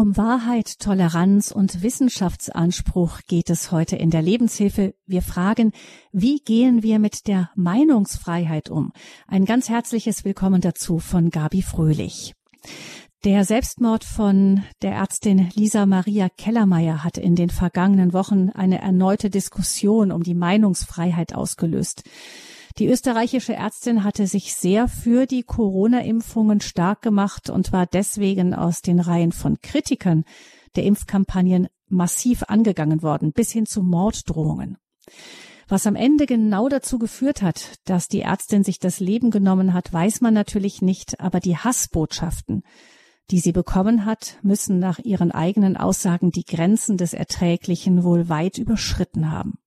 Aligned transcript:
Um 0.00 0.16
Wahrheit, 0.16 0.78
Toleranz 0.78 1.52
und 1.52 1.82
Wissenschaftsanspruch 1.82 3.20
geht 3.28 3.50
es 3.50 3.70
heute 3.70 3.96
in 3.96 4.08
der 4.08 4.22
Lebenshilfe. 4.22 4.94
Wir 5.04 5.20
fragen, 5.20 5.72
wie 6.10 6.38
gehen 6.38 6.82
wir 6.82 6.98
mit 6.98 7.26
der 7.26 7.50
Meinungsfreiheit 7.54 8.70
um? 8.70 8.94
Ein 9.26 9.44
ganz 9.44 9.68
herzliches 9.68 10.24
Willkommen 10.24 10.62
dazu 10.62 11.00
von 11.00 11.28
Gabi 11.28 11.60
Fröhlich. 11.60 12.32
Der 13.26 13.44
Selbstmord 13.44 14.04
von 14.04 14.64
der 14.80 14.92
Ärztin 14.92 15.50
Lisa 15.52 15.84
Maria 15.84 16.30
Kellermeier 16.30 17.04
hat 17.04 17.18
in 17.18 17.36
den 17.36 17.50
vergangenen 17.50 18.14
Wochen 18.14 18.48
eine 18.48 18.80
erneute 18.80 19.28
Diskussion 19.28 20.12
um 20.12 20.22
die 20.22 20.34
Meinungsfreiheit 20.34 21.34
ausgelöst. 21.34 22.04
Die 22.78 22.86
österreichische 22.86 23.54
Ärztin 23.54 24.04
hatte 24.04 24.26
sich 24.26 24.54
sehr 24.54 24.88
für 24.88 25.26
die 25.26 25.42
Corona-Impfungen 25.42 26.60
stark 26.60 27.02
gemacht 27.02 27.50
und 27.50 27.72
war 27.72 27.86
deswegen 27.86 28.54
aus 28.54 28.80
den 28.80 29.00
Reihen 29.00 29.32
von 29.32 29.60
Kritikern 29.60 30.24
der 30.76 30.84
Impfkampagnen 30.84 31.68
massiv 31.88 32.44
angegangen 32.44 33.02
worden, 33.02 33.32
bis 33.32 33.50
hin 33.50 33.66
zu 33.66 33.82
Morddrohungen. 33.82 34.78
Was 35.68 35.86
am 35.86 35.94
Ende 35.94 36.26
genau 36.26 36.68
dazu 36.68 36.98
geführt 36.98 37.42
hat, 37.42 37.78
dass 37.84 38.08
die 38.08 38.22
Ärztin 38.22 38.64
sich 38.64 38.78
das 38.78 38.98
Leben 38.98 39.30
genommen 39.30 39.72
hat, 39.72 39.92
weiß 39.92 40.20
man 40.20 40.34
natürlich 40.34 40.82
nicht, 40.82 41.20
aber 41.20 41.38
die 41.38 41.56
Hassbotschaften, 41.56 42.62
die 43.30 43.38
sie 43.38 43.52
bekommen 43.52 44.04
hat, 44.04 44.38
müssen 44.42 44.78
nach 44.78 44.98
ihren 44.98 45.30
eigenen 45.30 45.76
Aussagen 45.76 46.32
die 46.32 46.44
Grenzen 46.44 46.96
des 46.96 47.14
Erträglichen 47.14 48.02
wohl 48.02 48.28
weit 48.28 48.58
überschritten 48.58 49.30
haben. 49.30 49.58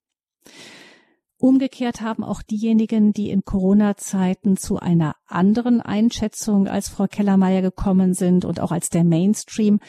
Umgekehrt 1.43 1.99
haben 1.99 2.23
auch 2.23 2.41
diejenigen, 2.41 3.11
die 3.11 3.29
in 3.29 3.43
Corona-Zeiten 3.43 4.55
zu 4.55 4.79
einer 4.79 5.17
anderen 5.27 5.81
Einschätzung 5.81 6.69
als 6.69 6.87
Frau 6.87 7.05
Kellermeier 7.05 7.61
gekommen 7.61 8.13
sind 8.13 8.45
und 8.45 8.61
auch 8.61 8.71
als 8.71 8.87
der 8.87 9.03
Mainstream, 9.03 9.81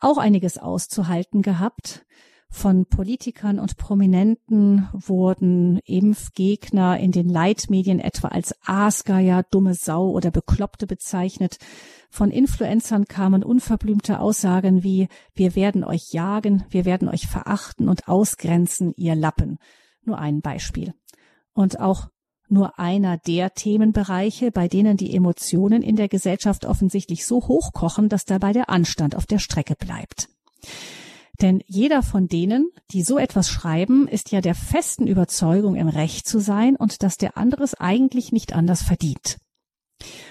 auch 0.00 0.18
einiges 0.18 0.58
auszuhalten 0.58 1.40
gehabt. 1.40 2.04
Von 2.50 2.86
Politikern 2.86 3.60
und 3.60 3.76
Prominenten 3.76 4.88
wurden 4.92 5.78
Impfgegner 5.84 6.98
in 6.98 7.12
den 7.12 7.28
Leitmedien 7.28 8.00
etwa 8.00 8.26
als 8.26 8.52
Aasgeier, 8.66 9.44
dumme 9.52 9.74
Sau 9.74 10.10
oder 10.10 10.32
Bekloppte 10.32 10.88
bezeichnet. 10.88 11.58
Von 12.10 12.32
Influencern 12.32 13.04
kamen 13.04 13.44
unverblümte 13.44 14.18
Aussagen 14.18 14.82
wie 14.82 15.06
Wir 15.32 15.54
werden 15.54 15.84
euch 15.84 16.12
jagen, 16.12 16.64
wir 16.70 16.84
werden 16.84 17.08
euch 17.08 17.28
verachten 17.28 17.88
und 17.88 18.08
ausgrenzen, 18.08 18.94
ihr 18.96 19.14
Lappen. 19.14 19.58
Nur 20.08 20.18
ein 20.18 20.40
Beispiel. 20.40 20.94
Und 21.52 21.80
auch 21.80 22.08
nur 22.48 22.78
einer 22.78 23.18
der 23.18 23.52
Themenbereiche, 23.52 24.50
bei 24.50 24.66
denen 24.66 24.96
die 24.96 25.14
Emotionen 25.14 25.82
in 25.82 25.96
der 25.96 26.08
Gesellschaft 26.08 26.64
offensichtlich 26.64 27.26
so 27.26 27.46
hochkochen, 27.46 28.08
dass 28.08 28.24
dabei 28.24 28.54
der 28.54 28.70
Anstand 28.70 29.14
auf 29.14 29.26
der 29.26 29.38
Strecke 29.38 29.74
bleibt. 29.74 30.30
Denn 31.42 31.62
jeder 31.66 32.02
von 32.02 32.26
denen, 32.26 32.70
die 32.90 33.02
so 33.02 33.18
etwas 33.18 33.50
schreiben, 33.50 34.08
ist 34.08 34.32
ja 34.32 34.40
der 34.40 34.54
festen 34.54 35.06
Überzeugung, 35.06 35.76
im 35.76 35.88
Recht 35.88 36.26
zu 36.26 36.40
sein 36.40 36.74
und 36.74 37.02
dass 37.02 37.18
der 37.18 37.36
andere 37.36 37.64
es 37.64 37.74
eigentlich 37.74 38.32
nicht 38.32 38.54
anders 38.54 38.80
verdient. 38.82 39.36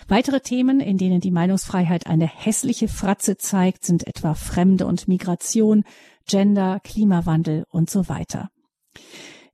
Weitere 0.08 0.39
Themen, 0.39 0.80
in 0.80 0.98
denen 0.98 1.22
die 1.22 1.30
Meinungsfreiheit 1.30 2.08
eine 2.08 2.25
hässliche 2.25 2.88
Fratze 2.88 3.38
zeigt, 3.38 3.86
sind 3.86 4.08
etwa 4.08 4.33
Fremde 4.33 4.88
und 4.88 5.08
Migration, 5.08 5.83
Gender, 6.25 6.80
Klimawandel 6.83 7.66
und 7.70 7.92
so 7.92 8.09
weiter. 8.09 8.50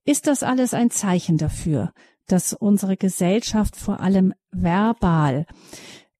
Ist 0.06 0.28
das 0.28 0.44
alles 0.44 0.74
ein 0.74 0.90
Zeichen 0.90 1.38
dafür, 1.38 1.94
dass 2.28 2.54
unsere 2.54 2.98
Gesellschaft 2.98 3.76
vor 3.76 4.00
allem 4.02 4.34
verbal 4.52 5.46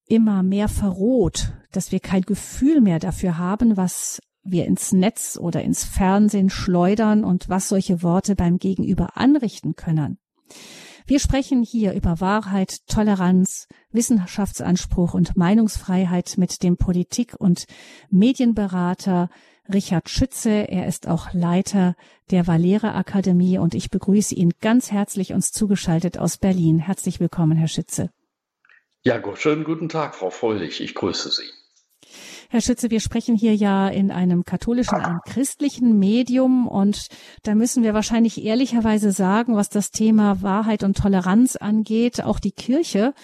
immer 0.06 0.42
mehr 0.42 0.68
verroht, 0.68 1.52
dass 1.72 1.92
wir 1.92 2.00
kein 2.00 2.22
Gefühl 2.22 2.80
mehr 2.80 2.98
dafür 2.98 3.38
haben, 3.38 3.76
was 3.76 4.20
wir 4.42 4.66
ins 4.66 4.92
Netz 4.92 5.38
oder 5.40 5.62
ins 5.62 5.84
Fernsehen 5.84 6.50
schleudern 6.50 7.24
und 7.24 7.48
was 7.48 7.68
solche 7.68 8.02
Worte 8.02 8.36
beim 8.36 8.58
Gegenüber 8.58 9.16
anrichten 9.16 9.74
können. 9.74 10.18
Wir 11.06 11.20
sprechen 11.20 11.62
hier 11.62 11.92
über 11.92 12.20
Wahrheit, 12.20 12.78
Toleranz, 12.86 13.68
Wissenschaftsanspruch 13.92 15.12
und 15.12 15.36
Meinungsfreiheit 15.36 16.38
mit 16.38 16.62
dem 16.62 16.78
Politik- 16.78 17.34
und 17.38 17.66
Medienberater 18.08 19.28
Richard 19.70 20.08
Schütze. 20.08 20.48
Er 20.48 20.86
ist 20.86 21.06
auch 21.06 21.34
Leiter 21.34 21.94
der 22.30 22.46
Valera 22.46 22.96
Akademie 22.96 23.58
und 23.58 23.74
ich 23.74 23.90
begrüße 23.90 24.34
ihn 24.34 24.54
ganz 24.62 24.92
herzlich 24.92 25.34
uns 25.34 25.50
zugeschaltet 25.50 26.16
aus 26.16 26.38
Berlin. 26.38 26.78
Herzlich 26.78 27.20
willkommen, 27.20 27.58
Herr 27.58 27.68
Schütze. 27.68 28.08
Ja, 29.02 29.20
schönen 29.36 29.64
guten 29.64 29.90
Tag, 29.90 30.14
Frau 30.14 30.30
Fröhlich. 30.30 30.80
Ich 30.80 30.94
grüße 30.94 31.30
Sie. 31.30 31.63
Herr 32.50 32.60
Schütze, 32.60 32.90
wir 32.90 33.00
sprechen 33.00 33.36
hier 33.36 33.54
ja 33.54 33.88
in 33.88 34.10
einem 34.10 34.44
katholischen, 34.44 34.98
einem 34.98 35.20
christlichen 35.26 35.98
Medium 35.98 36.66
und 36.66 37.08
da 37.42 37.54
müssen 37.54 37.82
wir 37.82 37.94
wahrscheinlich 37.94 38.44
ehrlicherweise 38.44 39.12
sagen, 39.12 39.56
was 39.56 39.68
das 39.68 39.90
Thema 39.90 40.42
Wahrheit 40.42 40.82
und 40.82 40.96
Toleranz 40.96 41.56
angeht, 41.56 42.22
auch 42.22 42.38
die 42.38 42.52
Kirche 42.52 43.14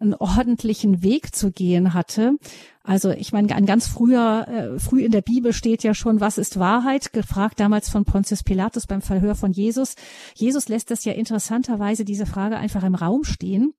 einen 0.00 0.14
ordentlichen 0.14 1.02
Weg 1.02 1.34
zu 1.34 1.50
gehen 1.50 1.92
hatte. 1.94 2.36
Also 2.82 3.10
ich 3.10 3.32
meine, 3.32 3.54
ein 3.54 3.66
ganz 3.66 3.86
früher, 3.86 4.46
äh, 4.48 4.78
früh 4.78 5.02
in 5.02 5.12
der 5.12 5.22
Bibel 5.22 5.52
steht 5.52 5.82
ja 5.82 5.92
schon, 5.92 6.20
was 6.20 6.38
ist 6.38 6.58
Wahrheit? 6.58 7.12
Gefragt 7.12 7.60
damals 7.60 7.90
von 7.90 8.04
Pontius 8.04 8.42
Pilatus 8.42 8.86
beim 8.86 9.02
Verhör 9.02 9.34
von 9.34 9.52
Jesus. 9.52 9.94
Jesus 10.34 10.68
lässt 10.68 10.90
das 10.90 11.04
ja 11.04 11.12
interessanterweise 11.12 12.04
diese 12.04 12.26
Frage 12.26 12.56
einfach 12.56 12.84
im 12.84 12.94
Raum 12.94 13.24
stehen. 13.24 13.74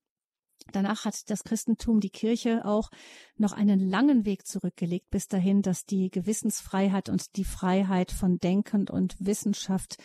Danach 0.71 1.05
hat 1.05 1.29
das 1.29 1.43
Christentum, 1.43 1.99
die 1.99 2.09
Kirche 2.09 2.65
auch 2.65 2.89
noch 3.37 3.53
einen 3.53 3.79
langen 3.79 4.25
Weg 4.25 4.45
zurückgelegt 4.45 5.09
bis 5.09 5.27
dahin, 5.27 5.61
dass 5.61 5.85
die 5.85 6.09
Gewissensfreiheit 6.09 7.09
und 7.09 7.35
die 7.35 7.45
Freiheit 7.45 8.11
von 8.11 8.37
Denken 8.37 8.87
und 8.89 9.15
Wissenschaft 9.19 9.97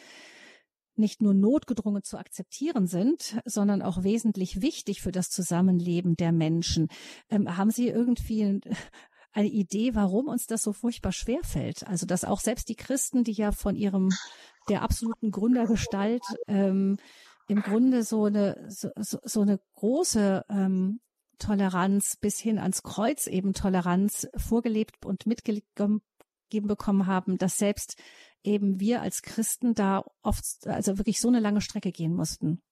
nicht 0.96 1.22
nur 1.22 1.34
notgedrungen 1.34 2.02
zu 2.02 2.18
akzeptieren 2.18 2.86
sind, 2.86 3.40
sondern 3.44 3.82
auch 3.82 4.02
wesentlich 4.02 4.62
wichtig 4.62 5.02
für 5.02 5.12
das 5.12 5.28
Zusammenleben 5.28 6.16
der 6.16 6.32
Menschen. 6.32 6.88
Ähm, 7.30 7.56
haben 7.56 7.70
Sie 7.70 7.88
irgendwie 7.88 8.60
eine 9.32 9.48
Idee, 9.48 9.94
warum 9.94 10.28
uns 10.28 10.46
das 10.46 10.62
so 10.62 10.72
furchtbar 10.72 11.12
schwer 11.12 11.42
fällt? 11.42 11.86
Also, 11.86 12.06
dass 12.06 12.24
auch 12.24 12.40
selbst 12.40 12.68
die 12.68 12.76
Christen, 12.76 13.24
die 13.24 13.32
ja 13.32 13.50
von 13.50 13.74
ihrem, 13.74 14.10
der 14.68 14.82
absoluten 14.82 15.30
Gründergestalt, 15.30 16.22
ähm, 16.46 16.96
im 17.46 17.62
Grunde 17.62 18.02
so 18.02 18.24
eine, 18.24 18.66
so, 18.68 18.90
so 18.96 19.40
eine 19.42 19.60
große 19.74 20.44
ähm, 20.48 21.00
Toleranz 21.38 22.16
bis 22.16 22.38
hin 22.38 22.58
ans 22.58 22.82
Kreuz 22.82 23.26
eben 23.26 23.52
Toleranz 23.52 24.28
vorgelebt 24.36 25.04
und 25.04 25.26
mitgegeben 25.26 26.02
bekommen 26.50 27.06
haben, 27.06 27.38
dass 27.38 27.58
selbst 27.58 27.96
eben 28.42 28.80
wir 28.80 29.02
als 29.02 29.22
Christen 29.22 29.74
da 29.74 30.04
oft, 30.22 30.44
also 30.66 30.98
wirklich 30.98 31.20
so 31.20 31.28
eine 31.28 31.40
lange 31.40 31.60
Strecke 31.60 31.92
gehen 31.92 32.14
mussten? 32.14 32.62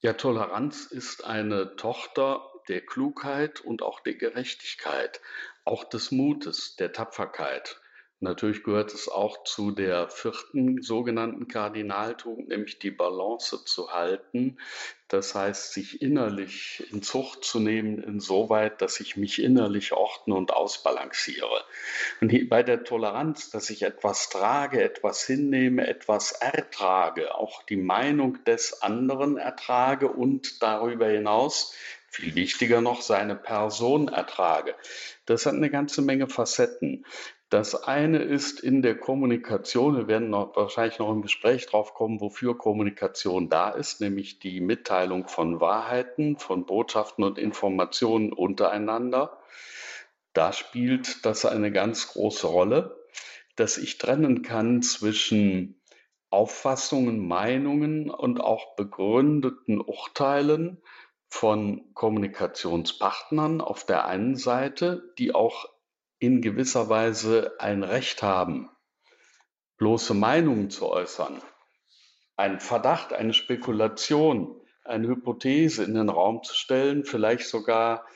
Ja, 0.00 0.12
Toleranz 0.12 0.86
ist 0.86 1.24
eine 1.24 1.76
Tochter 1.76 2.52
der 2.68 2.84
Klugheit 2.84 3.60
und 3.60 3.82
auch 3.82 4.00
der 4.00 4.14
Gerechtigkeit, 4.14 5.20
auch 5.64 5.84
des 5.84 6.10
Mutes, 6.10 6.76
der 6.76 6.92
Tapferkeit. 6.92 7.80
Natürlich 8.20 8.62
gehört 8.62 8.94
es 8.94 9.08
auch 9.08 9.44
zu 9.44 9.72
der 9.72 10.08
vierten 10.08 10.80
sogenannten 10.80 11.48
Kardinaltugend, 11.48 12.48
nämlich 12.48 12.78
die 12.78 12.90
Balance 12.90 13.62
zu 13.66 13.92
halten. 13.92 14.56
Das 15.08 15.34
heißt, 15.34 15.74
sich 15.74 16.00
innerlich 16.00 16.82
in 16.90 17.02
Zucht 17.02 17.44
zu 17.44 17.60
nehmen, 17.60 18.02
insoweit, 18.02 18.80
dass 18.80 19.00
ich 19.00 19.18
mich 19.18 19.42
innerlich 19.42 19.92
ordne 19.92 20.34
und 20.34 20.50
ausbalanciere. 20.50 21.62
Und 22.22 22.48
bei 22.48 22.62
der 22.62 22.84
Toleranz, 22.84 23.50
dass 23.50 23.68
ich 23.68 23.82
etwas 23.82 24.30
trage, 24.30 24.82
etwas 24.82 25.26
hinnehme, 25.26 25.86
etwas 25.86 26.32
ertrage, 26.32 27.34
auch 27.34 27.64
die 27.64 27.76
Meinung 27.76 28.42
des 28.44 28.80
anderen 28.80 29.36
ertrage 29.36 30.08
und 30.08 30.62
darüber 30.62 31.06
hinaus 31.06 31.74
viel 32.08 32.34
wichtiger 32.34 32.80
noch, 32.80 33.02
seine 33.02 33.36
Person 33.36 34.08
ertrage. 34.08 34.74
Das 35.26 35.44
hat 35.44 35.54
eine 35.54 35.70
ganze 35.70 36.00
Menge 36.00 36.28
Facetten. 36.28 37.04
Das 37.48 37.84
eine 37.84 38.18
ist 38.18 38.58
in 38.58 38.82
der 38.82 38.98
Kommunikation, 38.98 39.96
wir 39.96 40.08
werden 40.08 40.30
noch, 40.30 40.56
wahrscheinlich 40.56 40.98
noch 40.98 41.12
im 41.12 41.22
Gespräch 41.22 41.66
drauf 41.66 41.94
kommen, 41.94 42.20
wofür 42.20 42.58
Kommunikation 42.58 43.48
da 43.48 43.70
ist, 43.70 44.00
nämlich 44.00 44.40
die 44.40 44.60
Mitteilung 44.60 45.28
von 45.28 45.60
Wahrheiten, 45.60 46.38
von 46.38 46.66
Botschaften 46.66 47.22
und 47.22 47.38
Informationen 47.38 48.32
untereinander. 48.32 49.38
Da 50.32 50.52
spielt 50.52 51.24
das 51.24 51.46
eine 51.46 51.70
ganz 51.70 52.08
große 52.08 52.48
Rolle, 52.48 52.98
dass 53.54 53.78
ich 53.78 53.98
trennen 53.98 54.42
kann 54.42 54.82
zwischen 54.82 55.80
Auffassungen, 56.30 57.26
Meinungen 57.28 58.10
und 58.10 58.40
auch 58.40 58.74
begründeten 58.74 59.80
Urteilen 59.80 60.82
von 61.28 61.94
Kommunikationspartnern 61.94 63.60
auf 63.60 63.86
der 63.86 64.06
einen 64.06 64.34
Seite, 64.34 65.14
die 65.18 65.32
auch 65.32 65.68
in 66.18 66.40
gewisser 66.40 66.88
Weise 66.88 67.54
ein 67.58 67.82
Recht 67.82 68.22
haben, 68.22 68.70
bloße 69.76 70.14
Meinungen 70.14 70.70
zu 70.70 70.88
äußern, 70.88 71.42
einen 72.36 72.60
Verdacht, 72.60 73.12
eine 73.12 73.34
Spekulation, 73.34 74.60
eine 74.84 75.08
Hypothese 75.08 75.84
in 75.84 75.94
den 75.94 76.08
Raum 76.08 76.42
zu 76.42 76.54
stellen, 76.54 77.04
vielleicht 77.04 77.46
sogar 77.46 78.06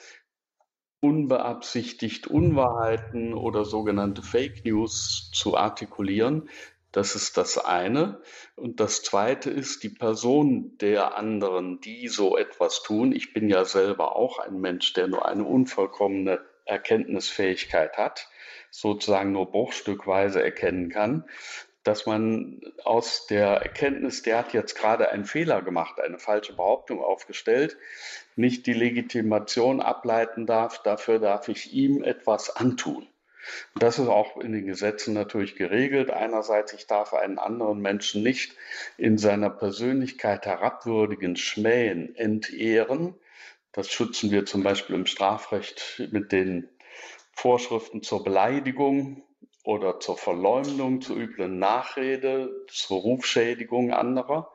unbeabsichtigt 1.01 2.27
Unwahrheiten 2.27 3.35
oder 3.35 3.65
sogenannte 3.65 4.23
Fake 4.23 4.65
News 4.65 5.31
zu 5.35 5.57
artikulieren. 5.57 6.49
Das 6.93 7.15
ist 7.15 7.37
das 7.37 7.57
eine. 7.57 8.21
Und 8.57 8.81
das 8.81 9.03
zweite 9.03 9.49
ist 9.51 9.83
die 9.83 9.91
Person 9.91 10.77
der 10.79 11.17
anderen, 11.17 11.81
die 11.81 12.09
so 12.09 12.37
etwas 12.37 12.83
tun. 12.83 13.13
Ich 13.13 13.33
bin 13.33 13.49
ja 13.49 13.65
selber 13.65 14.17
auch 14.17 14.39
ein 14.39 14.61
Mensch, 14.61 14.93
der 14.93 15.07
nur 15.07 15.25
eine 15.25 15.45
unvollkommene 15.45 16.41
Erkenntnisfähigkeit 16.65 17.97
hat, 17.97 18.29
sozusagen 18.71 19.33
nur 19.33 19.51
bruchstückweise 19.51 20.43
erkennen 20.43 20.91
kann 20.91 21.25
dass 21.83 22.05
man 22.05 22.61
aus 22.85 23.27
der 23.27 23.49
Erkenntnis, 23.49 24.23
der 24.23 24.39
hat 24.39 24.53
jetzt 24.53 24.77
gerade 24.77 25.11
einen 25.11 25.25
Fehler 25.25 25.63
gemacht, 25.63 26.01
eine 26.01 26.19
falsche 26.19 26.55
Behauptung 26.55 27.03
aufgestellt, 27.03 27.79
nicht 28.37 28.67
die 28.67 28.75
Legitimation 28.75 29.81
ableiten 29.81 30.47
darf, 30.47 30.83
dafür 30.83 31.19
darf 31.19 31.49
ich 31.49 31.73
ihm 31.73 32.03
etwas 32.03 32.55
antun. 32.55 33.07
Das 33.75 33.99
ist 33.99 34.09
auch 34.09 34.37
in 34.37 34.53
den 34.53 34.67
Gesetzen 34.67 35.15
natürlich 35.15 35.57
geregelt. 35.57 36.11
Einerseits, 36.11 36.75
ich 36.75 36.87
darf 36.87 37.15
einen 37.15 37.39
anderen 37.39 37.81
Menschen 37.81 38.23
nicht 38.23 38.55
in 38.99 39.17
seiner 39.17 39.49
Persönlichkeit 39.49 40.45
herabwürdigen, 40.45 41.37
schmähen, 41.37 42.15
entehren. 42.17 43.15
Das 43.73 43.91
schützen 43.91 44.31
wir 44.31 44.47
zum 44.47 44.63
Beispiel 44.63 44.97
im 44.97 45.07
Strafrecht 45.07 46.03
mit 46.11 46.33
den 46.33 46.69
Vorschriften 47.33 48.03
zur 48.03 48.25
Beleidigung 48.25 49.23
oder 49.63 50.01
zur 50.01 50.17
Verleumdung, 50.17 51.01
zur 51.01 51.17
üblen 51.17 51.59
Nachrede, 51.59 52.67
zur 52.69 53.01
Rufschädigung 53.01 53.93
anderer. 53.93 54.53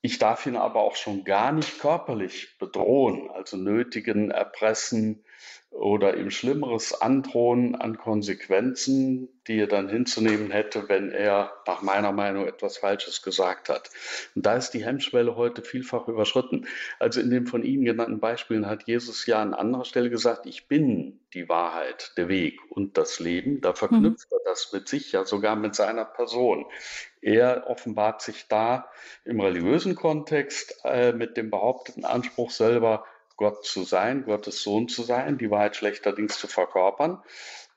Ich 0.00 0.18
darf 0.18 0.46
ihn 0.46 0.56
aber 0.56 0.80
auch 0.80 0.96
schon 0.96 1.24
gar 1.24 1.52
nicht 1.52 1.78
körperlich 1.78 2.56
bedrohen, 2.58 3.30
also 3.30 3.58
nötigen, 3.58 4.30
erpressen, 4.30 5.22
oder 5.70 6.16
ihm 6.16 6.30
Schlimmeres 6.30 7.00
androhen 7.00 7.76
an 7.76 7.96
Konsequenzen, 7.96 9.28
die 9.46 9.60
er 9.60 9.68
dann 9.68 9.88
hinzunehmen 9.88 10.50
hätte, 10.50 10.88
wenn 10.88 11.12
er 11.12 11.52
nach 11.66 11.80
meiner 11.80 12.10
Meinung 12.10 12.46
etwas 12.46 12.78
Falsches 12.78 13.22
gesagt 13.22 13.68
hat. 13.68 13.88
Und 14.34 14.44
da 14.44 14.56
ist 14.56 14.72
die 14.72 14.84
Hemmschwelle 14.84 15.36
heute 15.36 15.62
vielfach 15.62 16.08
überschritten. 16.08 16.66
Also 16.98 17.20
in 17.20 17.30
den 17.30 17.46
von 17.46 17.62
Ihnen 17.62 17.84
genannten 17.84 18.18
Beispielen 18.18 18.66
hat 18.66 18.84
Jesus 18.88 19.26
ja 19.26 19.40
an 19.40 19.54
anderer 19.54 19.84
Stelle 19.84 20.10
gesagt, 20.10 20.44
ich 20.46 20.66
bin 20.66 21.20
die 21.34 21.48
Wahrheit, 21.48 22.12
der 22.16 22.28
Weg 22.28 22.58
und 22.70 22.98
das 22.98 23.20
Leben. 23.20 23.60
Da 23.60 23.72
verknüpft 23.72 24.30
mhm. 24.30 24.38
er 24.38 24.50
das 24.50 24.72
mit 24.72 24.88
sich, 24.88 25.12
ja 25.12 25.24
sogar 25.24 25.54
mit 25.54 25.76
seiner 25.76 26.04
Person. 26.04 26.66
Er 27.22 27.68
offenbart 27.68 28.22
sich 28.22 28.48
da 28.48 28.90
im 29.24 29.40
religiösen 29.40 29.94
Kontext 29.94 30.80
äh, 30.84 31.12
mit 31.12 31.36
dem 31.36 31.50
behaupteten 31.50 32.04
Anspruch 32.04 32.50
selber, 32.50 33.04
Gott 33.40 33.64
zu 33.64 33.84
sein, 33.84 34.26
Gottes 34.26 34.62
Sohn 34.62 34.88
zu 34.88 35.02
sein, 35.02 35.38
die 35.38 35.50
Wahrheit 35.50 35.74
schlechterdings 35.74 36.38
zu 36.38 36.46
verkörpern. 36.46 37.22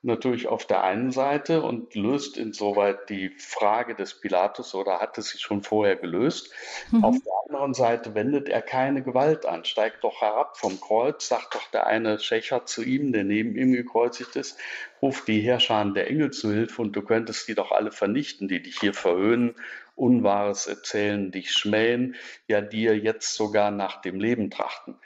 Natürlich 0.02 0.50
auf 0.50 0.66
der 0.66 0.84
einen 0.84 1.12
Seite 1.12 1.62
und 1.62 1.96
löst 1.96 2.36
insoweit 2.36 3.10
die 3.10 3.30
Frage 3.38 3.96
des 3.96 4.20
Pilatus 4.20 4.76
oder 4.76 5.00
hat 5.00 5.18
es 5.18 5.30
sich 5.30 5.40
schon 5.40 5.64
vorher 5.64 5.96
gelöst. 5.96 6.52
Mhm. 6.92 7.06
Auf 7.06 7.16
der 7.24 7.32
anderen 7.46 7.74
Seite 7.74 8.14
wendet 8.14 8.50
er 8.50 8.62
keine 8.62 9.04
Gewalt 9.04 9.46
an, 9.46 9.64
steigt 9.64 10.04
doch 10.04 10.20
herab 10.20 10.58
vom 10.58 10.82
Kreuz, 10.82 11.30
sagt 11.30 11.56
doch 11.56 11.72
der 11.72 11.88
eine 11.88 12.20
Schächer 12.20 12.66
zu 12.66 12.84
ihm, 12.84 13.14
der 13.14 13.24
neben 13.24 13.56
ihm 13.56 13.72
gekreuzigt 13.72 14.36
ist, 14.36 14.60
ruft 15.02 15.30
die 15.30 15.40
Herrscher 15.40 15.86
der 15.96 16.10
Engel 16.10 16.32
zu 16.32 16.52
Hilfe 16.52 16.82
und 16.82 16.94
du 16.94 17.04
könntest 17.04 17.48
die 17.48 17.56
doch 17.56 17.72
alle 17.72 17.94
vernichten, 17.94 18.50
die 18.50 18.62
dich 18.62 18.82
hier 18.82 18.94
verhöhnen, 18.94 19.56
Unwahres 19.96 20.68
erzählen, 20.68 21.32
dich 21.32 21.52
schmähen, 21.52 22.16
ja 22.48 22.60
dir 22.60 22.98
jetzt 22.98 23.36
sogar 23.36 23.72
nach 23.72 24.02
dem 24.02 24.20
Leben 24.20 24.50
trachten. 24.52 24.98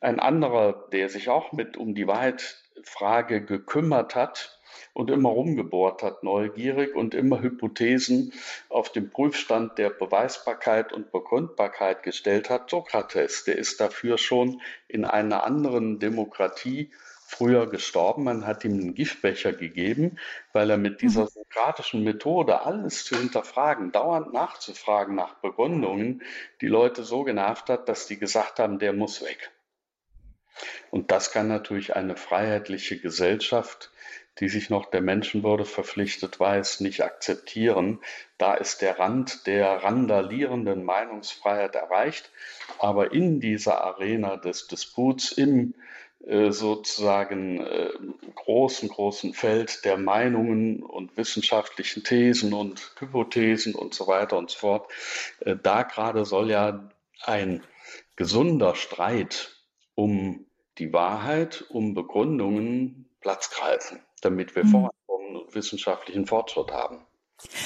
Ein 0.00 0.20
anderer, 0.20 0.88
der 0.92 1.08
sich 1.08 1.28
auch 1.28 1.52
mit 1.52 1.76
um 1.76 1.94
die 1.94 2.06
Wahrheitfrage 2.06 3.44
gekümmert 3.44 4.14
hat 4.14 4.60
und 4.92 5.10
immer 5.10 5.30
rumgebohrt 5.30 6.02
hat, 6.02 6.22
neugierig 6.22 6.94
und 6.94 7.14
immer 7.14 7.40
Hypothesen 7.40 8.32
auf 8.68 8.92
den 8.92 9.10
Prüfstand 9.10 9.78
der 9.78 9.90
Beweisbarkeit 9.90 10.92
und 10.92 11.12
Begründbarkeit 11.12 12.02
gestellt 12.02 12.50
hat, 12.50 12.70
Sokrates, 12.70 13.44
der 13.44 13.56
ist 13.56 13.80
dafür 13.80 14.18
schon 14.18 14.60
in 14.88 15.04
einer 15.04 15.44
anderen 15.44 15.98
Demokratie 15.98 16.90
früher 17.26 17.68
gestorben. 17.68 18.24
Man 18.24 18.46
hat 18.46 18.64
ihm 18.64 18.74
einen 18.74 18.94
Giftbecher 18.94 19.52
gegeben, 19.52 20.18
weil 20.52 20.70
er 20.70 20.78
mit 20.78 21.02
dieser 21.02 21.22
mhm. 21.22 21.28
sokratischen 21.28 22.04
Methode 22.04 22.62
alles 22.62 23.04
zu 23.04 23.16
hinterfragen, 23.16 23.92
dauernd 23.92 24.32
nachzufragen 24.32 25.14
nach 25.14 25.34
Begründungen, 25.34 26.22
die 26.60 26.68
Leute 26.68 27.02
so 27.02 27.24
genervt 27.24 27.68
hat, 27.68 27.88
dass 27.88 28.06
die 28.06 28.18
gesagt 28.18 28.58
haben, 28.58 28.78
der 28.78 28.92
muss 28.92 29.22
weg. 29.22 29.50
Und 30.90 31.10
das 31.10 31.32
kann 31.32 31.48
natürlich 31.48 31.96
eine 31.96 32.16
freiheitliche 32.16 32.98
Gesellschaft, 32.98 33.90
die 34.38 34.48
sich 34.48 34.68
noch 34.68 34.86
der 34.90 35.00
Menschenwürde 35.00 35.64
verpflichtet 35.64 36.38
weiß, 36.38 36.80
nicht 36.80 37.02
akzeptieren. 37.02 38.00
Da 38.36 38.54
ist 38.54 38.82
der 38.82 38.98
Rand 38.98 39.46
der 39.46 39.82
randalierenden 39.82 40.84
Meinungsfreiheit 40.84 41.74
erreicht. 41.74 42.30
Aber 42.78 43.12
in 43.12 43.40
dieser 43.40 43.82
Arena 43.82 44.36
des 44.36 44.66
Disputs, 44.66 45.32
im 45.32 45.74
äh, 46.26 46.50
sozusagen 46.50 47.60
äh, 47.60 47.90
großen, 48.34 48.88
großen 48.88 49.32
Feld 49.32 49.84
der 49.84 49.96
Meinungen 49.96 50.82
und 50.82 51.16
wissenschaftlichen 51.16 52.02
Thesen 52.02 52.52
und 52.52 52.94
Hypothesen 52.98 53.74
und 53.74 53.94
so 53.94 54.06
weiter 54.06 54.36
und 54.36 54.50
so 54.50 54.58
fort, 54.58 54.92
äh, 55.40 55.56
da 55.62 55.82
gerade 55.82 56.24
soll 56.24 56.50
ja 56.50 56.90
ein 57.22 57.62
gesunder 58.16 58.74
Streit 58.74 59.56
um 59.94 60.45
die 60.78 60.92
Wahrheit, 60.92 61.64
um 61.68 61.94
Begründungen 61.94 63.08
Platz 63.20 63.50
greifen, 63.50 64.00
damit 64.20 64.54
wir 64.54 64.64
mhm. 64.64 64.68
vorankommen 64.68 65.36
und 65.36 65.54
wissenschaftlichen 65.54 66.26
Fortschritt 66.26 66.72
haben. 66.72 67.04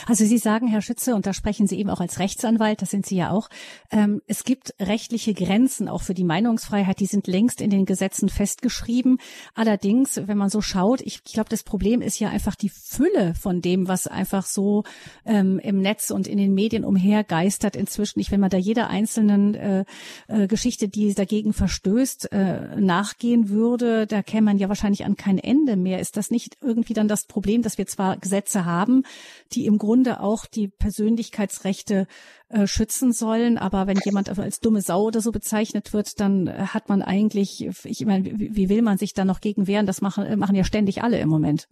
Also 0.07 0.25
Sie 0.25 0.39
sagen, 0.39 0.67
Herr 0.67 0.83
Schütze, 0.83 1.15
und 1.15 1.27
da 1.27 1.33
sprechen 1.33 1.67
Sie 1.67 1.79
eben 1.79 1.91
auch 1.91 2.01
als 2.01 2.19
Rechtsanwalt, 2.19 2.83
das 2.83 2.91
sind 2.91 3.07
Sie 3.07 3.17
ja 3.17 3.31
auch, 3.31 3.49
ähm, 3.91 4.21
es 4.27 4.45
gibt 4.45 4.75
rechtliche 4.81 5.35
Grenzen 5.35 5.89
auch 5.89 6.03
für 6.03 6.15
die 6.15 6.25
Meinungsfreiheit, 6.25 7.01
die 7.01 7.07
sind 7.07 7.27
längst 7.27 7.61
in 7.61 7.71
den 7.71 7.87
Gesetzen 7.87 8.29
festgeschrieben. 8.29 9.19
Allerdings, 9.55 10.21
wenn 10.27 10.39
man 10.39 10.51
so 10.51 10.61
schaut, 10.61 11.01
ich, 11.03 11.21
ich 11.25 11.33
glaube, 11.33 11.49
das 11.49 11.63
Problem 11.63 12.03
ist 12.03 12.19
ja 12.19 12.29
einfach 12.29 12.55
die 12.55 12.69
Fülle 12.69 13.35
von 13.35 13.61
dem, 13.61 13.89
was 13.89 14.07
einfach 14.07 14.47
so 14.47 14.85
ähm, 15.25 15.59
im 15.61 15.81
Netz 15.81 16.11
und 16.11 16.27
in 16.27 16.39
den 16.39 16.55
Medien 16.55 16.85
umhergeistert 16.85 17.77
inzwischen. 17.77 18.21
Ich, 18.21 18.31
wenn 18.31 18.41
man 18.41 18.51
da 18.51 18.57
jeder 18.57 18.89
einzelnen 18.89 19.55
äh, 19.55 19.85
äh, 20.29 20.47
Geschichte, 20.47 20.89
die 20.89 21.15
dagegen 21.15 21.53
verstößt, 21.53 22.33
äh, 22.33 22.81
nachgehen 22.81 23.49
würde, 23.49 24.07
da 24.07 24.23
käme 24.23 24.47
man 24.47 24.59
ja 24.59 24.69
wahrscheinlich 24.69 25.05
an 25.05 25.17
kein 25.17 25.39
Ende 25.39 25.77
mehr. 25.77 26.01
Ist 26.01 26.17
das 26.17 26.31
nicht 26.31 26.57
irgendwie 26.61 26.95
dann 26.95 27.09
das 27.09 27.25
Problem, 27.27 27.63
dass 27.63 27.79
wir 27.79 27.87
zwar 27.87 28.17
Gesetze 28.17 28.65
haben, 28.65 29.05
die 29.53 29.60
die 29.61 29.67
im 29.67 29.77
Grunde 29.77 30.21
auch 30.21 30.47
die 30.47 30.69
Persönlichkeitsrechte 30.69 32.07
äh, 32.49 32.67
schützen 32.67 33.13
sollen. 33.13 33.59
Aber 33.59 33.87
wenn 33.87 33.99
jemand 34.03 34.31
als 34.39 34.61
dumme 34.61 34.81
Sau 34.81 35.03
oder 35.03 35.21
so 35.21 35.33
bezeichnet 35.33 35.93
wird, 35.93 36.19
dann 36.19 36.73
hat 36.73 36.89
man 36.89 37.03
eigentlich, 37.03 37.69
ich 37.85 38.07
meine, 38.07 38.25
wie, 38.25 38.57
wie 38.57 38.69
will 38.71 38.81
man 38.81 38.97
sich 38.97 39.13
da 39.13 39.27
noch 39.27 39.43
gegen 39.43 39.67
wehren? 39.67 39.85
Das 39.85 40.01
machen, 40.01 40.39
machen 40.39 40.57
ja 40.57 40.65
ständig 40.65 41.03
alle 41.03 41.19
im 41.19 41.29
Moment. 41.29 41.69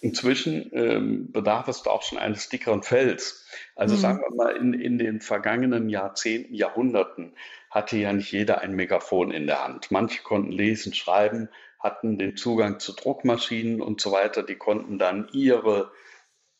Inzwischen 0.00 0.68
ähm, 0.72 1.30
bedarf 1.30 1.68
es 1.68 1.86
auch 1.86 2.02
schon 2.02 2.18
eines 2.18 2.48
dickeren 2.48 2.82
Fells. 2.82 3.46
Also 3.76 3.94
mhm. 3.94 4.00
sagen 4.00 4.18
wir 4.18 4.34
mal, 4.34 4.56
in, 4.56 4.74
in 4.74 4.98
den 4.98 5.20
vergangenen 5.20 5.88
Jahrzehnten, 5.88 6.54
Jahrhunderten 6.54 7.34
hatte 7.70 7.96
ja 7.98 8.12
nicht 8.12 8.32
jeder 8.32 8.62
ein 8.62 8.74
Megafon 8.74 9.30
in 9.30 9.46
der 9.46 9.62
Hand. 9.62 9.92
Manche 9.92 10.24
konnten 10.24 10.50
lesen, 10.50 10.92
schreiben, 10.92 11.48
hatten 11.78 12.18
den 12.18 12.36
Zugang 12.36 12.80
zu 12.80 12.94
Druckmaschinen 12.94 13.80
und 13.80 14.00
so 14.00 14.10
weiter. 14.10 14.42
Die 14.42 14.56
konnten 14.56 14.98
dann 14.98 15.28
ihre 15.32 15.92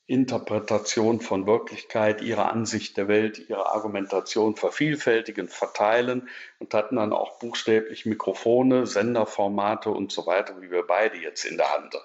Interpretation 0.06 1.20
von 1.20 1.46
Wirklichkeit, 1.46 2.22
ihre 2.22 2.50
Ansicht 2.50 2.96
der 2.96 3.08
Welt, 3.08 3.38
ihre 3.48 3.72
Argumentation 3.72 4.56
vervielfältigen, 4.56 5.48
verteilen 5.48 6.28
und 6.62 6.72
hatten 6.74 6.94
dann 6.94 7.12
auch 7.12 7.40
buchstäblich 7.40 8.06
Mikrofone, 8.06 8.86
Senderformate 8.86 9.90
und 9.90 10.12
so 10.12 10.26
weiter, 10.26 10.62
wie 10.62 10.70
wir 10.70 10.84
beide 10.86 11.16
jetzt 11.16 11.44
in 11.44 11.56
der 11.56 11.74
Hand. 11.74 11.96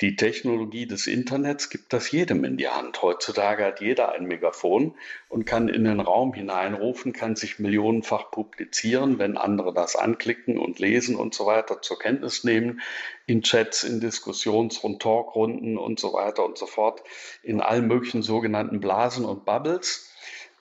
Die 0.00 0.16
Technologie 0.16 0.86
des 0.86 1.06
Internets 1.06 1.68
gibt 1.68 1.92
das 1.92 2.10
jedem 2.10 2.42
in 2.44 2.56
die 2.56 2.70
Hand. 2.70 3.02
Heutzutage 3.02 3.66
hat 3.66 3.82
jeder 3.82 4.12
ein 4.12 4.24
Megafon 4.24 4.94
und 5.28 5.44
kann 5.44 5.68
in 5.68 5.84
den 5.84 6.00
Raum 6.00 6.32
hineinrufen, 6.32 7.12
kann 7.12 7.36
sich 7.36 7.58
millionenfach 7.58 8.30
publizieren, 8.30 9.18
wenn 9.18 9.36
andere 9.36 9.74
das 9.74 9.94
anklicken 9.94 10.56
und 10.56 10.78
lesen 10.78 11.14
und 11.14 11.34
so 11.34 11.44
weiter 11.44 11.82
zur 11.82 11.98
Kenntnis 11.98 12.44
nehmen, 12.44 12.80
in 13.26 13.42
Chats, 13.42 13.84
in 13.84 14.00
Diskussions- 14.00 14.78
und 14.78 15.02
Talkrunden 15.02 15.76
und 15.76 16.00
so 16.00 16.14
weiter 16.14 16.46
und 16.46 16.56
so 16.56 16.64
fort, 16.64 17.02
in 17.42 17.60
allen 17.60 17.86
möglichen 17.88 18.22
sogenannten 18.22 18.80
Blasen 18.80 19.26
und 19.26 19.44
Bubbles. 19.44 20.11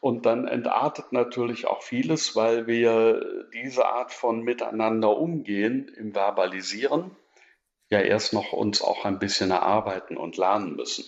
Und 0.02 0.26
dann 0.26 0.48
entartet 0.48 1.14
natürlich 1.14 1.68
auch 1.68 1.84
vieles, 1.84 2.36
weil 2.36 2.68
wir 2.68 3.46
diese 3.54 3.86
Art 3.86 4.12
von 4.12 4.42
Miteinander 4.42 5.16
umgehen 5.16 5.88
im 5.96 6.14
Verbalisieren 6.14 7.16
ja 7.92 8.00
erst 8.00 8.34
noch 8.34 8.54
uns 8.54 8.82
auch 8.82 9.06
ein 9.06 9.20
bisschen 9.20 9.52
erarbeiten 9.52 10.18
und 10.18 10.38
lernen 10.38 10.76
müssen. 10.76 11.06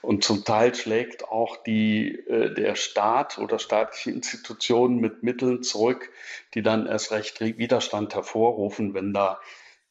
Und 0.00 0.24
zum 0.24 0.44
Teil 0.44 0.74
schlägt 0.74 1.28
auch 1.28 1.56
die, 1.62 2.14
äh, 2.28 2.54
der 2.54 2.76
Staat 2.76 3.38
oder 3.38 3.58
staatliche 3.58 4.10
Institutionen 4.10 5.00
mit 5.00 5.22
Mitteln 5.22 5.62
zurück, 5.62 6.10
die 6.54 6.62
dann 6.62 6.86
erst 6.86 7.10
recht 7.12 7.40
Widerstand 7.40 8.14
hervorrufen, 8.14 8.94
wenn 8.94 9.12
da 9.12 9.40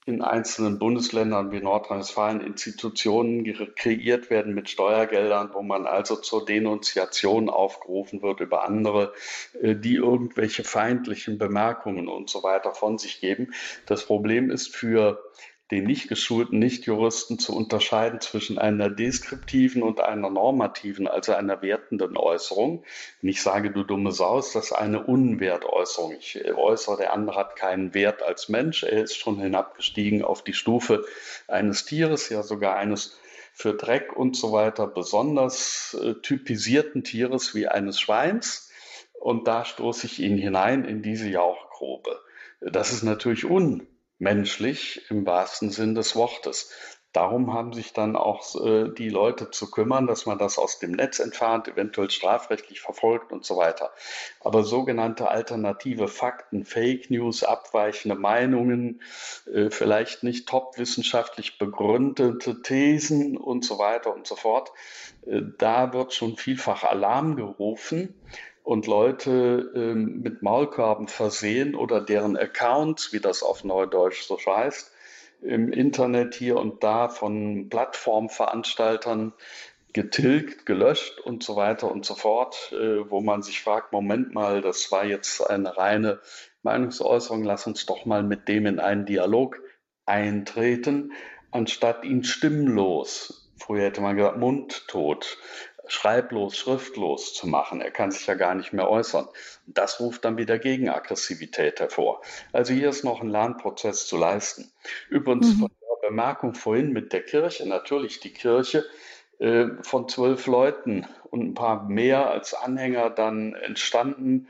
in 0.10 0.22
einzelnen 0.22 0.80
Bundesländern 0.80 1.52
wie 1.52 1.62
Nordrhein-Westfalen 1.62 2.42
Institutionen 2.42 3.44
kreiert 3.76 4.30
werden 4.30 4.54
mit 4.54 4.70
Steuergeldern, 4.70 5.52
wo 5.54 5.62
man 5.62 5.86
also 5.86 6.16
zur 6.16 6.46
Denunziation 6.46 7.50
aufgerufen 7.50 8.22
wird 8.22 8.40
über 8.40 8.66
andere, 8.66 9.14
äh, 9.62 9.76
die 9.76 9.96
irgendwelche 9.96 10.64
feindlichen 10.64 11.38
Bemerkungen 11.38 12.08
und 12.08 12.30
so 12.30 12.44
weiter 12.44 12.74
von 12.74 12.98
sich 12.98 13.22
geben. 13.22 13.54
Das 13.86 14.06
Problem 14.06 14.50
ist 14.50 14.76
für 14.76 15.24
den 15.72 15.84
nicht 15.84 16.08
geschulten 16.08 16.58
Nichtjuristen 16.58 17.38
zu 17.38 17.56
unterscheiden 17.56 18.20
zwischen 18.22 18.58
einer 18.58 18.90
deskriptiven 18.90 19.84
und 19.84 20.02
einer 20.02 20.30
normativen, 20.30 21.08
also 21.08 21.34
einer 21.34 21.62
wertenden 21.62 22.18
Äußerung. 22.18 22.84
Wenn 23.22 23.30
ich 23.30 23.44
sage, 23.44 23.72
du 23.72 23.84
dumme 23.84 24.12
Sau, 24.12 24.40
ist 24.40 24.56
das 24.56 24.72
eine 24.72 25.06
Unwertäußerung. 25.06 26.14
Ich 26.14 26.44
äußere, 26.56 26.98
der 26.98 27.14
andere 27.14 27.38
hat 27.38 27.56
keinen 27.56 27.94
Wert 27.94 28.24
als 28.24 28.50
Mensch. 28.50 28.84
Er 28.84 29.04
ist 29.04 29.16
schon 29.16 29.40
hinabgestiegen 29.40 30.24
auf 30.24 30.44
die 30.44 30.54
Stufe 30.54 31.06
eines 31.48 31.86
Tieres, 31.86 32.30
ja 32.30 32.42
sogar 32.42 32.76
eines 32.76 33.20
für 33.54 33.74
Dreck 33.74 34.16
und 34.16 34.36
so 34.36 34.52
weiter 34.52 34.88
besonders 34.88 35.96
äh, 36.02 36.16
typisierten 36.16 37.04
Tieres 37.04 37.54
wie 37.54 37.68
eines 37.68 38.00
Schweins. 38.00 38.72
Und 39.20 39.48
da 39.48 39.66
stoße 39.66 40.08
ich 40.08 40.20
ihn 40.20 40.38
hinein 40.38 40.86
in 40.86 41.04
diese 41.04 41.30
Jauchgrube. 41.30 42.22
Das 42.62 42.92
ist 42.92 43.04
natürlich 43.04 43.46
un 43.46 43.86
menschlich 44.20 45.10
im 45.10 45.26
wahrsten 45.26 45.72
Sinn 45.72 45.96
des 45.96 46.16
Wortes. 46.16 46.70
Darum 47.12 47.54
haben 47.54 47.74
sich 47.74 47.92
dann 47.94 48.16
auch 48.16 48.54
äh, 48.64 48.90
die 48.90 49.10
Leute 49.10 49.50
zu 49.50 49.72
kümmern, 49.72 50.06
dass 50.06 50.28
man 50.28 50.38
das 50.38 50.60
aus 50.60 50.78
dem 50.78 50.92
Netz 50.92 51.18
entfernt, 51.18 51.68
eventuell 51.68 52.12
strafrechtlich 52.12 52.82
verfolgt 52.82 53.32
und 53.32 53.44
so 53.44 53.58
weiter. 53.58 53.92
Aber 54.42 54.64
sogenannte 54.64 55.28
alternative 55.32 56.08
Fakten, 56.08 56.66
Fake 56.66 57.10
News, 57.10 57.44
abweichende 57.44 58.14
Meinungen, 58.14 59.02
äh, 59.52 59.72
vielleicht 59.72 60.22
nicht 60.22 60.48
top 60.48 60.78
wissenschaftlich 60.78 61.58
begründete 61.58 62.62
Thesen 62.62 63.38
und 63.38 63.66
so 63.66 63.80
weiter 63.80 64.14
und 64.14 64.28
so 64.28 64.36
fort, 64.36 64.72
äh, 65.26 65.42
da 65.58 65.94
wird 65.94 66.14
schon 66.14 66.38
vielfach 66.38 66.84
Alarm 66.84 67.36
gerufen 67.36 68.14
und 68.70 68.86
Leute 68.86 69.72
ähm, 69.74 70.22
mit 70.22 70.44
Maulkorben 70.44 71.08
versehen 71.08 71.74
oder 71.74 72.02
deren 72.02 72.38
Accounts, 72.38 73.12
wie 73.12 73.20
das 73.20 73.42
auf 73.42 73.64
Neudeutsch 73.64 74.28
so 74.28 74.38
heißt, 74.38 74.92
im 75.42 75.74
Internet 75.74 76.36
hier 76.36 76.58
und 76.58 76.84
da 76.84 77.10
von 77.10 77.70
Plattformveranstaltern 77.70 79.34
getilgt, 79.92 80.68
gelöscht 80.68 81.20
und 81.20 81.42
so 81.42 81.56
weiter 81.56 81.92
und 81.92 82.06
so 82.06 82.14
fort, 82.14 82.72
äh, 82.72 83.10
wo 83.10 83.22
man 83.22 83.42
sich 83.42 83.60
fragt, 83.60 83.92
Moment 83.92 84.36
mal, 84.36 84.62
das 84.62 84.92
war 84.92 85.04
jetzt 85.04 85.50
eine 85.50 85.76
reine 85.76 86.20
Meinungsäußerung, 86.62 87.44
lass 87.44 87.66
uns 87.66 87.88
doch 87.88 88.06
mal 88.06 88.22
mit 88.22 88.48
dem 88.48 88.68
in 88.68 88.80
einen 88.80 89.08
Dialog 89.08 89.60
eintreten, 90.06 91.14
anstatt 91.50 92.06
ihn 92.06 92.24
stimmlos, 92.24 93.52
früher 93.58 93.86
hätte 93.86 94.02
man 94.02 94.16
gesagt 94.16 94.38
mundtot, 94.38 95.40
schreiblos, 95.92 96.58
schriftlos 96.58 97.34
zu 97.34 97.48
machen. 97.48 97.82
Er 97.82 97.92
kann 97.92 98.12
sich 98.12 98.26
ja 98.28 98.36
gar 98.36 98.56
nicht 98.56 98.74
mehr 98.74 98.90
äußern. 98.90 99.28
Das 99.66 100.00
ruft 100.00 100.26
dann 100.26 100.38
wieder 100.38 100.60
Gegenaggressivität 100.60 101.80
hervor. 101.80 102.22
Also 102.52 102.74
hier 102.74 102.90
ist 102.90 103.04
noch 103.04 103.22
ein 103.22 103.30
Lernprozess 103.30 104.08
zu 104.08 104.18
leisten. 104.18 104.72
Übrigens 105.10 105.56
mhm. 105.56 105.60
von 105.60 105.72
der 105.82 106.08
Bemerkung 106.08 106.54
vorhin 106.54 106.92
mit 106.92 107.14
der 107.14 107.24
Kirche, 107.24 107.68
natürlich 107.68 108.20
die 108.20 108.34
Kirche 108.34 108.86
äh, 109.40 109.68
von 109.82 110.08
zwölf 110.08 110.48
Leuten 110.48 111.06
und 111.30 111.42
ein 111.42 111.54
paar 111.54 111.84
mehr 111.88 112.30
als 112.30 112.54
Anhänger 112.54 113.10
dann 113.10 113.54
entstanden 113.54 114.48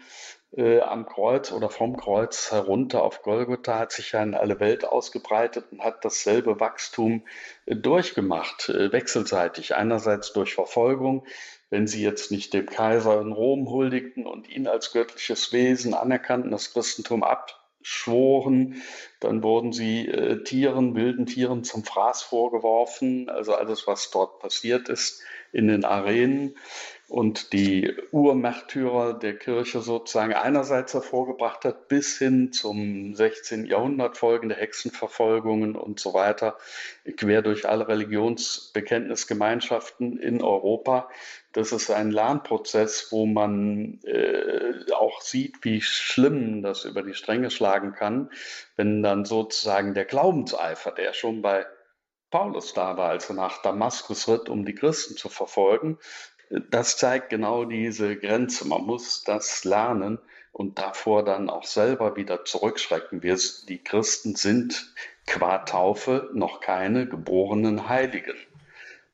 äh, 0.56 0.79
am 0.82 1.06
Kreuz 1.06 1.51
oder 1.51 1.70
vom 1.70 1.96
Kreuz 1.98 2.51
herunter 2.51 3.03
auf 3.03 3.22
Golgotha 3.22 3.77
hat 3.77 3.91
sich 3.91 4.13
ja 4.13 4.24
in 4.24 4.34
alle 4.34 4.60
Welt 4.60 4.86
ausgebreitet 4.86 5.65
und 5.72 5.84
hat 5.84 6.03
dasselbe 6.03 6.60
Wachstum 6.60 7.24
äh, 7.65 7.75
durchgemacht, 7.75 8.70
äh, 8.70 8.91
wechselseitig. 8.91 9.75
Einerseits 9.75 10.34
durch 10.34 10.56
Verfolgung, 10.56 11.25
wenn 11.70 11.88
sie 11.88 12.03
jetzt 12.03 12.32
nicht 12.32 12.53
dem 12.53 12.65
Kaiser 12.65 13.22
in 13.22 13.32
Rom 13.32 13.70
huldigten 13.70 14.25
und 14.25 14.50
ihn 14.50 14.68
als 14.68 14.91
göttliches 14.91 15.53
Wesen 15.53 15.94
anerkannten, 15.94 16.51
das 16.51 16.74
Christentum 16.74 17.24
abschworen, 17.24 18.82
dann 19.20 19.44
wurden 19.44 19.72
sie 19.72 20.08
äh, 20.08 20.44
Tieren, 20.44 20.96
wilden 20.96 21.27
Tieren 21.27 21.63
zum 21.63 21.84
Fraß 21.84 22.24
vorgeworfen, 22.24 23.29
also 23.29 23.53
alles, 23.53 23.86
was 23.86 24.10
dort 24.10 24.39
passiert 24.39 24.89
ist 24.89 25.22
in 25.51 25.68
den 25.68 25.86
Arenen 25.86 26.56
und 27.10 27.54
die 27.54 27.96
Urmärtyrer 28.12 29.16
der 29.16 29.36
Kirche 29.36 29.82
sozusagen 29.82 30.34
einerseits 30.34 30.94
hervorgebracht 30.94 31.66
hat, 31.66 31.88
bis 31.88 32.20
hin 32.20 32.54
zum 32.54 33.16
16. 33.16 33.66
Jahrhundert 33.66 34.18
folgende 34.18 34.54
Hexenverfolgungen 34.56 35.75
und 35.75 36.00
so 36.00 36.13
weiter, 36.13 36.60
quer 37.18 37.42
durch 37.42 37.68
alle 37.68 37.88
Religionsbekenntnisgemeinschaften 37.88 40.20
in 40.20 40.44
Europa. 40.44 41.10
Das 41.51 41.72
ist 41.72 41.89
ein 41.89 42.12
Lernprozess, 42.12 43.12
wo 43.12 43.25
man 43.25 44.00
äh, 44.04 44.94
auch 44.94 45.22
sieht, 45.22 45.63
wie 45.63 45.82
schlimm 45.82 46.62
das 46.62 46.86
über 46.86 47.01
die 47.01 47.16
Stränge 47.16 47.50
schlagen 47.50 47.94
kann, 47.94 48.30
wenn 48.75 49.01
dann 49.01 49.25
sozusagen 49.25 49.96
der 49.96 50.06
Glaubenseifer, 50.06 50.92
der 50.92 51.13
schon 51.13 51.42
bei 51.42 51.66
Paulus 52.30 52.74
da 52.74 52.96
war, 52.96 53.10
als 53.10 53.30
er 53.30 53.36
nach 53.36 53.62
Damaskus 53.63 54.28
ritt, 54.28 54.50
um 54.50 54.66
die 54.66 54.75
Christen 54.75 55.18
zu 55.18 55.30
verfolgen, 55.30 55.98
das 56.50 56.98
zeigt 56.98 57.29
genau 57.29 57.65
diese 57.65 58.15
Grenze. 58.15 58.68
Man 58.68 58.84
muss 58.84 59.24
das 59.24 59.63
lernen 59.63 60.20
und 60.51 60.79
davor 60.79 61.24
dann 61.24 61.50
auch 61.50 61.65
selber 61.65 62.15
wieder 62.15 62.44
zurückschrecken. 62.46 63.24
Wir, 63.24 63.38
die 63.68 63.84
Christen 63.84 64.36
sind 64.36 64.94
qua 65.25 65.60
Taufe 65.60 66.29
noch 66.34 66.60
keine 66.60 67.08
geborenen 67.08 67.88
Heiligen. 67.88 68.36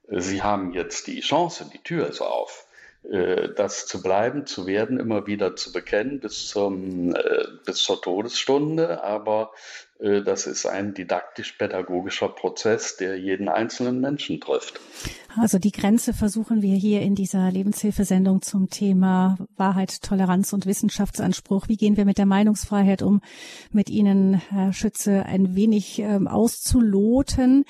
Sie 0.08 0.42
haben 0.42 0.74
jetzt 0.74 1.08
die 1.08 1.20
Chance, 1.20 1.70
die 1.74 1.80
Tür 1.80 2.08
ist 2.08 2.22
auf, 2.22 2.68
äh, 3.04 3.50
das 3.56 3.86
zu 3.88 4.02
bleiben, 4.02 4.46
zu 4.46 4.66
werden, 4.66 5.00
immer 5.00 5.28
wieder 5.28 5.56
zu 5.56 5.74
bekennen 5.74 6.20
bis, 6.20 6.48
zum, 6.48 7.16
äh, 7.16 7.46
bis 7.66 7.78
zur 7.80 8.02
Todesstunde. 8.02 9.04
Aber 9.04 9.52
das 10.00 10.46
ist 10.46 10.66
ein 10.66 10.94
didaktisch-pädagogischer 10.94 12.28
Prozess, 12.28 12.98
der 12.98 13.18
jeden 13.18 13.48
einzelnen 13.48 14.02
Menschen 14.02 14.42
trifft. 14.42 14.82
Also 15.38 15.58
die 15.58 15.72
Grenze 15.72 16.14
versuchen 16.14 16.62
wir 16.62 16.76
hier 16.76 17.02
in 17.02 17.16
dieser 17.16 17.52
Lebenshilfesendung 17.52 18.42
zum 18.42 18.70
Thema 18.70 19.38
Wahrheit, 19.58 20.02
Toleranz 20.02 20.54
und 20.54 20.66
Wissenschaftsanspruch. 20.66 21.68
Wie 21.68 21.78
gehen 21.78 21.98
wir 21.98 22.06
mit 22.06 22.18
der 22.18 22.26
Meinungsfreiheit 22.26 23.02
um, 23.02 23.22
mit 23.72 23.90
Ihnen, 23.90 24.36
Herr 24.50 24.74
Schütze, 24.74 25.26
ein 25.26 25.56
wenig 25.56 26.00
ähm, 26.00 26.28
auszuloten. 26.28 27.66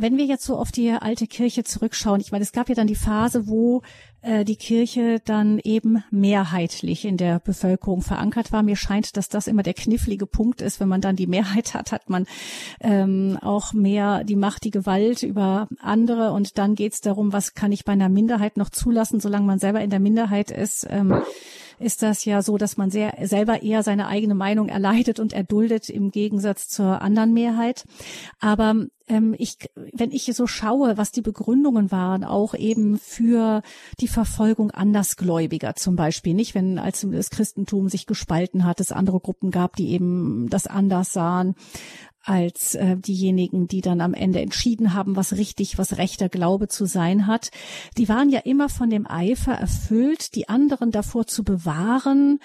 Wenn 0.00 0.16
wir 0.16 0.24
jetzt 0.24 0.46
so 0.46 0.56
auf 0.56 0.72
die 0.72 0.92
alte 0.92 1.26
Kirche 1.26 1.62
zurückschauen, 1.62 2.22
ich 2.22 2.32
meine, 2.32 2.42
es 2.42 2.52
gab 2.52 2.70
ja 2.70 2.74
dann 2.74 2.86
die 2.86 2.94
Phase, 2.94 3.46
wo 3.48 3.82
äh, 4.22 4.46
die 4.46 4.56
Kirche 4.56 5.20
dann 5.22 5.58
eben 5.58 6.02
mehrheitlich 6.10 7.04
in 7.04 7.18
der 7.18 7.38
Bevölkerung 7.38 8.00
verankert 8.00 8.50
war. 8.50 8.62
Mir 8.62 8.76
scheint, 8.76 9.18
dass 9.18 9.28
das 9.28 9.46
immer 9.46 9.62
der 9.62 9.74
knifflige 9.74 10.24
Punkt 10.24 10.62
ist. 10.62 10.80
Wenn 10.80 10.88
man 10.88 11.02
dann 11.02 11.16
die 11.16 11.26
Mehrheit 11.26 11.74
hat, 11.74 11.92
hat 11.92 12.08
man 12.08 12.26
ähm, 12.80 13.38
auch 13.42 13.74
mehr 13.74 14.24
die 14.24 14.36
Macht, 14.36 14.64
die 14.64 14.70
Gewalt 14.70 15.22
über 15.22 15.68
andere. 15.80 16.32
Und 16.32 16.56
dann 16.56 16.76
geht 16.76 16.94
es 16.94 17.02
darum, 17.02 17.34
was 17.34 17.52
kann 17.52 17.70
ich 17.70 17.84
bei 17.84 17.92
einer 17.92 18.08
Minderheit 18.08 18.56
noch 18.56 18.70
zulassen, 18.70 19.20
solange 19.20 19.44
man 19.44 19.58
selber 19.58 19.82
in 19.82 19.90
der 19.90 20.00
Minderheit 20.00 20.50
ist. 20.50 20.86
Ähm, 20.88 21.20
ist 21.80 22.02
das 22.02 22.24
ja 22.24 22.42
so, 22.42 22.58
dass 22.58 22.76
man 22.76 22.90
sehr 22.90 23.14
selber 23.22 23.62
eher 23.62 23.82
seine 23.82 24.06
eigene 24.06 24.34
Meinung 24.34 24.68
erleidet 24.68 25.18
und 25.18 25.32
erduldet 25.32 25.88
im 25.88 26.10
Gegensatz 26.10 26.68
zur 26.68 27.02
anderen 27.02 27.32
Mehrheit. 27.32 27.84
Aber 28.38 28.86
ähm, 29.08 29.34
ich, 29.38 29.56
wenn 29.74 30.12
ich 30.12 30.30
so 30.34 30.46
schaue, 30.46 30.96
was 30.96 31.10
die 31.10 31.22
Begründungen 31.22 31.90
waren, 31.90 32.24
auch 32.24 32.54
eben 32.54 32.98
für 32.98 33.62
die 34.00 34.08
Verfolgung 34.08 34.70
Andersgläubiger 34.70 35.74
zum 35.74 35.96
Beispiel, 35.96 36.34
nicht 36.34 36.54
wenn 36.54 36.78
als 36.78 37.06
das 37.10 37.30
Christentum 37.30 37.88
sich 37.88 38.06
gespalten 38.06 38.64
hat, 38.64 38.80
es 38.80 38.92
andere 38.92 39.20
Gruppen 39.20 39.50
gab, 39.50 39.76
die 39.76 39.90
eben 39.90 40.48
das 40.48 40.66
anders 40.66 41.12
sahen 41.12 41.56
als 42.22 42.74
äh, 42.74 42.96
diejenigen, 42.96 43.66
die 43.66 43.80
dann 43.80 44.00
am 44.00 44.14
Ende 44.14 44.40
entschieden 44.40 44.94
haben, 44.94 45.16
was 45.16 45.34
richtig, 45.34 45.78
was 45.78 45.96
rechter 45.96 46.28
Glaube 46.28 46.68
zu 46.68 46.86
sein 46.86 47.26
hat. 47.26 47.50
Die 47.96 48.08
waren 48.08 48.28
ja 48.28 48.40
immer 48.40 48.68
von 48.68 48.90
dem 48.90 49.06
Eifer 49.06 49.54
erfüllt, 49.54 50.34
die 50.34 50.48
anderen 50.48 50.90
davor 50.90 51.26
zu 51.26 51.44
bewahren, 51.44 52.38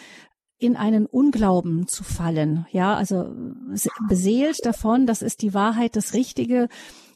in 0.57 0.77
einen 0.77 1.05
Unglauben 1.05 1.87
zu 1.87 2.03
fallen. 2.03 2.65
Ja, 2.71 2.95
also 2.95 3.33
beseelt 4.07 4.65
davon, 4.65 5.05
das 5.05 5.21
ist 5.21 5.41
die 5.41 5.53
Wahrheit, 5.53 5.95
das 5.95 6.13
Richtige. 6.13 6.69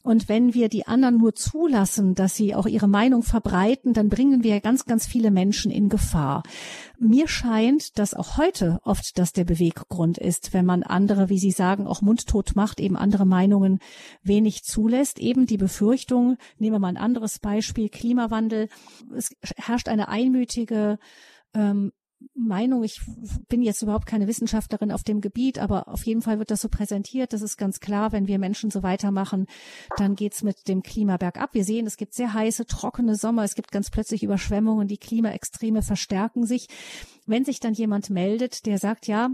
Und 0.09 0.27
wenn 0.27 0.55
wir 0.55 0.69
die 0.69 0.87
anderen 0.87 1.17
nur 1.17 1.35
zulassen, 1.35 2.15
dass 2.15 2.33
sie 2.35 2.55
auch 2.55 2.65
ihre 2.65 2.87
Meinung 2.87 3.21
verbreiten, 3.21 3.93
dann 3.93 4.09
bringen 4.09 4.43
wir 4.43 4.59
ganz, 4.59 4.85
ganz 4.85 5.05
viele 5.05 5.29
Menschen 5.29 5.69
in 5.69 5.87
Gefahr. 5.87 6.41
Mir 6.97 7.27
scheint, 7.27 7.99
dass 7.99 8.15
auch 8.15 8.35
heute 8.35 8.79
oft 8.83 9.19
das 9.19 9.33
der 9.33 9.43
Beweggrund 9.43 10.17
ist, 10.17 10.51
wenn 10.51 10.65
man 10.65 10.81
andere, 10.81 11.29
wie 11.29 11.37
Sie 11.37 11.51
sagen, 11.51 11.85
auch 11.85 12.01
mundtot 12.01 12.55
macht, 12.55 12.79
eben 12.79 12.97
andere 12.97 13.27
Meinungen 13.27 13.77
wenig 14.23 14.63
zulässt. 14.63 15.19
Eben 15.19 15.45
die 15.45 15.57
Befürchtung, 15.57 16.37
nehmen 16.57 16.73
wir 16.73 16.79
mal 16.79 16.87
ein 16.87 16.97
anderes 16.97 17.37
Beispiel, 17.37 17.89
Klimawandel. 17.89 18.67
Es 19.15 19.29
herrscht 19.57 19.89
eine 19.89 20.07
einmütige 20.07 20.97
ähm, 21.53 21.91
Meinung, 22.33 22.83
ich 22.83 23.01
bin 23.47 23.61
jetzt 23.61 23.81
überhaupt 23.81 24.05
keine 24.05 24.27
Wissenschaftlerin 24.27 24.91
auf 24.91 25.03
dem 25.03 25.21
Gebiet, 25.21 25.59
aber 25.59 25.87
auf 25.87 26.05
jeden 26.05 26.21
Fall 26.21 26.39
wird 26.39 26.51
das 26.51 26.61
so 26.61 26.69
präsentiert. 26.69 27.33
Das 27.33 27.41
ist 27.41 27.57
ganz 27.57 27.79
klar, 27.79 28.11
wenn 28.11 28.27
wir 28.27 28.39
Menschen 28.39 28.71
so 28.71 28.83
weitermachen, 28.83 29.45
dann 29.97 30.15
geht's 30.15 30.43
mit 30.43 30.67
dem 30.67 30.83
Klima 30.83 31.17
bergab. 31.17 31.53
Wir 31.53 31.63
sehen, 31.63 31.85
es 31.85 31.97
gibt 31.97 32.13
sehr 32.13 32.33
heiße, 32.33 32.65
trockene 32.65 33.15
Sommer, 33.15 33.43
es 33.43 33.55
gibt 33.55 33.71
ganz 33.71 33.89
plötzlich 33.89 34.23
Überschwemmungen, 34.23 34.87
die 34.87 34.97
Klimaextreme 34.97 35.81
verstärken 35.81 36.45
sich. 36.45 36.67
Wenn 37.25 37.45
sich 37.45 37.59
dann 37.59 37.73
jemand 37.73 38.09
meldet, 38.09 38.65
der 38.65 38.79
sagt, 38.79 39.07
ja, 39.07 39.29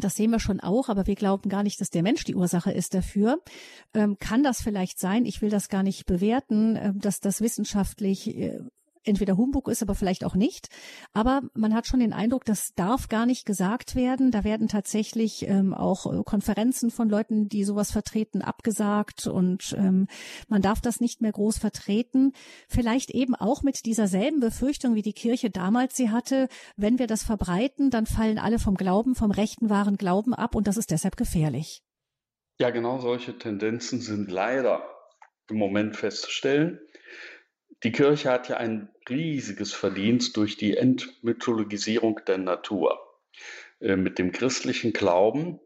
das 0.00 0.14
sehen 0.14 0.30
wir 0.30 0.40
schon 0.40 0.60
auch, 0.60 0.88
aber 0.88 1.06
wir 1.06 1.14
glauben 1.14 1.48
gar 1.48 1.62
nicht, 1.62 1.80
dass 1.80 1.90
der 1.90 2.02
Mensch 2.02 2.24
die 2.24 2.34
Ursache 2.34 2.70
ist 2.70 2.94
dafür. 2.94 3.38
Ähm, 3.94 4.16
kann 4.18 4.42
das 4.42 4.60
vielleicht 4.60 4.98
sein? 4.98 5.24
Ich 5.24 5.42
will 5.42 5.50
das 5.50 5.68
gar 5.68 5.82
nicht 5.82 6.06
bewerten, 6.06 6.76
äh, 6.76 6.92
dass 6.94 7.20
das 7.20 7.40
wissenschaftlich 7.40 8.28
äh, 8.36 8.60
entweder 9.06 9.36
Humbug 9.36 9.68
ist, 9.68 9.82
aber 9.82 9.94
vielleicht 9.94 10.24
auch 10.24 10.34
nicht. 10.34 10.68
Aber 11.12 11.42
man 11.54 11.74
hat 11.74 11.86
schon 11.86 12.00
den 12.00 12.12
Eindruck, 12.12 12.44
das 12.44 12.74
darf 12.74 13.08
gar 13.08 13.26
nicht 13.26 13.46
gesagt 13.46 13.94
werden. 13.94 14.30
Da 14.30 14.44
werden 14.44 14.68
tatsächlich 14.68 15.46
ähm, 15.48 15.74
auch 15.74 16.12
äh, 16.12 16.22
Konferenzen 16.24 16.90
von 16.90 17.08
Leuten, 17.08 17.48
die 17.48 17.64
sowas 17.64 17.90
vertreten, 17.90 18.42
abgesagt 18.42 19.26
und 19.26 19.74
ähm, 19.78 20.06
man 20.48 20.62
darf 20.62 20.80
das 20.80 21.00
nicht 21.00 21.20
mehr 21.20 21.32
groß 21.32 21.58
vertreten. 21.58 22.32
Vielleicht 22.68 23.10
eben 23.10 23.34
auch 23.34 23.62
mit 23.62 23.86
dieser 23.86 24.08
selben 24.08 24.40
Befürchtung, 24.40 24.94
wie 24.94 25.02
die 25.02 25.12
Kirche 25.12 25.50
damals 25.50 25.96
sie 25.96 26.10
hatte. 26.10 26.48
Wenn 26.76 26.98
wir 26.98 27.06
das 27.06 27.22
verbreiten, 27.22 27.90
dann 27.90 28.06
fallen 28.06 28.38
alle 28.38 28.58
vom 28.58 28.74
Glauben, 28.74 29.14
vom 29.14 29.30
rechten 29.30 29.70
wahren 29.70 29.96
Glauben 29.96 30.34
ab 30.34 30.54
und 30.54 30.66
das 30.66 30.76
ist 30.76 30.90
deshalb 30.90 31.16
gefährlich. 31.16 31.82
Ja, 32.58 32.70
genau 32.70 32.98
solche 32.98 33.36
Tendenzen 33.38 34.00
sind 34.00 34.30
leider 34.30 34.82
im 35.50 35.58
Moment 35.58 35.96
festzustellen. 35.96 36.80
Die 37.82 37.92
Kirche 37.92 38.30
hat 38.30 38.48
ja 38.48 38.56
ein 38.56 38.88
riesiges 39.08 39.72
Verdienst 39.72 40.36
durch 40.36 40.56
die 40.56 40.76
Entmythologisierung 40.76 42.20
der 42.26 42.38
Natur. 42.38 42.98
Äh, 43.80 43.96
mit 43.96 44.18
dem 44.18 44.32
christlichen 44.32 44.92
Glauben 44.92 45.60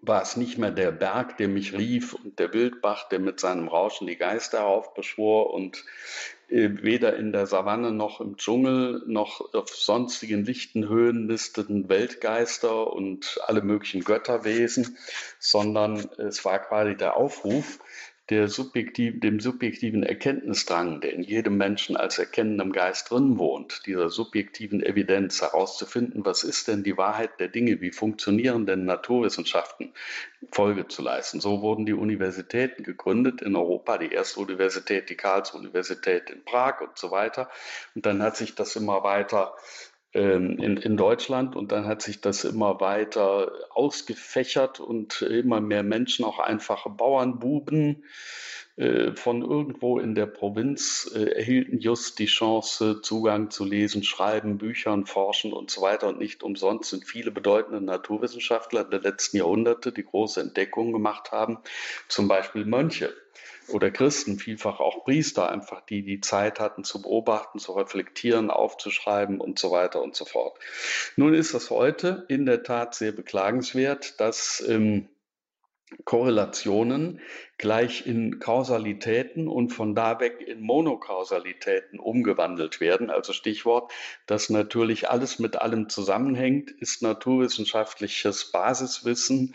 war 0.00 0.22
es 0.22 0.36
nicht 0.36 0.58
mehr 0.58 0.72
der 0.72 0.90
Berg, 0.90 1.36
der 1.36 1.46
mich 1.46 1.72
rief 1.74 2.14
und 2.14 2.38
der 2.40 2.52
Wildbach, 2.52 3.08
der 3.08 3.20
mit 3.20 3.38
seinem 3.38 3.68
Rauschen 3.68 4.08
die 4.08 4.16
Geister 4.16 4.60
heraufbeschwor 4.60 5.54
und 5.54 5.84
äh, 6.48 6.70
weder 6.82 7.16
in 7.16 7.30
der 7.30 7.46
Savanne 7.46 7.92
noch 7.92 8.20
im 8.20 8.36
Dschungel 8.36 9.02
noch 9.06 9.54
auf 9.54 9.70
sonstigen 9.70 10.44
lichten 10.44 10.88
Höhen 10.88 11.26
nisteten 11.26 11.88
Weltgeister 11.88 12.92
und 12.92 13.40
alle 13.46 13.62
möglichen 13.62 14.02
Götterwesen, 14.02 14.98
sondern 15.38 15.98
es 16.18 16.44
war 16.44 16.58
quasi 16.58 16.96
der 16.96 17.16
Aufruf, 17.16 17.78
der 18.32 18.48
subjektiv, 18.48 19.20
dem 19.20 19.40
subjektiven 19.40 20.02
Erkenntnisdrang, 20.02 21.02
der 21.02 21.12
in 21.12 21.22
jedem 21.22 21.58
Menschen 21.58 21.98
als 21.98 22.18
erkennendem 22.18 22.72
Geist 22.72 23.10
drin 23.10 23.36
wohnt, 23.36 23.82
dieser 23.84 24.08
subjektiven 24.08 24.82
Evidenz 24.82 25.42
herauszufinden, 25.42 26.24
was 26.24 26.42
ist 26.42 26.66
denn 26.66 26.82
die 26.82 26.96
Wahrheit 26.96 27.38
der 27.40 27.48
Dinge, 27.48 27.82
wie 27.82 27.90
funktionieren 27.90 28.64
denn 28.64 28.86
Naturwissenschaften, 28.86 29.92
Folge 30.50 30.88
zu 30.88 31.02
leisten. 31.02 31.40
So 31.40 31.60
wurden 31.60 31.84
die 31.84 31.92
Universitäten 31.92 32.84
gegründet 32.84 33.42
in 33.42 33.54
Europa, 33.54 33.98
die 33.98 34.12
erste 34.12 34.40
Universität, 34.40 35.10
die 35.10 35.16
Karlsruhe 35.16 35.60
Universität 35.60 36.30
in 36.30 36.42
Prag 36.42 36.80
und 36.80 36.96
so 36.96 37.10
weiter. 37.10 37.50
Und 37.94 38.06
dann 38.06 38.22
hat 38.22 38.38
sich 38.38 38.54
das 38.54 38.76
immer 38.76 39.04
weiter 39.04 39.54
ähm, 40.14 40.58
in, 40.58 40.76
in 40.76 40.96
Deutschland 40.96 41.56
und 41.56 41.72
dann 41.72 41.86
hat 41.86 42.02
sich 42.02 42.20
das 42.20 42.44
immer 42.44 42.80
weiter 42.80 43.52
ausgefächert 43.70 44.80
und 44.80 45.22
immer 45.22 45.60
mehr 45.60 45.82
Menschen, 45.82 46.24
auch 46.24 46.38
einfache 46.38 46.90
Bauernbuben 46.90 48.04
äh, 48.76 49.12
von 49.12 49.42
irgendwo 49.42 49.98
in 49.98 50.14
der 50.14 50.26
Provinz 50.26 51.10
äh, 51.14 51.24
erhielten 51.24 51.78
just 51.78 52.18
die 52.18 52.26
Chance, 52.26 53.00
Zugang 53.02 53.50
zu 53.50 53.64
lesen, 53.64 54.02
schreiben, 54.02 54.56
Büchern, 54.58 55.04
forschen 55.04 55.52
und 55.52 55.70
so 55.70 55.82
weiter. 55.82 56.08
Und 56.08 56.18
nicht 56.18 56.42
umsonst 56.42 56.90
sind 56.90 57.04
viele 57.04 57.30
bedeutende 57.30 57.82
Naturwissenschaftler 57.82 58.84
der 58.84 59.00
letzten 59.00 59.36
Jahrhunderte, 59.36 59.92
die 59.92 60.04
große 60.04 60.40
Entdeckungen 60.40 60.92
gemacht 60.92 61.32
haben, 61.32 61.58
zum 62.08 62.28
Beispiel 62.28 62.64
Mönche 62.64 63.12
oder 63.68 63.90
Christen, 63.90 64.38
vielfach 64.38 64.80
auch 64.80 65.04
Priester, 65.04 65.50
einfach 65.50 65.80
die 65.82 66.02
die 66.02 66.20
Zeit 66.20 66.60
hatten 66.60 66.84
zu 66.84 67.02
beobachten, 67.02 67.58
zu 67.58 67.72
reflektieren, 67.72 68.50
aufzuschreiben 68.50 69.40
und 69.40 69.58
so 69.58 69.70
weiter 69.70 70.02
und 70.02 70.16
so 70.16 70.24
fort. 70.24 70.58
Nun 71.16 71.34
ist 71.34 71.54
es 71.54 71.70
heute 71.70 72.24
in 72.28 72.46
der 72.46 72.62
Tat 72.62 72.94
sehr 72.94 73.12
beklagenswert, 73.12 74.20
dass 74.20 74.62
ähm, 74.66 75.08
Korrelationen 76.04 77.20
gleich 77.62 78.08
in 78.08 78.40
Kausalitäten 78.40 79.46
und 79.46 79.68
von 79.68 79.94
da 79.94 80.18
weg 80.18 80.40
in 80.44 80.60
Monokausalitäten 80.60 82.00
umgewandelt 82.00 82.80
werden. 82.80 83.08
Also 83.08 83.32
Stichwort, 83.32 83.92
dass 84.26 84.50
natürlich 84.50 85.08
alles 85.08 85.38
mit 85.38 85.54
allem 85.54 85.88
zusammenhängt, 85.88 86.72
ist 86.72 87.02
naturwissenschaftliches 87.02 88.50
Basiswissen. 88.50 89.54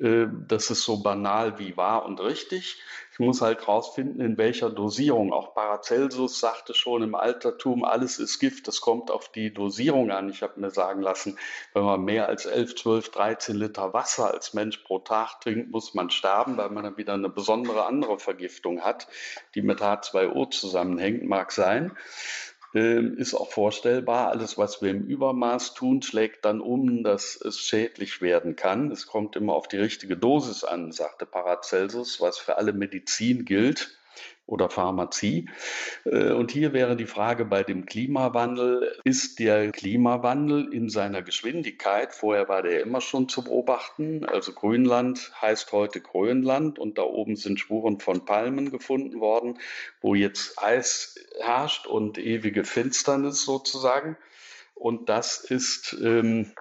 Äh, 0.00 0.26
das 0.46 0.70
ist 0.70 0.82
so 0.82 1.02
banal 1.02 1.58
wie 1.58 1.76
wahr 1.76 2.06
und 2.06 2.20
richtig. 2.20 2.80
Ich 3.18 3.18
muss 3.18 3.40
halt 3.40 3.66
rausfinden, 3.66 4.20
in 4.20 4.38
welcher 4.38 4.70
Dosierung. 4.70 5.32
Auch 5.32 5.52
Paracelsus 5.52 6.38
sagte 6.38 6.72
schon 6.72 7.02
im 7.02 7.16
Altertum, 7.16 7.84
alles 7.84 8.20
ist 8.20 8.38
Gift, 8.38 8.68
das 8.68 8.80
kommt 8.80 9.10
auf 9.10 9.32
die 9.32 9.52
Dosierung 9.52 10.12
an. 10.12 10.30
Ich 10.30 10.44
habe 10.44 10.60
mir 10.60 10.70
sagen 10.70 11.02
lassen, 11.02 11.36
wenn 11.74 11.82
man 11.82 12.04
mehr 12.04 12.28
als 12.28 12.46
11, 12.46 12.76
12, 12.76 13.10
13 13.10 13.56
Liter 13.56 13.92
Wasser 13.92 14.32
als 14.32 14.54
Mensch 14.54 14.76
pro 14.78 15.00
Tag 15.00 15.40
trinkt, 15.40 15.72
muss 15.72 15.94
man 15.94 16.10
sterben, 16.10 16.56
weil 16.58 16.70
man 16.70 16.84
dann 16.84 16.96
wieder 16.96 17.14
eine 17.14 17.28
besondere 17.28 17.47
andere 17.48 18.18
Vergiftung 18.18 18.82
hat, 18.82 19.08
die 19.54 19.62
mit 19.62 19.80
H2O 19.80 20.50
zusammenhängt, 20.50 21.24
mag 21.24 21.52
sein. 21.52 21.96
Ähm, 22.74 23.16
ist 23.16 23.34
auch 23.34 23.50
vorstellbar. 23.50 24.28
Alles, 24.28 24.58
was 24.58 24.82
wir 24.82 24.90
im 24.90 25.06
Übermaß 25.06 25.74
tun, 25.74 26.02
schlägt 26.02 26.44
dann 26.44 26.60
um, 26.60 27.02
dass 27.02 27.40
es 27.40 27.58
schädlich 27.60 28.20
werden 28.20 28.56
kann. 28.56 28.90
Es 28.90 29.06
kommt 29.06 29.36
immer 29.36 29.54
auf 29.54 29.68
die 29.68 29.78
richtige 29.78 30.16
Dosis 30.16 30.64
an, 30.64 30.92
sagte 30.92 31.24
Paracelsus, 31.24 32.20
was 32.20 32.38
für 32.38 32.58
alle 32.58 32.74
Medizin 32.74 33.44
gilt 33.46 33.97
oder 34.48 34.70
Pharmazie. 34.70 35.48
Äh, 36.04 36.32
und 36.32 36.50
hier 36.50 36.72
wäre 36.72 36.96
die 36.96 37.06
Frage 37.06 37.44
bei 37.44 37.62
dem 37.62 37.86
Klimawandel, 37.86 38.96
ist 39.04 39.38
der 39.38 39.70
Klimawandel 39.70 40.72
in 40.72 40.88
seiner 40.88 41.22
Geschwindigkeit, 41.22 42.14
vorher 42.14 42.48
war 42.48 42.62
der 42.62 42.82
immer 42.82 43.00
schon 43.00 43.28
zu 43.28 43.44
beobachten, 43.44 44.24
also 44.24 44.52
Grünland 44.52 45.30
heißt 45.40 45.70
heute 45.72 46.00
Grönland 46.00 46.78
und 46.78 46.98
da 46.98 47.02
oben 47.02 47.36
sind 47.36 47.60
Spuren 47.60 48.00
von 48.00 48.24
Palmen 48.24 48.70
gefunden 48.70 49.20
worden, 49.20 49.58
wo 50.00 50.14
jetzt 50.14 50.60
Eis 50.60 51.14
herrscht 51.40 51.86
und 51.86 52.18
ewige 52.18 52.64
Finsternis 52.64 53.44
sozusagen. 53.44 54.16
Und 54.74 55.08
das 55.08 55.38
ist 55.38 55.96
ähm, 56.00 56.52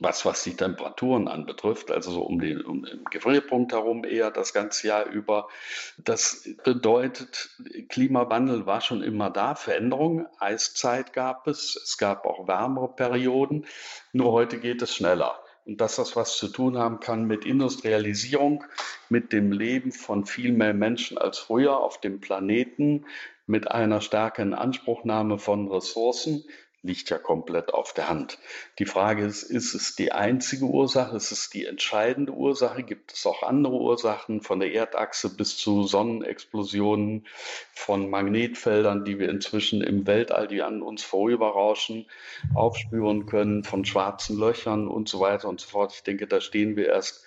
was, 0.00 0.24
was 0.24 0.42
die 0.44 0.54
Temperaturen 0.54 1.28
anbetrifft, 1.28 1.90
also 1.90 2.10
so 2.10 2.22
um 2.22 2.38
den, 2.38 2.60
um 2.60 2.84
den 2.84 3.04
Gefrierpunkt 3.10 3.72
herum 3.72 4.04
eher 4.04 4.30
das 4.30 4.52
ganze 4.52 4.88
Jahr 4.88 5.06
über. 5.06 5.48
Das 5.96 6.48
bedeutet, 6.62 7.50
Klimawandel 7.88 8.66
war 8.66 8.80
schon 8.80 9.02
immer 9.02 9.30
da, 9.30 9.54
Veränderung, 9.54 10.26
Eiszeit 10.38 11.12
gab 11.12 11.46
es, 11.46 11.80
es 11.82 11.96
gab 11.96 12.26
auch 12.26 12.46
wärmere 12.46 12.88
Perioden, 12.94 13.66
nur 14.12 14.32
heute 14.32 14.58
geht 14.58 14.82
es 14.82 14.94
schneller. 14.94 15.42
Und 15.64 15.82
dass 15.82 15.96
das 15.96 16.16
was 16.16 16.38
zu 16.38 16.48
tun 16.48 16.78
haben 16.78 16.98
kann 17.00 17.24
mit 17.24 17.44
Industrialisierung, 17.44 18.64
mit 19.10 19.32
dem 19.32 19.52
Leben 19.52 19.92
von 19.92 20.24
viel 20.24 20.52
mehr 20.52 20.72
Menschen 20.72 21.18
als 21.18 21.38
früher 21.38 21.78
auf 21.78 22.00
dem 22.00 22.20
Planeten, 22.20 23.04
mit 23.46 23.70
einer 23.70 24.00
stärkeren 24.00 24.54
Anspruchnahme 24.54 25.38
von 25.38 25.68
Ressourcen, 25.68 26.44
liegt 26.82 27.10
ja 27.10 27.18
komplett 27.18 27.74
auf 27.74 27.92
der 27.92 28.08
Hand. 28.08 28.38
Die 28.78 28.86
Frage 28.86 29.24
ist, 29.24 29.42
ist 29.42 29.74
es 29.74 29.96
die 29.96 30.12
einzige 30.12 30.64
Ursache? 30.64 31.16
Ist 31.16 31.32
es 31.32 31.50
die 31.50 31.66
entscheidende 31.66 32.32
Ursache? 32.32 32.84
Gibt 32.84 33.12
es 33.12 33.26
auch 33.26 33.42
andere 33.42 33.74
Ursachen 33.74 34.42
von 34.42 34.60
der 34.60 34.72
Erdachse 34.72 35.34
bis 35.36 35.56
zu 35.56 35.82
Sonnenexplosionen, 35.84 37.26
von 37.72 38.08
Magnetfeldern, 38.08 39.04
die 39.04 39.18
wir 39.18 39.28
inzwischen 39.28 39.82
im 39.82 40.06
Weltall, 40.06 40.46
die 40.46 40.62
an 40.62 40.82
uns 40.82 41.02
vorüberrauschen, 41.02 42.06
aufspüren 42.54 43.26
können, 43.26 43.64
von 43.64 43.84
schwarzen 43.84 44.38
Löchern 44.38 44.86
und 44.86 45.08
so 45.08 45.18
weiter 45.18 45.48
und 45.48 45.60
so 45.60 45.68
fort? 45.68 45.92
Ich 45.94 46.04
denke, 46.04 46.28
da 46.28 46.40
stehen 46.40 46.76
wir 46.76 46.86
erst 46.86 47.24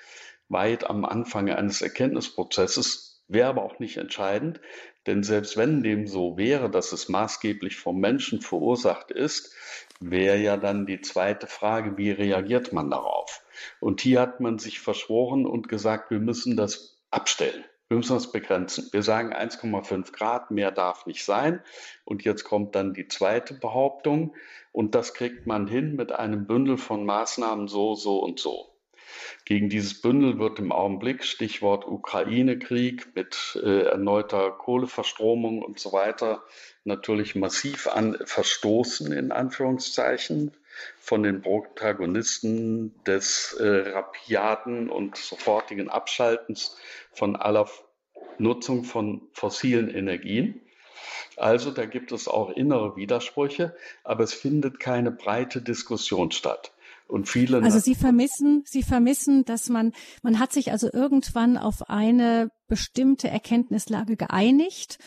weit 0.48 0.90
am 0.90 1.04
Anfang 1.04 1.50
eines 1.50 1.82
Erkenntnisprozesses. 1.82 3.22
Wäre 3.28 3.48
aber 3.48 3.64
auch 3.64 3.80
nicht 3.80 3.96
entscheidend, 3.96 4.60
denn 5.08 5.24
selbst 5.24 5.58
wenn 5.58 5.82
dem 5.82 6.08
so 6.08 6.38
wäre, 6.38 6.70
dass 6.70 6.92
es 6.92 7.10
maßgeblich 7.10 7.78
vom 7.78 8.00
Menschen 8.00 8.42
verursacht 8.42 9.12
ist, 9.12 9.54
wäre 10.00 10.38
ja 10.38 10.58
dann 10.58 10.86
die 10.86 11.02
zweite 11.02 11.48
Frage, 11.48 11.98
wie 11.98 12.12
reagiert 12.12 12.74
man 12.74 12.90
darauf? 12.92 13.44
Und 13.80 14.02
hier 14.02 14.22
hat 14.22 14.40
man 14.40 14.60
sich 14.60 14.80
verschworen 14.80 15.46
und 15.46 15.70
gesagt, 15.70 16.12
wir 16.12 16.20
müssen 16.20 16.56
das 16.56 17.00
abstellen. 17.10 17.64
Wir 17.88 17.98
müssen 17.98 18.14
das 18.14 18.32
begrenzen. 18.32 18.88
Wir 18.92 19.04
sagen 19.04 19.34
1,5 19.34 20.14
Grad, 20.14 20.50
mehr 20.50 20.72
darf 20.72 21.06
nicht 21.06 21.26
sein. 21.26 21.62
Und 22.06 22.24
jetzt 22.24 22.46
kommt 22.46 22.74
dann 22.76 22.94
die 22.94 23.10
zweite 23.10 23.54
Behauptung. 23.54 24.34
Und 24.72 24.96
das 24.96 25.14
kriegt 25.14 25.46
man 25.46 25.68
hin 25.68 25.98
mit 25.98 26.14
einem 26.14 26.48
Bündel 26.48 26.78
von 26.78 27.06
Maßnahmen 27.06 27.68
so, 27.68 27.96
so 27.96 28.20
und 28.20 28.40
so. 28.40 28.71
Gegen 29.46 29.70
dieses 29.70 30.02
Bündel 30.02 30.40
wird 30.40 30.60
im 30.60 30.72
Augenblick, 30.72 31.24
Stichwort 31.24 31.86
Ukraine-Krieg 31.88 33.16
mit 33.16 33.60
äh, 33.64 33.84
erneuter 33.84 34.52
Kohleverstromung 34.52 35.62
und 35.62 35.80
so 35.80 35.92
weiter, 35.94 36.44
natürlich 36.84 37.36
massiv 37.36 37.88
an, 37.88 38.18
verstoßen, 38.26 39.12
in 39.12 39.32
Anführungszeichen. 39.32 40.52
von 41.00 41.24
den 41.24 41.42
Protagonisten 41.42 42.96
des 43.04 43.54
äh, 43.60 43.92
rapiaten 43.92 44.90
und 44.90 45.18
sofortigen 45.18 45.90
Abschaltens 45.90 46.78
von 47.12 47.36
aller 47.36 47.70
Nutzung 48.38 48.84
von 48.84 49.22
fossilen 49.34 49.90
Energien. 49.94 50.62
Also 51.38 51.72
da 51.72 51.86
gibt 51.86 52.12
es 52.12 52.28
auch 52.28 52.50
innere 52.52 52.96
Widersprüche, 52.96 53.76
aber 54.04 54.24
es 54.24 54.34
findet 54.34 54.80
keine 54.80 55.12
breite 55.12 55.62
Diskussion 55.62 56.32
statt. 56.32 56.72
Und 57.12 57.28
viele 57.28 57.62
also 57.62 57.80
Sie 57.80 57.96
vermissen, 57.96 58.64
Sie 58.66 58.84
vermissen, 58.84 59.44
dass 59.44 59.70
man, 59.70 59.92
man 60.24 60.40
hat 60.40 60.54
sich 60.54 60.72
also 60.72 60.90
irgendwann 60.92 61.58
auf 61.58 61.90
eine 61.90 62.50
bestimmte 62.68 63.28
Erkenntnislage 63.28 64.16
geeinigt 64.16 64.98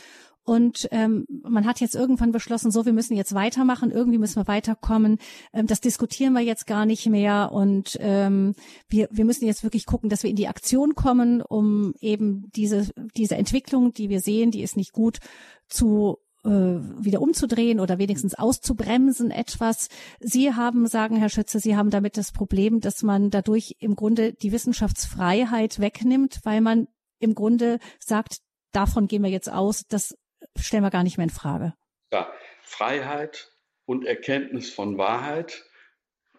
und 0.45 0.89
ähm, 0.91 1.27
man 1.43 1.67
hat 1.67 1.81
jetzt 1.81 1.95
irgendwann 1.95 2.31
beschlossen, 2.31 2.71
so, 2.71 2.85
wir 2.85 2.93
müssen 2.93 3.17
jetzt 3.17 3.35
weitermachen, 3.35 3.91
irgendwie 3.91 4.19
müssen 4.19 4.37
wir 4.37 4.47
weiterkommen. 4.47 5.19
Ähm, 5.55 5.67
das 5.67 5.81
diskutieren 5.81 6.35
wir 6.35 6.43
jetzt 6.43 6.67
gar 6.67 6.85
nicht 6.85 7.07
mehr. 7.07 7.51
Und 7.51 7.97
ähm, 7.99 8.55
wir, 8.89 9.09
wir 9.11 9.25
müssen 9.25 9.47
jetzt 9.47 9.63
wirklich 9.63 9.87
gucken, 9.87 10.11
dass 10.11 10.23
wir 10.23 10.29
in 10.29 10.37
die 10.37 10.49
Aktion 10.49 10.95
kommen, 10.95 11.41
um 11.41 11.95
eben 12.01 12.51
diese, 12.55 12.91
diese 13.17 13.37
Entwicklung, 13.37 13.95
die 13.95 14.11
wir 14.11 14.21
sehen, 14.21 14.51
die 14.51 14.63
ist 14.63 14.77
nicht 14.77 14.93
gut, 14.93 15.19
zu 15.67 16.19
wieder 16.45 17.23
umzudrehen 17.23 17.81
oder 17.81 17.99
wenigstens 17.99 18.35
auszubremsen 18.35 19.31
etwas. 19.31 19.89
Sie 20.21 20.53
haben, 20.53 20.87
sagen 20.87 21.17
Herr 21.17 21.31
Schütze, 21.31 21.59
Sie 21.59 21.75
haben 21.75 21.89
damit 21.89 22.19
das 22.19 22.33
Problem, 22.33 22.81
dass 22.81 23.03
man 23.03 23.31
dadurch 23.31 23.77
im 23.79 23.97
Grunde 23.97 24.35
die 24.35 24.53
Wissenschaftsfreiheit 24.53 25.81
wegnimmt, 25.81 26.41
weil 26.45 26.61
man 26.61 26.87
im 27.19 27.35
Grunde 27.35 27.79
sagt, 27.99 28.41
davon 28.73 29.09
gehen 29.09 29.23
wir 29.23 29.31
jetzt 29.31 29.51
aus, 29.51 29.87
das 29.89 30.19
stellen 30.59 30.83
wir 30.83 30.91
gar 30.91 31.03
nicht 31.03 31.17
mehr 31.17 31.25
in 31.25 31.31
Frage. 31.31 31.73
Ja, 32.13 32.31
Freiheit 32.63 33.51
und 33.87 34.05
Erkenntnis 34.05 34.71
von 34.71 34.99
Wahrheit, 34.99 35.65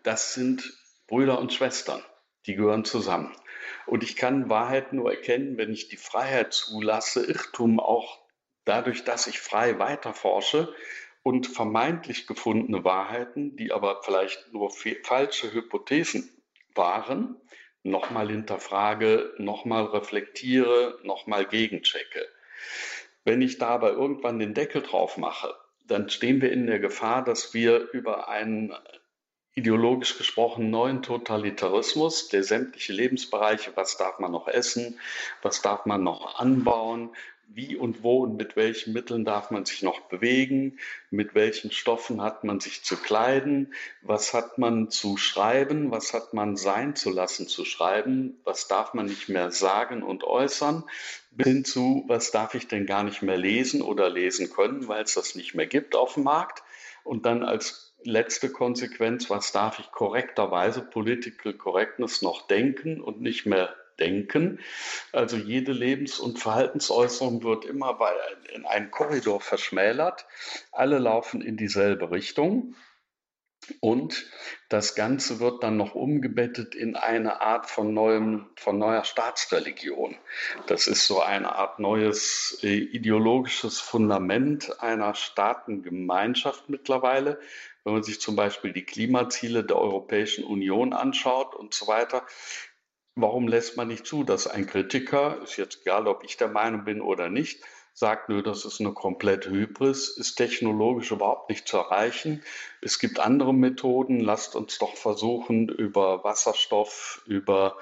das 0.03 0.35
sind 0.35 0.71
Brüder 1.07 1.39
und 1.39 1.51
Schwestern, 1.51 2.01
die 2.45 2.55
gehören 2.55 2.85
zusammen. 2.85 3.35
Und 3.87 4.03
ich 4.03 4.15
kann 4.15 4.49
Wahrheit 4.49 4.93
nur 4.93 5.11
erkennen, 5.11 5.57
wenn 5.57 5.71
ich 5.71 5.87
die 5.87 5.97
Freiheit 5.97 6.53
zulasse, 6.53 7.25
Irrtum 7.25 7.79
auch 7.79 8.24
dadurch, 8.65 9.03
dass 9.03 9.27
ich 9.27 9.39
frei 9.39 9.79
weiterforsche 9.79 10.73
und 11.23 11.47
vermeintlich 11.47 12.27
gefundene 12.27 12.83
Wahrheiten, 12.83 13.55
die 13.55 13.71
aber 13.71 14.01
vielleicht 14.03 14.51
nur 14.53 14.71
falsche 15.03 15.53
Hypothesen 15.53 16.29
waren, 16.75 17.35
nochmal 17.83 18.29
hinterfrage, 18.29 19.33
nochmal 19.37 19.85
reflektiere, 19.85 20.99
nochmal 21.03 21.45
gegenchecke. 21.45 22.27
Wenn 23.23 23.41
ich 23.41 23.57
da 23.57 23.69
aber 23.69 23.91
irgendwann 23.91 24.39
den 24.39 24.53
Deckel 24.53 24.81
drauf 24.81 25.17
mache, 25.17 25.55
dann 25.87 26.09
stehen 26.09 26.41
wir 26.41 26.51
in 26.51 26.67
der 26.67 26.79
Gefahr, 26.79 27.23
dass 27.23 27.53
wir 27.53 27.91
über 27.91 28.27
einen 28.27 28.75
ideologisch 29.55 30.17
gesprochen 30.17 30.69
neuen 30.69 31.01
Totalitarismus, 31.01 32.27
der 32.27 32.43
sämtliche 32.43 32.91
Lebensbereiche, 32.91 33.71
was 33.75 33.97
darf 33.97 34.19
man 34.19 34.31
noch 34.31 34.47
essen, 34.47 34.99
was 35.41 35.61
darf 35.61 35.85
man 35.85 36.03
noch 36.03 36.39
anbauen, 36.39 37.15
wie 37.47 37.75
und 37.75 38.03
wo 38.03 38.23
und 38.23 38.37
mit 38.37 38.55
welchen 38.55 38.93
Mitteln 38.93 39.23
darf 39.23 39.51
man 39.51 39.65
sich 39.65 39.81
noch 39.81 40.01
bewegen, 40.01 40.77
mit 41.09 41.35
welchen 41.35 41.71
Stoffen 41.71 42.21
hat 42.21 42.43
man 42.43 42.59
sich 42.59 42.83
zu 42.83 42.97
kleiden, 42.97 43.73
was 44.01 44.33
hat 44.33 44.57
man 44.57 44.89
zu 44.89 45.17
schreiben, 45.17 45.91
was 45.91 46.13
hat 46.13 46.33
man 46.33 46.57
sein 46.57 46.95
zu 46.95 47.09
lassen 47.09 47.47
zu 47.47 47.63
schreiben, 47.63 48.39
was 48.43 48.67
darf 48.67 48.93
man 48.93 49.05
nicht 49.05 49.29
mehr 49.29 49.51
sagen 49.51 50.03
und 50.03 50.23
äußern, 50.23 50.83
bis 51.31 51.47
hin 51.47 51.65
zu, 51.65 52.03
was 52.07 52.31
darf 52.31 52.55
ich 52.55 52.67
denn 52.67 52.85
gar 52.85 53.03
nicht 53.03 53.21
mehr 53.21 53.37
lesen 53.37 53.81
oder 53.81 54.09
lesen 54.09 54.49
können, 54.51 54.87
weil 54.87 55.03
es 55.03 55.13
das 55.13 55.35
nicht 55.35 55.55
mehr 55.55 55.67
gibt 55.67 55.95
auf 55.95 56.15
dem 56.15 56.23
Markt. 56.23 56.63
Und 57.03 57.25
dann 57.25 57.43
als 57.43 57.93
letzte 58.03 58.49
Konsequenz, 58.51 59.29
was 59.29 59.51
darf 59.51 59.79
ich 59.79 59.91
korrekterweise, 59.91 60.81
Political 60.81 61.53
Correctness, 61.53 62.21
noch 62.21 62.47
denken 62.47 63.01
und 63.01 63.21
nicht 63.21 63.45
mehr 63.45 63.75
denken. 63.99 64.59
Also 65.11 65.37
jede 65.37 65.71
Lebens- 65.71 66.19
und 66.19 66.39
Verhaltensäußerung 66.39 67.43
wird 67.43 67.65
immer 67.65 67.97
in 68.53 68.65
einen 68.65 68.91
Korridor 68.91 69.41
verschmälert. 69.41 70.25
Alle 70.71 70.99
laufen 70.99 71.41
in 71.41 71.57
dieselbe 71.57 72.11
Richtung. 72.11 72.75
Und 73.79 74.29
das 74.69 74.95
Ganze 74.95 75.39
wird 75.39 75.63
dann 75.63 75.77
noch 75.77 75.95
umgebettet 75.95 76.75
in 76.75 76.95
eine 76.95 77.41
Art 77.41 77.69
von, 77.69 77.93
neuem, 77.93 78.47
von 78.55 78.77
neuer 78.77 79.03
Staatsreligion. 79.03 80.15
Das 80.67 80.87
ist 80.87 81.07
so 81.07 81.21
eine 81.21 81.55
Art 81.55 81.79
neues 81.79 82.59
äh, 82.61 82.75
ideologisches 82.75 83.79
Fundament 83.79 84.81
einer 84.81 85.15
Staatengemeinschaft 85.15 86.69
mittlerweile. 86.69 87.39
Wenn 87.83 87.93
man 87.93 88.03
sich 88.03 88.21
zum 88.21 88.35
Beispiel 88.35 88.71
die 88.71 88.85
Klimaziele 88.85 89.63
der 89.63 89.77
Europäischen 89.77 90.43
Union 90.43 90.93
anschaut 90.93 91.55
und 91.55 91.73
so 91.73 91.87
weiter, 91.87 92.23
Warum 93.15 93.47
lässt 93.47 93.77
man 93.77 93.87
nicht 93.87 94.05
zu, 94.05 94.23
dass 94.23 94.45
ein 94.45 94.67
Kritiker, 94.67 95.41
ist 95.41 95.55
jetzt 95.55 95.81
egal, 95.81 96.07
ob 96.07 96.23
ich 96.25 96.35
der 96.35 96.49
Meinung 96.49 96.83
bin 96.83 97.01
oder 97.01 97.29
nicht, 97.29 97.63
sagt, 97.93 98.27
nö, 98.27 98.43
das 98.43 98.65
ist 98.65 98.81
eine 98.81 98.91
komplette 98.91 99.49
Hybris, 99.49 100.09
ist 100.09 100.35
technologisch 100.35 101.11
überhaupt 101.11 101.49
nicht 101.49 101.65
zu 101.65 101.77
erreichen. 101.77 102.43
Es 102.81 102.99
gibt 102.99 103.21
andere 103.21 103.53
Methoden, 103.53 104.19
lasst 104.19 104.57
uns 104.57 104.77
doch 104.79 104.97
versuchen, 104.97 105.69
über 105.69 106.25
Wasserstoff, 106.25 107.23
über 107.25 107.77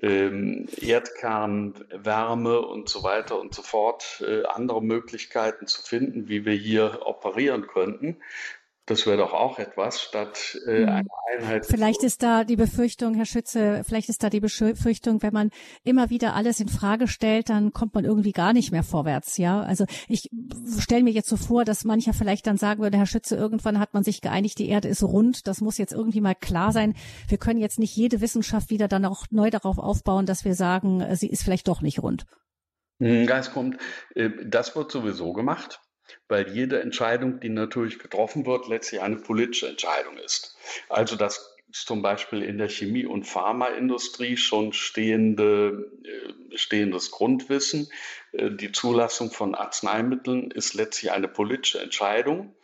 ähm, 0.00 0.66
Erdkern, 0.80 1.74
Wärme 1.90 2.60
und 2.62 2.88
so 2.88 3.04
weiter 3.04 3.38
und 3.38 3.54
so 3.54 3.62
fort 3.62 4.24
äh, 4.26 4.44
andere 4.46 4.82
Möglichkeiten 4.82 5.68
zu 5.68 5.80
finden, 5.80 6.28
wie 6.28 6.44
wir 6.44 6.54
hier 6.54 7.02
operieren 7.04 7.68
könnten. 7.68 8.16
Das 8.92 9.06
wäre 9.06 9.16
doch 9.16 9.32
auch 9.32 9.58
etwas, 9.58 10.02
statt 10.02 10.58
äh, 10.66 10.80
hm. 10.82 10.88
eine 10.90 11.08
Einheit. 11.34 11.64
Vielleicht 11.64 12.02
ist 12.02 12.22
da 12.22 12.44
die 12.44 12.56
Befürchtung, 12.56 13.14
Herr 13.14 13.24
Schütze, 13.24 13.84
vielleicht 13.88 14.10
ist 14.10 14.22
da 14.22 14.28
die 14.28 14.40
Befürchtung, 14.40 15.22
wenn 15.22 15.32
man 15.32 15.50
immer 15.82 16.10
wieder 16.10 16.34
alles 16.34 16.60
in 16.60 16.68
Frage 16.68 17.08
stellt, 17.08 17.48
dann 17.48 17.72
kommt 17.72 17.94
man 17.94 18.04
irgendwie 18.04 18.32
gar 18.32 18.52
nicht 18.52 18.70
mehr 18.70 18.82
vorwärts. 18.82 19.38
Ja, 19.38 19.62
also 19.62 19.86
ich 20.08 20.28
stelle 20.78 21.04
mir 21.04 21.12
jetzt 21.12 21.30
so 21.30 21.38
vor, 21.38 21.64
dass 21.64 21.86
mancher 21.86 22.12
vielleicht 22.12 22.46
dann 22.46 22.58
sagen 22.58 22.82
würde, 22.82 22.98
Herr 22.98 23.06
Schütze, 23.06 23.34
irgendwann 23.34 23.78
hat 23.78 23.94
man 23.94 24.04
sich 24.04 24.20
geeinigt, 24.20 24.58
die 24.58 24.68
Erde 24.68 24.88
ist 24.88 25.02
rund. 25.02 25.46
Das 25.46 25.62
muss 25.62 25.78
jetzt 25.78 25.94
irgendwie 25.94 26.20
mal 26.20 26.34
klar 26.34 26.72
sein. 26.72 26.92
Wir 27.28 27.38
können 27.38 27.60
jetzt 27.60 27.78
nicht 27.78 27.96
jede 27.96 28.20
Wissenschaft 28.20 28.68
wieder 28.68 28.88
dann 28.88 29.06
auch 29.06 29.24
neu 29.30 29.48
darauf 29.48 29.78
aufbauen, 29.78 30.26
dass 30.26 30.44
wir 30.44 30.54
sagen, 30.54 31.00
äh, 31.00 31.16
sie 31.16 31.30
ist 31.30 31.44
vielleicht 31.44 31.66
doch 31.66 31.80
nicht 31.80 32.02
rund. 32.02 32.26
Hm, 33.00 33.26
das 33.26 33.52
kommt, 33.52 33.78
äh, 34.14 34.28
das 34.44 34.76
wird 34.76 34.92
sowieso 34.92 35.32
gemacht 35.32 35.80
weil 36.28 36.48
jede 36.48 36.80
Entscheidung, 36.80 37.40
die 37.40 37.48
natürlich 37.48 37.98
getroffen 37.98 38.46
wird, 38.46 38.68
letztlich 38.68 39.00
eine 39.00 39.16
politische 39.16 39.68
Entscheidung 39.68 40.16
ist. 40.18 40.56
Also 40.88 41.16
das 41.16 41.52
zum 41.72 42.02
Beispiel 42.02 42.42
in 42.42 42.58
der 42.58 42.68
Chemie- 42.68 43.06
und 43.06 43.24
Pharmaindustrie 43.24 44.36
schon 44.36 44.72
stehende, 44.72 45.90
äh, 46.04 46.56
stehendes 46.58 47.10
Grundwissen. 47.10 47.88
Äh, 48.32 48.50
die 48.50 48.72
Zulassung 48.72 49.30
von 49.30 49.54
Arzneimitteln 49.54 50.50
ist 50.50 50.74
letztlich 50.74 51.12
eine 51.12 51.28
politische 51.28 51.80
Entscheidung. 51.80 52.54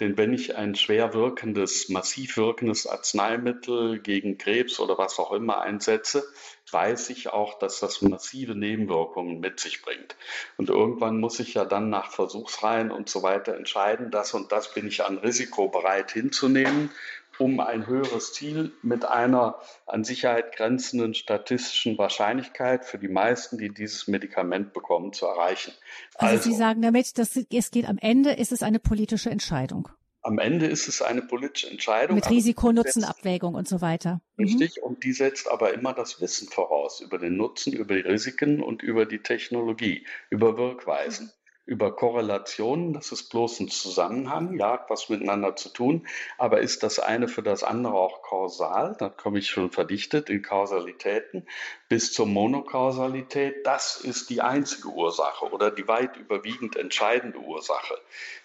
Denn 0.00 0.16
wenn 0.16 0.32
ich 0.32 0.56
ein 0.56 0.76
schwer 0.76 1.12
wirkendes, 1.12 1.88
massiv 1.88 2.36
wirkendes 2.36 2.86
Arzneimittel 2.86 3.98
gegen 3.98 4.38
Krebs 4.38 4.78
oder 4.78 4.96
was 4.96 5.18
auch 5.18 5.32
immer 5.32 5.60
einsetze, 5.60 6.24
weiß 6.70 7.10
ich 7.10 7.30
auch, 7.30 7.58
dass 7.58 7.80
das 7.80 8.02
massive 8.02 8.54
Nebenwirkungen 8.54 9.40
mit 9.40 9.58
sich 9.58 9.82
bringt. 9.82 10.16
Und 10.56 10.68
irgendwann 10.68 11.18
muss 11.18 11.40
ich 11.40 11.54
ja 11.54 11.64
dann 11.64 11.88
nach 11.90 12.12
Versuchsreihen 12.12 12.90
und 12.90 13.08
so 13.08 13.22
weiter 13.22 13.56
entscheiden, 13.56 14.10
das 14.10 14.34
und 14.34 14.52
das 14.52 14.72
bin 14.74 14.86
ich 14.86 15.04
an 15.04 15.18
Risiko 15.18 15.68
bereit 15.68 16.12
hinzunehmen, 16.12 16.90
um 17.38 17.60
ein 17.60 17.86
höheres 17.86 18.32
Ziel 18.32 18.72
mit 18.82 19.04
einer 19.04 19.58
an 19.86 20.04
Sicherheit 20.04 20.54
grenzenden 20.56 21.14
statistischen 21.14 21.98
Wahrscheinlichkeit 21.98 22.84
für 22.84 22.98
die 22.98 23.08
meisten, 23.08 23.58
die 23.58 23.72
dieses 23.72 24.08
Medikament 24.08 24.72
bekommen, 24.72 25.12
zu 25.12 25.26
erreichen. 25.26 25.72
Also, 26.14 26.36
also 26.36 26.50
Sie 26.50 26.56
sagen 26.56 26.82
damit, 26.82 27.18
dass 27.18 27.36
es 27.36 27.70
geht 27.70 27.88
am 27.88 27.98
Ende 27.98 28.32
ist 28.32 28.52
es 28.52 28.62
eine 28.62 28.78
politische 28.78 29.30
Entscheidung. 29.30 29.88
Am 30.20 30.38
Ende 30.38 30.66
ist 30.66 30.88
es 30.88 31.00
eine 31.00 31.22
politische 31.22 31.70
Entscheidung. 31.70 32.16
Mit 32.16 32.28
Risiko-Nutzen-Abwägung 32.28 33.54
und 33.54 33.68
so 33.68 33.80
weiter. 33.80 34.20
Mhm. 34.36 34.44
Richtig, 34.44 34.76
mhm. 34.76 34.82
und 34.82 35.04
die 35.04 35.12
setzt 35.12 35.48
aber 35.48 35.72
immer 35.72 35.94
das 35.94 36.20
Wissen 36.20 36.48
voraus 36.48 37.00
über 37.00 37.18
den 37.18 37.36
Nutzen, 37.36 37.72
über 37.72 37.94
die 37.94 38.00
Risiken 38.00 38.62
und 38.62 38.82
über 38.82 39.06
die 39.06 39.20
Technologie, 39.20 40.06
über 40.28 40.58
Wirkweisen 40.58 41.32
über 41.68 41.94
Korrelationen, 41.94 42.94
das 42.94 43.12
ist 43.12 43.28
bloß 43.30 43.60
ein 43.60 43.68
Zusammenhang, 43.68 44.58
ja, 44.58 44.86
was 44.88 45.10
miteinander 45.10 45.54
zu 45.54 45.68
tun, 45.68 46.06
aber 46.38 46.60
ist 46.60 46.82
das 46.82 46.98
eine 46.98 47.28
für 47.28 47.42
das 47.42 47.62
andere 47.62 47.92
auch 47.94 48.22
kausal? 48.22 48.96
Dann 48.98 49.14
komme 49.16 49.38
ich 49.38 49.50
schon 49.50 49.70
verdichtet 49.70 50.30
in 50.30 50.40
Kausalitäten. 50.42 51.46
bis 51.88 52.12
zur 52.12 52.26
Monokausalität, 52.26 53.66
das 53.66 53.96
ist 53.96 54.30
die 54.30 54.40
einzige 54.42 54.88
Ursache 54.88 55.50
oder 55.50 55.70
die 55.70 55.88
weit 55.88 56.16
überwiegend 56.16 56.76
entscheidende 56.76 57.38
Ursache 57.38 57.98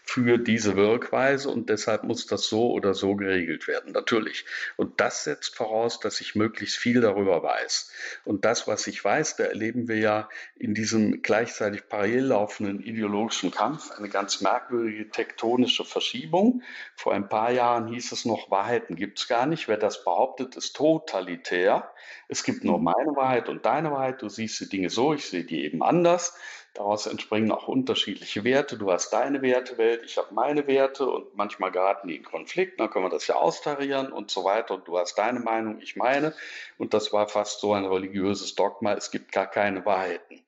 für 0.06 0.38
diese 0.38 0.76
Wirkweise 0.76 1.50
und 1.50 1.70
deshalb 1.70 2.04
muss 2.04 2.28
das 2.28 2.44
so 2.48 2.72
oder 2.72 2.94
so 2.94 3.16
geregelt 3.16 3.68
werden, 3.68 3.94
natürlich. 3.94 4.46
Und 4.76 5.00
das 5.00 5.24
setzt 5.24 5.56
voraus, 5.56 6.00
dass 6.02 6.20
ich 6.20 6.36
möglichst 6.36 6.76
viel 6.76 7.00
darüber 7.00 7.42
weiß. 7.42 7.92
Und 8.26 8.44
das, 8.44 8.68
was 8.68 8.86
ich 8.88 9.04
weiß, 9.04 9.38
da 9.38 9.46
erleben 9.46 9.88
wir 9.88 9.98
ja 9.98 10.30
in 10.58 10.76
diesem 10.76 11.22
gleichzeitig 11.22 11.88
parallel 11.88 12.26
laufenden 12.26 12.84
ideologischen 12.84 13.50
Kampf 13.50 13.92
eine 13.92 14.10
ganz 14.10 14.42
merkwürdige 14.42 15.10
tektonische 15.10 15.86
Verschiebung. 15.86 16.64
Vor 16.96 17.14
ein 17.14 17.30
paar 17.30 17.52
Jahren 17.52 17.88
hieß 17.88 18.12
es 18.12 18.26
noch, 18.26 18.52
Wahrheiten 18.52 18.98
gibt 18.98 19.20
es 19.20 19.28
gar 19.30 19.46
nicht. 19.46 19.70
Wer 19.70 19.78
das 19.78 20.04
behauptet, 20.04 20.58
ist 20.58 20.76
totalitär. 20.76 21.90
Es 22.28 22.44
gibt 22.44 22.66
nur 22.66 22.78
meine 22.78 23.16
Wahrheit 23.16 23.48
und 23.48 23.66
deine 23.66 23.92
Wahrheit. 23.92 24.22
Du 24.22 24.28
siehst 24.28 24.60
die 24.60 24.70
Dinge 24.70 24.90
so, 24.90 25.14
ich 25.14 25.26
sehe 25.26 25.46
die 25.46 25.64
eben 25.64 25.82
anders. 25.82 26.36
Daraus 26.74 27.06
entspringen 27.06 27.52
auch 27.52 27.68
unterschiedliche 27.68 28.44
Werte. 28.44 28.80
Du 28.80 28.92
hast 28.92 29.12
deine 29.12 29.44
Wertewelt, 29.44 30.04
ich 30.06 30.18
habe 30.18 30.34
meine 30.34 30.66
Werte 30.66 31.06
und 31.08 31.36
manchmal 31.36 31.72
geraten 31.72 32.08
die 32.08 32.16
in 32.16 32.24
Konflikt. 32.24 32.80
Dann 32.80 32.90
können 32.90 33.06
wir 33.06 33.10
das 33.10 33.28
ja 33.28 33.36
austarieren 33.36 34.12
und 34.12 34.32
so 34.32 34.44
weiter. 34.44 34.74
Und 34.74 34.88
du 34.88 34.98
hast 34.98 35.16
deine 35.20 35.40
Meinung, 35.40 35.80
ich 35.82 35.96
meine. 35.96 36.34
Und 36.80 36.96
das 36.96 37.14
war 37.14 37.28
fast 37.28 37.60
so 37.60 37.74
ein 37.74 37.86
religiöses 37.86 38.56
Dogma. 38.56 38.94
Es 38.94 39.12
gibt 39.12 39.32
gar 39.32 39.46
keine 39.46 39.86
Wahrheiten. 39.86 40.42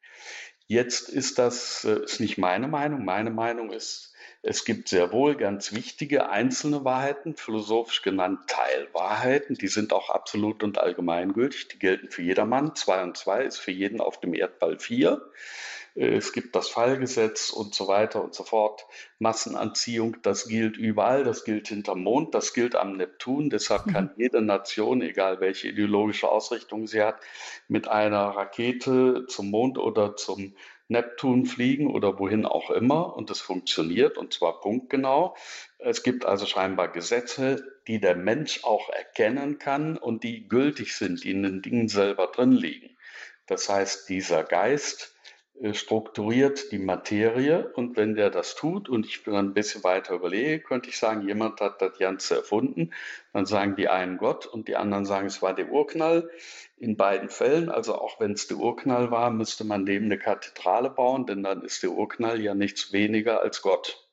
Jetzt 0.68 1.10
ist 1.10 1.38
das 1.38 1.84
äh, 1.86 2.04
ist 2.04 2.20
nicht 2.20 2.40
meine 2.40 2.68
Meinung. 2.68 3.06
Meine 3.06 3.30
Meinung 3.30 3.72
ist, 3.72 4.16
es 4.42 4.66
gibt 4.66 4.90
sehr 4.90 5.12
wohl 5.12 5.36
ganz 5.36 5.74
wichtige 5.74 6.30
einzelne 6.30 6.84
Wahrheiten, 6.84 7.36
philosophisch 7.36 8.02
genannt 8.02 8.48
Teilwahrheiten. 8.48 9.56
Die 9.56 9.68
sind 9.68 9.94
auch 9.94 10.10
absolut 10.10 10.64
und 10.64 10.80
allgemeingültig. 10.80 11.68
Die 11.68 11.78
gelten 11.78 12.10
für 12.10 12.24
jedermann. 12.24 12.76
Zwei 12.76 13.04
und 13.04 13.16
zwei 13.16 13.44
ist 13.44 13.60
für 13.60 13.72
jeden 13.72 14.02
auf 14.02 14.20
dem 14.20 14.34
Erdball 14.34 14.80
vier. 14.80 15.22
Es 15.98 16.34
gibt 16.34 16.58
das 16.58 16.68
Fallgesetz 16.68 17.52
und 17.52 17.74
so 17.74 17.88
weiter 17.88 18.22
und 18.22 18.36
so 18.36 18.44
fort. 18.44 18.86
Massenanziehung, 19.20 20.18
das 20.24 20.50
gilt 20.50 20.76
überall, 20.76 21.24
das 21.24 21.46
gilt 21.46 21.70
hinterm 21.70 22.04
Mond, 22.04 22.36
das 22.36 22.54
gilt 22.54 22.76
am 22.76 22.98
Neptun. 22.98 23.50
Deshalb 23.50 23.86
mhm. 23.86 23.92
kann 23.92 24.12
jede 24.18 24.42
Nation, 24.42 25.02
egal 25.02 25.40
welche 25.40 25.70
ideologische 25.70 26.30
Ausrichtung 26.30 26.86
sie 26.88 27.02
hat, 27.02 27.16
mit 27.70 27.88
einer 27.88 28.28
Rakete 28.28 29.26
zum 29.28 29.50
Mond 29.50 29.78
oder 29.78 30.18
zum 30.18 30.54
Neptun 30.90 31.46
fliegen 31.46 31.90
oder 31.90 32.20
wohin 32.20 32.46
auch 32.46 32.70
immer 32.70 33.16
und 33.16 33.32
es 33.32 33.40
funktioniert 33.40 34.18
und 34.18 34.34
zwar 34.34 34.60
punktgenau. 34.60 35.36
Es 35.80 36.04
gibt 36.04 36.26
also 36.26 36.46
scheinbar 36.46 36.90
Gesetze, 36.90 37.80
die 37.88 38.00
der 38.00 38.16
Mensch 38.16 38.64
auch 38.64 38.90
erkennen 38.90 39.60
kann 39.60 39.98
und 39.98 40.24
die 40.24 40.48
gültig 40.48 40.96
sind, 40.96 41.24
die 41.24 41.32
in 41.32 41.44
den 41.44 41.62
Dingen 41.62 41.88
selber 41.88 42.28
drin 42.28 42.52
liegen. 42.52 42.96
Das 43.48 43.70
heißt, 43.70 44.10
dieser 44.10 44.44
Geist, 44.44 45.15
strukturiert 45.72 46.72
die 46.72 46.80
Materie 46.80 47.72
und 47.74 47.96
wenn 47.96 48.16
der 48.16 48.30
das 48.30 48.56
tut 48.56 48.90
und 48.90 49.06
ich 49.06 49.24
dann 49.24 49.36
ein 49.36 49.54
bisschen 49.54 49.84
weiter 49.84 50.16
überlege, 50.16 50.60
könnte 50.60 50.90
ich 50.90 50.98
sagen, 50.98 51.28
jemand 51.28 51.62
hat 51.62 51.82
das 51.82 51.98
Ganze 51.98 52.36
erfunden. 52.36 52.92
Dann 53.32 53.46
sagen 53.46 53.76
die 53.76 53.88
einen 53.88 54.18
Gott 54.18 54.46
und 54.46 54.68
die 54.68 54.76
anderen 54.76 55.06
sagen, 55.06 55.28
es 55.28 55.42
war 55.42 55.54
der 55.54 55.72
Urknall. 55.72 56.30
In 56.78 56.98
beiden 56.98 57.30
Fällen, 57.30 57.70
also 57.70 57.96
auch 57.96 58.20
wenn 58.20 58.34
es 58.34 58.48
der 58.48 58.58
Urknall 58.58 59.12
war, 59.12 59.32
müsste 59.32 59.64
man 59.64 59.86
dem 59.86 60.06
eine 60.06 60.20
Kathedrale 60.20 60.90
bauen, 60.90 61.26
denn 61.26 61.42
dann 61.44 61.62
ist 61.62 61.84
der 61.84 61.92
Urknall 61.92 62.42
ja 62.42 62.54
nichts 62.54 62.92
weniger 62.92 63.42
als 63.42 63.62
Gott. 63.62 64.05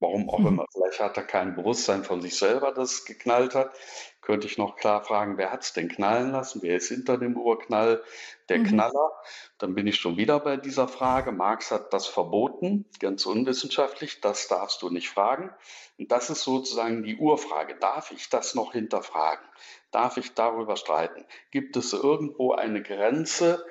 Warum 0.00 0.30
auch 0.30 0.38
mhm. 0.38 0.46
immer. 0.46 0.66
Vielleicht 0.72 1.00
hat 1.00 1.16
er 1.16 1.24
kein 1.24 1.56
Bewusstsein 1.56 2.04
von 2.04 2.20
sich 2.20 2.36
selber, 2.38 2.72
dass 2.72 2.92
es 2.92 3.04
geknallt 3.04 3.54
hat. 3.54 3.72
Könnte 4.20 4.46
ich 4.46 4.58
noch 4.58 4.76
klar 4.76 5.02
fragen, 5.02 5.38
wer 5.38 5.50
hat 5.50 5.62
es 5.62 5.72
denn 5.72 5.88
knallen 5.88 6.30
lassen? 6.30 6.60
Wer 6.62 6.76
ist 6.76 6.88
hinter 6.88 7.18
dem 7.18 7.36
Urknall? 7.36 8.02
Der 8.48 8.58
mhm. 8.58 8.64
Knaller. 8.64 9.12
Dann 9.58 9.74
bin 9.74 9.86
ich 9.86 9.96
schon 9.96 10.16
wieder 10.16 10.38
bei 10.38 10.56
dieser 10.56 10.86
Frage. 10.86 11.32
Marx 11.32 11.70
hat 11.70 11.92
das 11.92 12.06
verboten, 12.06 12.84
ganz 13.00 13.26
unwissenschaftlich. 13.26 14.20
Das 14.20 14.46
darfst 14.46 14.82
du 14.82 14.90
nicht 14.90 15.08
fragen. 15.08 15.50
Und 15.98 16.12
das 16.12 16.30
ist 16.30 16.42
sozusagen 16.42 17.02
die 17.02 17.16
Urfrage. 17.16 17.74
Darf 17.74 18.12
ich 18.12 18.28
das 18.28 18.54
noch 18.54 18.72
hinterfragen? 18.72 19.44
Darf 19.90 20.16
ich 20.16 20.34
darüber 20.34 20.76
streiten? 20.76 21.24
Gibt 21.50 21.76
es 21.76 21.92
irgendwo 21.92 22.52
eine 22.52 22.82
Grenze, 22.82 23.64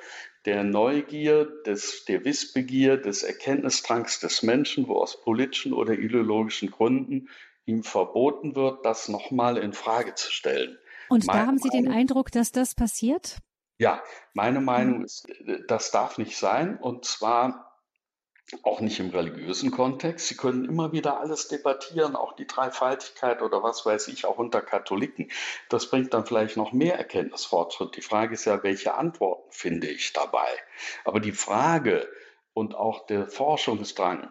der 0.47 0.63
Neugier, 0.63 1.45
des, 1.65 2.05
der 2.05 2.23
Wissbegier, 2.23 2.95
des 2.95 3.21
Erkenntnisdrangs 3.21 4.21
des 4.21 4.43
Menschen, 4.43 4.87
wo 4.87 4.95
aus 4.95 5.21
politischen 5.21 5.73
oder 5.73 5.91
ideologischen 5.91 6.71
Gründen 6.71 7.27
ihm 7.65 7.83
verboten 7.83 8.55
wird, 8.55 8.85
das 8.85 9.09
nochmal 9.09 9.57
in 9.57 9.73
Frage 9.73 10.15
zu 10.15 10.31
stellen. 10.31 10.77
Und 11.09 11.27
meine 11.27 11.39
da 11.41 11.47
haben 11.47 11.57
Sie 11.57 11.67
Meinung, 11.67 11.83
den 11.83 11.93
Eindruck, 11.93 12.31
dass 12.31 12.53
das 12.53 12.75
passiert? 12.75 13.39
Ja, 13.77 14.01
meine 14.33 14.61
Meinung 14.61 15.03
ist, 15.03 15.27
das 15.67 15.91
darf 15.91 16.17
nicht 16.17 16.37
sein. 16.37 16.77
Und 16.77 17.03
zwar 17.03 17.66
auch 18.63 18.79
nicht 18.79 18.99
im 18.99 19.09
religiösen 19.09 19.71
Kontext. 19.71 20.27
Sie 20.27 20.37
können 20.37 20.65
immer 20.65 20.93
wieder 20.93 21.19
alles 21.19 21.49
debattieren, 21.49 22.15
auch 22.15 22.33
die 22.33 22.47
Dreifaltigkeit 22.47 23.41
oder 23.41 23.61
was 23.61 23.85
weiß 23.85 24.07
ich, 24.07 24.25
auch 24.25 24.37
unter 24.37 24.61
Katholiken. 24.61 25.29
Das 25.69 25.89
bringt 25.89 26.13
dann 26.13 26.25
vielleicht 26.25 26.55
noch 26.55 26.71
mehr 26.71 26.97
Erkenntnisfortschritt. 26.97 27.97
Die 27.97 28.01
Frage 28.01 28.35
ist 28.35 28.45
ja, 28.45 28.63
welche 28.63 28.95
Antworten 28.95 29.51
finde 29.51 29.87
ich 29.87 30.13
dabei? 30.13 30.47
Aber 31.03 31.19
die 31.19 31.33
Frage 31.33 32.07
und 32.53 32.75
auch 32.75 33.05
der 33.05 33.27
Forschungsdrang 33.27 34.29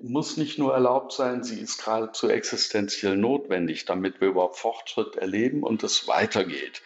muss 0.00 0.36
nicht 0.36 0.58
nur 0.58 0.72
erlaubt 0.72 1.12
sein, 1.12 1.42
sie 1.42 1.60
ist 1.60 1.84
geradezu 1.84 2.28
existenziell 2.28 3.16
notwendig, 3.16 3.84
damit 3.84 4.20
wir 4.20 4.28
überhaupt 4.28 4.56
Fortschritt 4.56 5.16
erleben 5.16 5.62
und 5.62 5.82
es 5.82 6.06
weitergeht. 6.08 6.82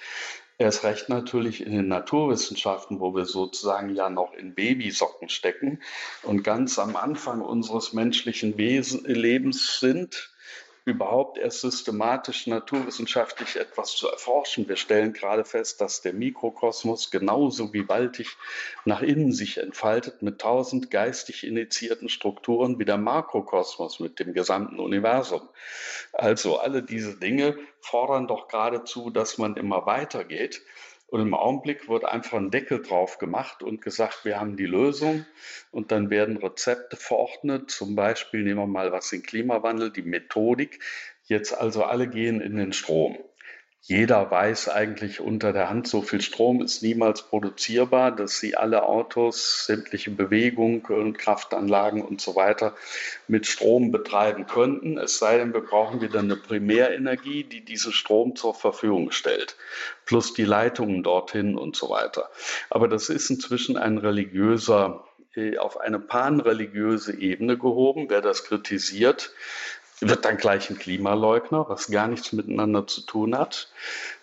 Erst 0.63 0.85
recht 0.85 1.09
natürlich 1.09 1.67
in 1.67 1.73
den 1.73 1.89
Naturwissenschaften, 1.89 3.01
wo 3.01 3.17
wir 3.17 3.25
sozusagen 3.25 3.97
ja 3.97 4.09
noch 4.09 4.33
in 4.33 4.55
Babysocken 4.55 5.29
stecken 5.29 5.83
und 6.23 6.45
ganz 6.45 6.79
am 6.79 6.95
Anfang 6.95 7.41
unseres 7.41 7.93
menschlichen 7.93 8.57
Wesen, 8.59 9.05
Lebens 9.05 9.81
sind 9.81 10.32
überhaupt 10.85 11.39
erst 11.39 11.61
systematisch 11.61 12.49
naturwissenschaftlich 12.49 13.57
etwas 13.57 13.93
zu 13.93 14.09
erforschen. 14.09 14.69
Wir 14.69 14.77
stellen 14.77 15.13
gerade 15.13 15.45
fest, 15.45 15.81
dass 15.81 16.03
der 16.03 16.13
Mikrokosmos 16.13 17.13
genauso 17.13 17.71
gewaltig 17.71 18.37
nach 18.85 19.01
innen 19.01 19.33
sich 19.33 19.59
entfaltet 19.59 20.23
mit 20.23 20.41
tausend 20.41 20.91
geistig 20.91 21.47
initiierten 21.47 22.09
Strukturen 22.09 22.81
wie 22.81 22.85
der 22.85 22.99
Makrokosmos 22.99 24.01
mit 24.01 24.19
dem 24.19 24.33
gesamten 24.33 24.81
Universum. 24.81 25.49
Also 26.13 26.59
alle 26.59 26.83
diese 26.83 27.17
Dinge 27.17 27.57
fordern 27.81 28.27
doch 28.27 28.49
geradezu, 28.49 29.11
dass 29.11 29.39
man 29.39 29.57
immer 29.57 29.87
weitergeht. 29.87 30.63
Und 31.13 31.21
im 31.21 31.35
Augenblick 31.35 31.91
wird 31.91 32.07
einfach 32.07 32.39
ein 32.39 32.51
Deckel 32.51 32.81
drauf 32.81 33.19
gemacht 33.19 33.63
und 33.63 33.83
gesagt, 33.83 34.25
wir 34.25 34.41
haben 34.41 34.57
die 34.57 34.65
Lösung. 34.65 35.27
Und 35.71 35.93
dann 35.93 36.09
werden 36.09 36.39
Rezepte 36.39 36.97
verordnet. 36.97 37.71
Zum 37.71 37.95
Beispiel 37.95 38.43
nehmen 38.43 38.61
wir 38.61 38.67
mal 38.67 38.93
was 38.93 39.11
den 39.11 39.23
Klimawandel, 39.23 39.91
die 39.93 40.01
Methodik. 40.01 40.79
Jetzt 41.25 41.53
also 41.53 41.85
alle 41.85 42.09
gehen 42.09 42.41
in 42.41 42.57
den 42.57 42.73
Strom. 42.73 43.19
Jeder 43.85 44.31
weiß 44.31 44.69
eigentlich 44.69 45.19
unter 45.19 45.53
der 45.53 45.69
Hand, 45.69 45.89
so 45.89 46.03
viel 46.03 46.21
Strom 46.21 46.63
ist 46.63 46.85
niemals 46.85 47.23
produzierbar, 47.23 48.13
dass 48.13 48.39
sie 48.39 48.55
alle 48.55 48.85
Autos, 48.85 49.67
sämtliche 49.67 50.13
Bewegungen 50.13 50.83
und 50.83 51.19
Kraftanlagen 51.19 52.01
und 52.01 52.21
so 52.21 52.37
weiter 52.37 52.77
mit 53.27 53.45
Strom 53.49 53.91
betreiben 53.91 54.47
könnten. 54.47 54.99
Es 54.99 55.19
sei 55.19 55.39
denn, 55.39 55.53
wir 55.53 55.63
brauchen 55.63 56.01
wieder 56.01 56.21
eine 56.21 56.37
Primärenergie, 56.37 57.43
die 57.43 57.65
diesen 57.65 57.93
Strom 57.93 58.37
zur 58.37 58.55
Verfügung 58.55 59.11
stellt, 59.11 59.57
plus 60.07 60.33
die 60.33 60.45
Leitungen 60.45 61.03
dorthin 61.03 61.59
und 61.59 61.75
so 61.75 61.91
weiter. 61.91 62.31
Aber 62.71 62.87
das 62.87 63.09
ist 63.09 63.31
inzwischen 63.31 63.77
ein 63.77 63.99
religiöser 63.99 65.03
äh, 65.35 65.57
auf 65.57 65.81
eine 65.81 65.99
panreligiöse 65.99 67.19
Ebene 67.19 67.57
gehoben. 67.57 68.11
Wer 68.11 68.21
das 68.21 68.45
kritisiert, 68.45 69.33
wird 70.09 70.25
dann 70.25 70.37
gleich 70.37 70.69
ein 70.71 70.79
Klimaleugner, 70.79 71.67
was 71.69 71.91
gar 71.91 72.09
nichts 72.09 72.33
miteinander 72.33 72.87
zu 72.87 73.03
tun 73.03 73.37
hat. 73.37 73.71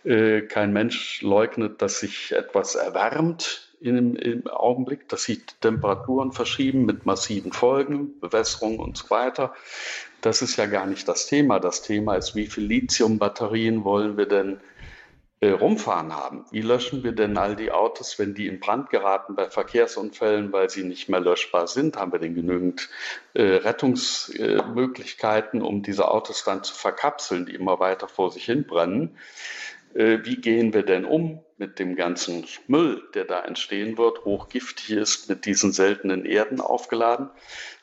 Äh, 0.03 0.41
kein 0.41 0.73
Mensch 0.73 1.21
leugnet, 1.21 1.81
dass 1.81 1.99
sich 1.99 2.31
etwas 2.31 2.75
erwärmt 2.75 3.69
im, 3.79 4.15
im 4.15 4.47
Augenblick, 4.47 5.07
dass 5.07 5.23
sich 5.23 5.39
Temperaturen 5.61 6.31
verschieben 6.31 6.85
mit 6.85 7.05
massiven 7.05 7.53
Folgen, 7.53 8.19
Bewässerung 8.19 8.79
und 8.79 8.97
so 8.97 9.09
weiter. 9.09 9.53
Das 10.21 10.41
ist 10.41 10.57
ja 10.57 10.65
gar 10.65 10.85
nicht 10.85 11.07
das 11.07 11.27
Thema. 11.27 11.59
Das 11.59 11.81
Thema 11.81 12.15
ist, 12.15 12.35
wie 12.35 12.47
viel 12.47 12.65
Lithiumbatterien 12.65 13.83
wollen 13.85 14.17
wir 14.17 14.27
denn 14.27 14.59
äh, 15.41 15.51
rumfahren 15.51 16.13
haben. 16.13 16.43
Wie 16.51 16.59
löschen 16.61 17.01
wir 17.03 17.13
denn 17.13 17.37
all 17.37 17.55
die 17.55 17.71
Autos, 17.71 18.19
wenn 18.19 18.33
die 18.33 18.47
in 18.47 18.59
Brand 18.59 18.89
geraten 18.89 19.35
bei 19.35 19.49
Verkehrsunfällen, 19.49 20.51
weil 20.51 20.69
sie 20.69 20.83
nicht 20.83 21.07
mehr 21.07 21.21
löschbar 21.21 21.67
sind? 21.67 21.95
Haben 21.95 22.11
wir 22.11 22.19
denn 22.19 22.35
genügend 22.35 22.89
äh, 23.33 23.43
Rettungsmöglichkeiten, 23.43 25.61
um 25.61 25.81
diese 25.81 26.09
Autos 26.09 26.43
dann 26.43 26.61
zu 26.63 26.73
verkapseln, 26.73 27.45
die 27.45 27.55
immer 27.55 27.79
weiter 27.79 28.09
vor 28.09 28.31
sich 28.31 28.43
hin 28.43 28.67
brennen? 28.67 29.17
Äh, 29.99 30.23
wie 30.23 30.37
gehen 30.37 30.73
wir 30.73 30.83
denn 30.83 31.03
um 31.03 31.43
mit 31.57 31.77
dem 31.77 31.97
ganzen 31.97 32.45
Müll, 32.67 33.03
der 33.15 33.25
da 33.25 33.41
entstehen 33.41 33.97
wird, 33.97 34.23
hochgiftig 34.23 34.91
ist, 34.91 35.27
mit 35.27 35.45
diesen 35.45 35.73
seltenen 35.73 36.23
Erden 36.23 36.61
aufgeladen? 36.61 37.29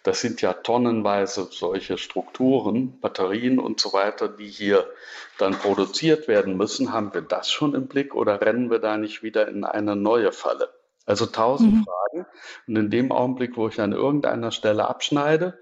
Das 0.02 0.22
sind 0.22 0.40
ja 0.40 0.54
tonnenweise 0.54 1.48
solche 1.50 1.98
Strukturen, 1.98 2.98
Batterien 3.00 3.58
und 3.58 3.80
so 3.80 3.92
weiter, 3.92 4.28
die 4.28 4.48
hier 4.48 4.88
dann 5.36 5.52
produziert 5.52 6.26
werden 6.26 6.56
müssen. 6.56 6.90
Haben 6.90 7.12
wir 7.12 7.20
das 7.20 7.50
schon 7.50 7.74
im 7.74 7.86
Blick 7.86 8.14
oder 8.14 8.40
rennen 8.40 8.70
wir 8.70 8.78
da 8.78 8.96
nicht 8.96 9.22
wieder 9.22 9.46
in 9.46 9.64
eine 9.64 9.94
neue 9.94 10.32
Falle? 10.32 10.70
Also 11.04 11.26
tausend 11.26 11.74
mhm. 11.74 11.84
Fragen. 11.84 12.26
Und 12.66 12.76
in 12.76 12.90
dem 12.90 13.12
Augenblick, 13.12 13.58
wo 13.58 13.68
ich 13.68 13.78
an 13.78 13.92
irgendeiner 13.92 14.52
Stelle 14.52 14.88
abschneide 14.88 15.58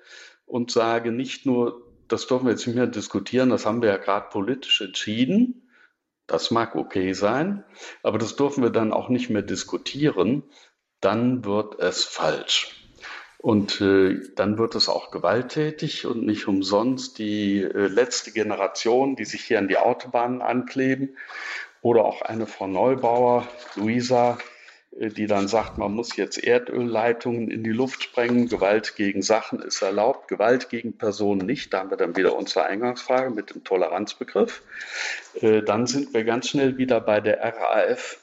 und 0.46 0.70
sage, 0.70 1.10
nicht 1.10 1.46
nur, 1.46 1.82
das 2.06 2.28
dürfen 2.28 2.46
wir 2.46 2.52
jetzt 2.52 2.64
nicht 2.68 2.76
mehr 2.76 2.86
diskutieren, 2.86 3.50
das 3.50 3.66
haben 3.66 3.82
wir 3.82 3.88
ja 3.88 3.96
gerade 3.96 4.28
politisch 4.30 4.80
entschieden, 4.82 5.62
das 6.26 6.50
mag 6.50 6.74
okay 6.74 7.12
sein, 7.12 7.64
aber 8.02 8.18
das 8.18 8.36
dürfen 8.36 8.62
wir 8.62 8.70
dann 8.70 8.92
auch 8.92 9.08
nicht 9.08 9.30
mehr 9.30 9.42
diskutieren. 9.42 10.44
Dann 11.00 11.44
wird 11.44 11.78
es 11.80 12.04
falsch. 12.04 12.80
Und 13.38 13.82
äh, 13.82 14.20
dann 14.36 14.56
wird 14.56 14.74
es 14.74 14.88
auch 14.88 15.10
gewalttätig 15.10 16.06
und 16.06 16.24
nicht 16.24 16.48
umsonst 16.48 17.18
die 17.18 17.60
äh, 17.60 17.88
letzte 17.88 18.32
Generation, 18.32 19.16
die 19.16 19.26
sich 19.26 19.42
hier 19.42 19.58
an 19.58 19.68
die 19.68 19.76
Autobahnen 19.76 20.40
ankleben, 20.40 21.16
oder 21.82 22.06
auch 22.06 22.22
eine 22.22 22.46
Frau 22.46 22.66
Neubauer, 22.66 23.46
Luisa, 23.76 24.38
die 24.96 25.26
dann 25.26 25.48
sagt, 25.48 25.76
man 25.76 25.92
muss 25.92 26.16
jetzt 26.16 26.42
Erdölleitungen 26.42 27.50
in 27.50 27.64
die 27.64 27.72
Luft 27.72 28.04
sprengen, 28.04 28.48
Gewalt 28.48 28.94
gegen 28.94 29.22
Sachen 29.22 29.60
ist 29.60 29.82
erlaubt, 29.82 30.28
Gewalt 30.28 30.68
gegen 30.68 30.96
Personen 30.96 31.46
nicht. 31.46 31.72
Da 31.72 31.80
haben 31.80 31.90
wir 31.90 31.96
dann 31.96 32.16
wieder 32.16 32.36
unsere 32.36 32.66
Eingangsfrage 32.66 33.30
mit 33.30 33.52
dem 33.52 33.64
Toleranzbegriff. 33.64 34.62
Äh, 35.40 35.62
dann 35.62 35.86
sind 35.86 36.14
wir 36.14 36.24
ganz 36.24 36.48
schnell 36.48 36.78
wieder 36.78 37.00
bei 37.00 37.20
der 37.20 37.40
RAF. 37.42 38.20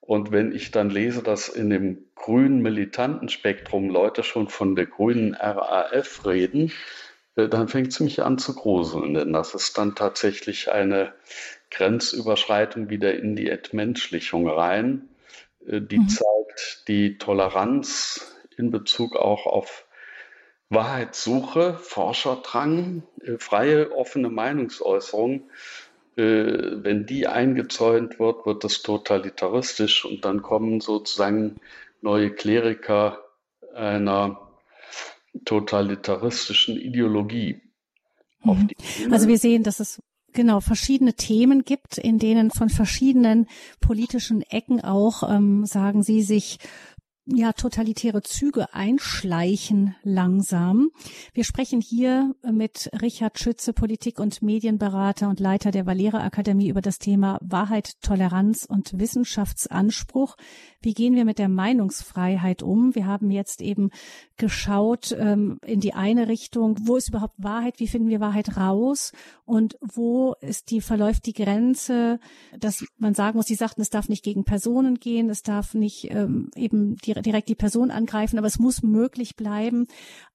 Und 0.00 0.32
wenn 0.32 0.52
ich 0.52 0.70
dann 0.70 0.90
lese, 0.90 1.22
dass 1.22 1.48
in 1.48 1.70
dem 1.70 2.04
grünen 2.14 2.60
militanten 2.60 3.28
Spektrum 3.28 3.88
Leute 3.88 4.22
schon 4.22 4.48
von 4.48 4.76
der 4.76 4.86
grünen 4.86 5.34
RAF 5.34 6.26
reden, 6.26 6.72
äh, 7.36 7.48
dann 7.48 7.68
fängt 7.68 7.88
es 7.88 8.00
mich 8.00 8.22
an 8.22 8.36
zu 8.36 8.54
gruseln, 8.54 9.14
denn 9.14 9.32
das 9.32 9.54
ist 9.54 9.78
dann 9.78 9.94
tatsächlich 9.94 10.70
eine 10.70 11.14
Grenzüberschreitung 11.70 12.90
wieder 12.90 13.14
in 13.14 13.34
die 13.34 13.48
Entmenschlichung 13.48 14.46
rein 14.46 15.08
äh, 15.08 15.15
die 15.66 15.98
mhm. 15.98 16.08
zeigt 16.08 16.88
die 16.88 17.18
Toleranz 17.18 18.36
in 18.56 18.70
Bezug 18.70 19.16
auch 19.16 19.46
auf 19.46 19.86
Wahrheitssuche, 20.68 21.78
Forscherdrang, 21.80 23.02
äh, 23.22 23.38
freie, 23.38 23.92
offene 23.92 24.30
Meinungsäußerung. 24.30 25.50
Äh, 26.16 26.22
wenn 26.22 27.06
die 27.06 27.26
eingezäunt 27.26 28.18
wird, 28.18 28.46
wird 28.46 28.64
das 28.64 28.82
totalitaristisch 28.82 30.04
und 30.04 30.24
dann 30.24 30.42
kommen 30.42 30.80
sozusagen 30.80 31.56
neue 32.00 32.30
Kleriker 32.30 33.22
einer 33.74 34.40
totalitaristischen 35.44 36.78
Ideologie. 36.78 37.60
Mhm. 38.42 38.70
Also 39.10 39.28
wir 39.28 39.38
sehen, 39.38 39.62
dass 39.62 39.80
es 39.80 40.00
genau 40.36 40.60
verschiedene 40.60 41.14
Themen 41.14 41.64
gibt, 41.64 41.98
in 41.98 42.20
denen 42.20 42.52
von 42.52 42.68
verschiedenen 42.68 43.48
politischen 43.80 44.42
Ecken 44.42 44.80
auch, 44.80 45.28
ähm, 45.28 45.66
sagen 45.66 46.04
Sie, 46.04 46.22
sich 46.22 46.58
ja, 47.26 47.52
totalitäre 47.52 48.22
Züge 48.22 48.72
einschleichen 48.72 49.96
langsam. 50.04 50.90
Wir 51.34 51.42
sprechen 51.42 51.80
hier 51.80 52.34
mit 52.48 52.88
Richard 53.02 53.40
Schütze, 53.40 53.72
Politik- 53.72 54.20
und 54.20 54.42
Medienberater 54.42 55.28
und 55.28 55.40
Leiter 55.40 55.72
der 55.72 55.86
Valera 55.86 56.22
Akademie 56.24 56.68
über 56.68 56.80
das 56.80 57.00
Thema 57.00 57.40
Wahrheit, 57.42 58.00
Toleranz 58.00 58.64
und 58.64 58.98
Wissenschaftsanspruch. 58.98 60.36
Wie 60.80 60.94
gehen 60.94 61.16
wir 61.16 61.24
mit 61.24 61.40
der 61.40 61.48
Meinungsfreiheit 61.48 62.62
um? 62.62 62.94
Wir 62.94 63.06
haben 63.06 63.32
jetzt 63.32 63.60
eben 63.60 63.90
geschaut 64.36 65.10
ähm, 65.18 65.58
in 65.66 65.80
die 65.80 65.94
eine 65.94 66.28
Richtung, 66.28 66.76
wo 66.82 66.96
ist 66.96 67.08
überhaupt 67.08 67.34
Wahrheit, 67.38 67.80
wie 67.80 67.88
finden 67.88 68.08
wir 68.08 68.20
Wahrheit 68.20 68.56
raus 68.56 69.10
und 69.44 69.76
wo 69.80 70.34
ist 70.40 70.70
die, 70.70 70.80
verläuft 70.80 71.26
die 71.26 71.32
Grenze, 71.32 72.20
dass 72.56 72.84
man 72.98 73.14
sagen 73.14 73.36
muss, 73.36 73.46
die 73.46 73.56
sagten, 73.56 73.80
es 73.80 73.90
darf 73.90 74.08
nicht 74.08 74.22
gegen 74.22 74.44
Personen 74.44 74.94
gehen, 74.96 75.28
es 75.28 75.42
darf 75.42 75.74
nicht 75.74 76.08
ähm, 76.12 76.50
eben 76.54 76.96
die, 76.98 77.15
direkt 77.22 77.48
die 77.48 77.54
Person 77.54 77.90
angreifen, 77.90 78.38
aber 78.38 78.46
es 78.46 78.58
muss 78.58 78.82
möglich 78.82 79.36
bleiben, 79.36 79.86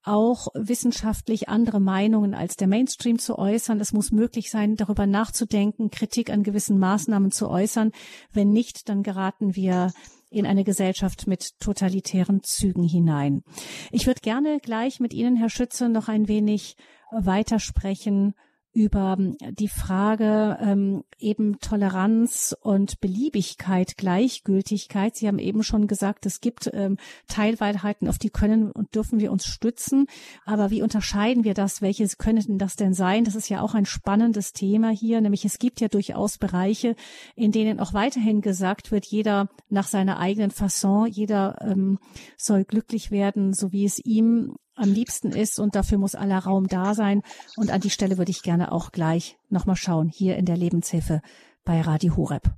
auch 0.04 0.48
wissenschaftlich 0.54 1.50
andere 1.50 1.80
Meinungen 1.80 2.34
als 2.34 2.56
der 2.56 2.67
Mainstream 2.67 3.20
zu 3.20 3.38
äußern. 3.38 3.80
Es 3.80 3.94
muss 3.94 4.12
möglich 4.12 4.50
sein, 4.50 4.76
darüber 4.76 5.06
nachzudenken, 5.06 5.91
Kritik 5.91 6.30
an 6.30 6.44
gewissen 6.44 6.80
Maßnahmen 6.80 7.32
zu 7.32 7.50
äußern. 7.50 7.91
Wenn 8.32 8.52
nicht, 8.52 8.89
dann 8.89 9.04
geraten 9.04 9.56
wir 9.56 9.91
in 10.30 10.46
eine 10.46 10.63
Gesellschaft 10.63 11.28
mit 11.28 11.60
totalitären 11.60 12.41
Zügen 12.41 12.84
hinein. 12.84 13.44
Ich 13.91 14.08
würde 14.08 14.22
gerne 14.22 14.60
gleich 14.60 15.00
mit 15.00 15.13
Ihnen, 15.13 15.36
Herr 15.36 15.50
Schütze, 15.50 15.89
noch 15.89 16.08
ein 16.08 16.28
wenig 16.28 16.78
weitersprechen 17.12 18.34
über 18.74 19.18
die 19.52 19.68
Frage 19.68 20.58
ähm, 20.62 21.04
eben 21.20 21.60
Toleranz 21.60 22.56
und 22.62 23.02
Beliebigkeit, 23.02 23.98
Gleichgültigkeit. 23.98 25.16
Sie 25.16 25.28
haben 25.28 25.40
eben 25.40 25.64
schon 25.64 25.88
gesagt, 25.88 26.26
es 26.26 26.40
gibt 26.40 26.70
ähm, 26.74 26.98
Teilwahrheiten, 27.28 28.08
auf 28.08 28.18
die 28.18 28.30
können 28.30 28.72
und 28.72 28.96
dürfen 28.96 29.20
wir 29.20 29.32
uns 29.32 29.46
stützen. 29.46 30.08
Aber 30.46 30.72
wie 30.72 30.82
unterscheiden 30.82 31.44
wir 31.44 31.54
das? 31.54 31.82
Welche 31.82 32.08
können 32.18 32.58
das 32.58 32.78
denn 32.78 32.94
sein? 32.94 33.26
Das 33.26 33.36
ist 33.36 33.50
ja 33.50 33.62
auch 33.62 33.74
ein 33.74 33.86
spannendes 33.86 34.54
Thema 34.54 34.90
hier, 34.90 35.20
nämlich 35.20 35.44
es 35.44 35.60
gibt 35.60 35.82
ja 35.82 35.90
durchaus 35.90 36.38
Bereiche, 36.38 36.96
in 37.36 37.52
denen 37.52 37.80
auch 37.80 37.94
weiterhin 37.94 38.42
gesagt 38.42 38.92
wird, 38.92 39.06
jeder 39.06 39.50
nach 39.70 39.88
seiner 39.88 40.20
eigenen 40.20 40.52
Fasson, 40.52 41.08
jeder 41.08 41.58
ähm, 41.62 42.00
soll 42.38 42.64
glücklich 42.64 43.12
werden, 43.12 43.54
so 43.54 43.72
wie 43.74 43.86
es 43.86 44.00
ihm 44.04 44.56
am 44.76 44.92
liebsten 44.92 45.32
ist 45.32 45.60
und 45.60 45.76
dafür 45.76 45.98
muss 45.98 46.16
aller 46.16 46.40
Raum 46.40 46.68
da 46.68 46.94
sein. 46.94 47.22
Und 47.56 47.72
an 47.72 47.82
die 47.82 47.90
Stelle 47.90 48.18
würde 48.18 48.32
ich 48.32 48.42
gerne 48.42 48.72
auch 48.72 48.92
gleich 48.92 49.38
nochmal 49.50 49.76
schauen, 49.76 50.10
hier 50.10 50.38
in 50.38 50.46
der 50.46 50.58
Lebenshilfe 50.58 51.22
bei 51.64 51.82
Radio 51.82 52.16
Horeb. 52.16 52.52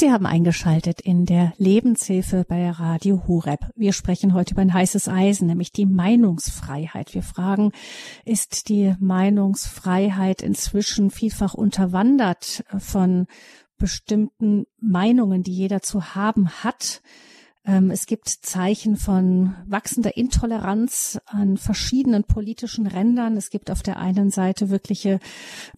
Sie 0.00 0.10
haben 0.10 0.24
eingeschaltet 0.24 1.02
in 1.02 1.26
der 1.26 1.52
Lebenshilfe 1.58 2.46
bei 2.48 2.70
Radio 2.70 3.24
Hureb. 3.26 3.60
Wir 3.76 3.92
sprechen 3.92 4.32
heute 4.32 4.54
über 4.54 4.62
ein 4.62 4.72
heißes 4.72 5.08
Eisen, 5.08 5.46
nämlich 5.46 5.72
die 5.72 5.84
Meinungsfreiheit. 5.84 7.12
Wir 7.12 7.22
fragen, 7.22 7.72
ist 8.24 8.70
die 8.70 8.94
Meinungsfreiheit 8.98 10.40
inzwischen 10.40 11.10
vielfach 11.10 11.52
unterwandert 11.52 12.64
von 12.78 13.26
bestimmten 13.76 14.64
Meinungen, 14.80 15.42
die 15.42 15.52
jeder 15.52 15.82
zu 15.82 16.14
haben 16.14 16.48
hat? 16.48 17.02
Ähm, 17.66 17.90
es 17.90 18.06
gibt 18.06 18.28
Zeichen 18.28 18.96
von 18.96 19.54
wachsender 19.66 20.16
Intoleranz 20.16 21.20
an 21.26 21.56
verschiedenen 21.56 22.24
politischen 22.24 22.86
Rändern. 22.86 23.36
Es 23.36 23.50
gibt 23.50 23.70
auf 23.70 23.82
der 23.82 23.98
einen 23.98 24.30
Seite 24.30 24.70
wirkliche 24.70 25.20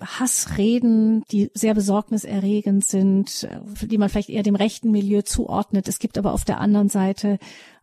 Hassreden, 0.00 1.24
die 1.30 1.50
sehr 1.54 1.74
besorgniserregend 1.74 2.84
sind, 2.84 3.48
die 3.82 3.98
man 3.98 4.08
vielleicht 4.08 4.30
eher 4.30 4.44
dem 4.44 4.56
rechten 4.56 4.90
Milieu 4.90 5.22
zuordnet. 5.22 5.88
Es 5.88 5.98
gibt 5.98 6.18
aber 6.18 6.32
auf 6.32 6.44
der 6.44 6.60
anderen 6.60 6.88
Seite 6.88 7.38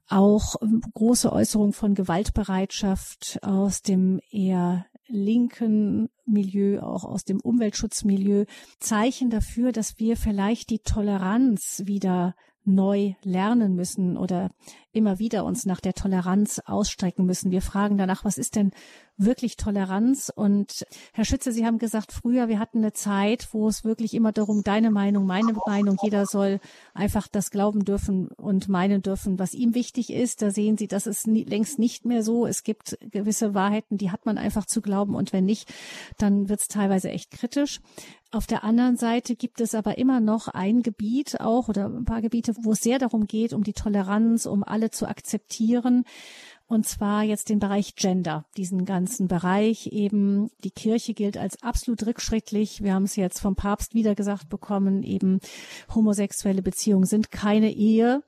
auch 0.07 0.55
ähm, 0.61 0.81
große 0.93 1.31
Äußerungen 1.31 1.73
von 1.73 1.93
Gewaltbereitschaft 1.93 3.39
aus 3.43 3.81
dem 3.81 4.19
eher 4.31 4.85
linken 5.07 6.09
Milieu, 6.25 6.81
auch 6.81 7.03
aus 7.03 7.25
dem 7.25 7.39
Umweltschutzmilieu, 7.39 8.45
Zeichen 8.79 9.29
dafür, 9.29 9.71
dass 9.71 9.99
wir 9.99 10.17
vielleicht 10.17 10.69
die 10.69 10.79
Toleranz 10.79 11.83
wieder 11.85 12.35
neu 12.73 13.13
lernen 13.23 13.75
müssen 13.75 14.17
oder 14.17 14.51
immer 14.91 15.19
wieder 15.19 15.45
uns 15.45 15.65
nach 15.65 15.79
der 15.79 15.93
Toleranz 15.93 16.59
ausstrecken 16.65 17.25
müssen. 17.25 17.51
Wir 17.51 17.61
fragen 17.61 17.97
danach, 17.97 18.25
was 18.25 18.37
ist 18.37 18.55
denn 18.55 18.71
wirklich 19.17 19.55
Toleranz? 19.57 20.31
Und 20.33 20.85
Herr 21.13 21.25
Schütze, 21.25 21.51
Sie 21.51 21.65
haben 21.65 21.77
gesagt, 21.77 22.11
früher, 22.11 22.47
wir 22.47 22.57
hatten 22.57 22.79
eine 22.79 22.93
Zeit, 22.93 23.49
wo 23.51 23.67
es 23.67 23.83
wirklich 23.83 24.13
immer 24.13 24.31
darum, 24.31 24.63
deine 24.63 24.89
Meinung, 24.89 25.25
meine 25.25 25.53
Meinung, 25.67 25.97
jeder 26.01 26.25
soll 26.25 26.59
einfach 26.93 27.27
das 27.27 27.51
glauben 27.51 27.85
dürfen 27.85 28.29
und 28.29 28.67
meinen 28.67 29.01
dürfen, 29.01 29.37
was 29.37 29.53
ihm 29.53 29.75
wichtig 29.75 30.11
ist. 30.11 30.41
Da 30.41 30.49
sehen 30.49 30.77
Sie, 30.77 30.87
das 30.87 31.05
ist 31.05 31.27
nie, 31.27 31.43
längst 31.43 31.77
nicht 31.77 32.05
mehr 32.05 32.23
so. 32.23 32.47
Es 32.47 32.63
gibt 32.63 32.97
gewisse 33.01 33.53
Wahrheiten, 33.53 33.97
die 33.97 34.11
hat 34.11 34.25
man 34.25 34.37
einfach 34.37 34.65
zu 34.65 34.81
glauben 34.81 35.13
und 35.13 35.33
wenn 35.33 35.45
nicht, 35.45 35.71
dann 36.17 36.49
wird 36.49 36.61
es 36.61 36.67
teilweise 36.67 37.09
echt 37.11 37.31
kritisch. 37.31 37.81
Auf 38.31 38.45
der 38.45 38.63
anderen 38.63 38.95
Seite 38.95 39.35
gibt 39.35 39.59
es 39.59 39.73
aber 39.73 39.97
immer 39.97 40.19
noch 40.19 40.49
ein 40.49 40.83
Gebiet 40.83 41.41
auch 41.41 41.67
oder 41.67 41.85
ein 41.87 42.05
paar 42.05 42.21
Gebiete, 42.21 42.53
wo 42.61 42.73
es 42.73 42.81
sehr 42.81 42.99
darum 42.99 43.25
geht, 43.25 43.53
um 43.53 43.63
die 43.63 43.73
Toleranz, 43.73 44.45
um 44.45 44.63
alle 44.63 44.91
zu 44.91 45.07
akzeptieren. 45.07 46.05
Und 46.69 46.85
zwar 46.85 47.23
jetzt 47.23 47.49
den 47.49 47.57
Bereich 47.57 47.95
Gender, 47.95 48.45
diesen 48.55 48.85
ganzen 48.85 49.27
Bereich 49.27 49.87
eben. 49.87 50.51
Die 50.63 50.69
Kirche 50.69 51.15
gilt 51.15 51.35
als 51.35 51.63
absolut 51.63 52.05
rückschrittlich. 52.05 52.83
Wir 52.83 52.93
haben 52.93 53.05
es 53.05 53.15
jetzt 53.15 53.39
vom 53.39 53.55
Papst 53.55 53.95
wieder 53.95 54.13
gesagt 54.13 54.49
bekommen, 54.49 55.01
eben 55.01 55.39
homosexuelle 55.93 56.61
Beziehungen 56.61 57.07
sind 57.07 57.31
keine 57.31 57.71
Ehe. 57.71 58.21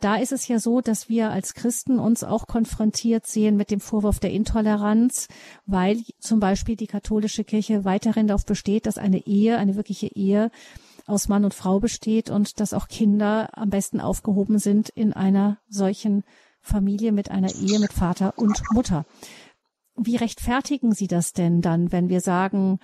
Da 0.00 0.16
ist 0.16 0.32
es 0.32 0.48
ja 0.48 0.58
so, 0.58 0.80
dass 0.80 1.08
wir 1.08 1.30
als 1.30 1.54
Christen 1.54 2.00
uns 2.00 2.24
auch 2.24 2.48
konfrontiert 2.48 3.24
sehen 3.24 3.56
mit 3.56 3.70
dem 3.70 3.78
Vorwurf 3.78 4.18
der 4.18 4.32
Intoleranz, 4.32 5.28
weil 5.64 6.02
zum 6.18 6.40
Beispiel 6.40 6.74
die 6.74 6.88
katholische 6.88 7.44
Kirche 7.44 7.84
weiterhin 7.84 8.26
darauf 8.26 8.44
besteht, 8.44 8.86
dass 8.86 8.98
eine 8.98 9.24
Ehe, 9.28 9.58
eine 9.58 9.76
wirkliche 9.76 10.08
Ehe, 10.08 10.50
aus 11.06 11.28
Mann 11.28 11.44
und 11.44 11.54
Frau 11.54 11.78
besteht 11.78 12.30
und 12.30 12.58
dass 12.58 12.74
auch 12.74 12.88
Kinder 12.88 13.56
am 13.56 13.70
besten 13.70 14.00
aufgehoben 14.00 14.58
sind 14.58 14.88
in 14.88 15.12
einer 15.12 15.58
solchen 15.68 16.24
Familie 16.66 17.12
mit 17.12 17.30
einer 17.30 17.54
Ehe 17.54 17.78
mit 17.78 17.92
Vater 17.92 18.34
und 18.36 18.60
Mutter. 18.72 19.06
Wie 19.96 20.16
rechtfertigen 20.16 20.92
Sie 20.92 21.06
das 21.06 21.32
denn 21.32 21.62
dann, 21.62 21.92
wenn 21.92 22.08
wir 22.08 22.20
sagen, 22.20 22.80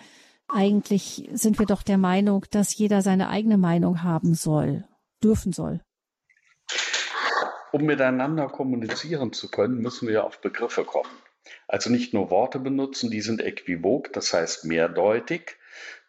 eigentlich 0.48 1.28
sind 1.32 1.58
wir 1.58 1.66
doch 1.66 1.82
der 1.82 1.98
Meinung, 1.98 2.46
dass 2.50 2.76
jeder 2.76 3.02
seine 3.02 3.28
eigene 3.28 3.58
Meinung 3.58 4.02
haben 4.02 4.34
soll, 4.34 4.84
dürfen 5.22 5.52
soll? 5.52 5.80
Um 7.72 7.82
miteinander 7.82 8.48
kommunizieren 8.48 9.32
zu 9.32 9.50
können, 9.50 9.78
müssen 9.78 10.08
wir 10.08 10.24
auf 10.24 10.40
Begriffe 10.40 10.84
kommen. 10.84 11.10
Also 11.66 11.90
nicht 11.90 12.14
nur 12.14 12.30
Worte 12.30 12.60
benutzen, 12.60 13.10
die 13.10 13.20
sind 13.20 13.40
äquivok, 13.40 14.12
das 14.12 14.32
heißt 14.32 14.64
mehrdeutig, 14.64 15.56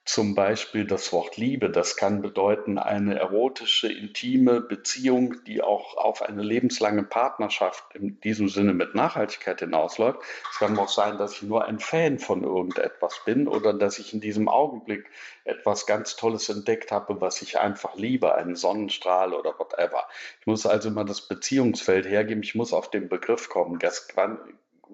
zum 0.05 0.35
Beispiel 0.35 0.85
das 0.85 1.13
Wort 1.13 1.37
Liebe, 1.37 1.69
das 1.69 1.95
kann 1.95 2.21
bedeuten 2.21 2.77
eine 2.77 3.17
erotische, 3.17 3.91
intime 3.91 4.59
Beziehung, 4.59 5.43
die 5.45 5.61
auch 5.61 5.95
auf 5.95 6.21
eine 6.21 6.43
lebenslange 6.43 7.03
Partnerschaft 7.03 7.85
in 7.95 8.19
diesem 8.19 8.49
Sinne 8.49 8.73
mit 8.73 8.95
Nachhaltigkeit 8.95 9.61
hinausläuft. 9.61 10.19
Es 10.51 10.59
kann 10.59 10.77
auch 10.77 10.89
sein, 10.89 11.17
dass 11.17 11.33
ich 11.33 11.43
nur 11.43 11.63
ein 11.65 11.79
Fan 11.79 12.19
von 12.19 12.43
irgendetwas 12.43 13.21
bin 13.25 13.47
oder 13.47 13.73
dass 13.73 13.97
ich 13.97 14.13
in 14.13 14.19
diesem 14.19 14.49
Augenblick 14.49 15.09
etwas 15.45 15.85
ganz 15.85 16.17
Tolles 16.17 16.49
entdeckt 16.49 16.91
habe, 16.91 17.21
was 17.21 17.41
ich 17.41 17.59
einfach 17.59 17.95
liebe, 17.95 18.35
einen 18.35 18.55
Sonnenstrahl 18.55 19.33
oder 19.33 19.57
whatever. 19.57 20.05
Ich 20.41 20.47
muss 20.47 20.65
also 20.65 20.89
immer 20.89 21.05
das 21.05 21.21
Beziehungsfeld 21.21 22.05
hergeben, 22.05 22.43
ich 22.43 22.55
muss 22.55 22.73
auf 22.73 22.91
den 22.91 23.07
Begriff 23.07 23.47
kommen. 23.47 23.79
Das 23.79 24.07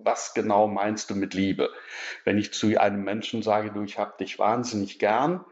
was 0.04 0.34
genau 0.34 0.68
meinst 0.68 1.10
du 1.10 1.16
mit 1.16 1.34
Liebe? 1.34 1.70
Wenn 2.24 2.38
ich 2.38 2.54
zu 2.54 2.80
einem 2.80 3.04
Menschen 3.04 3.42
sage, 3.42 3.72
du, 3.72 3.84
ich 3.84 3.98
habe 3.98 4.16
dich 4.20 4.40
wahnsinnig 4.40 5.00
gern, 5.00 5.46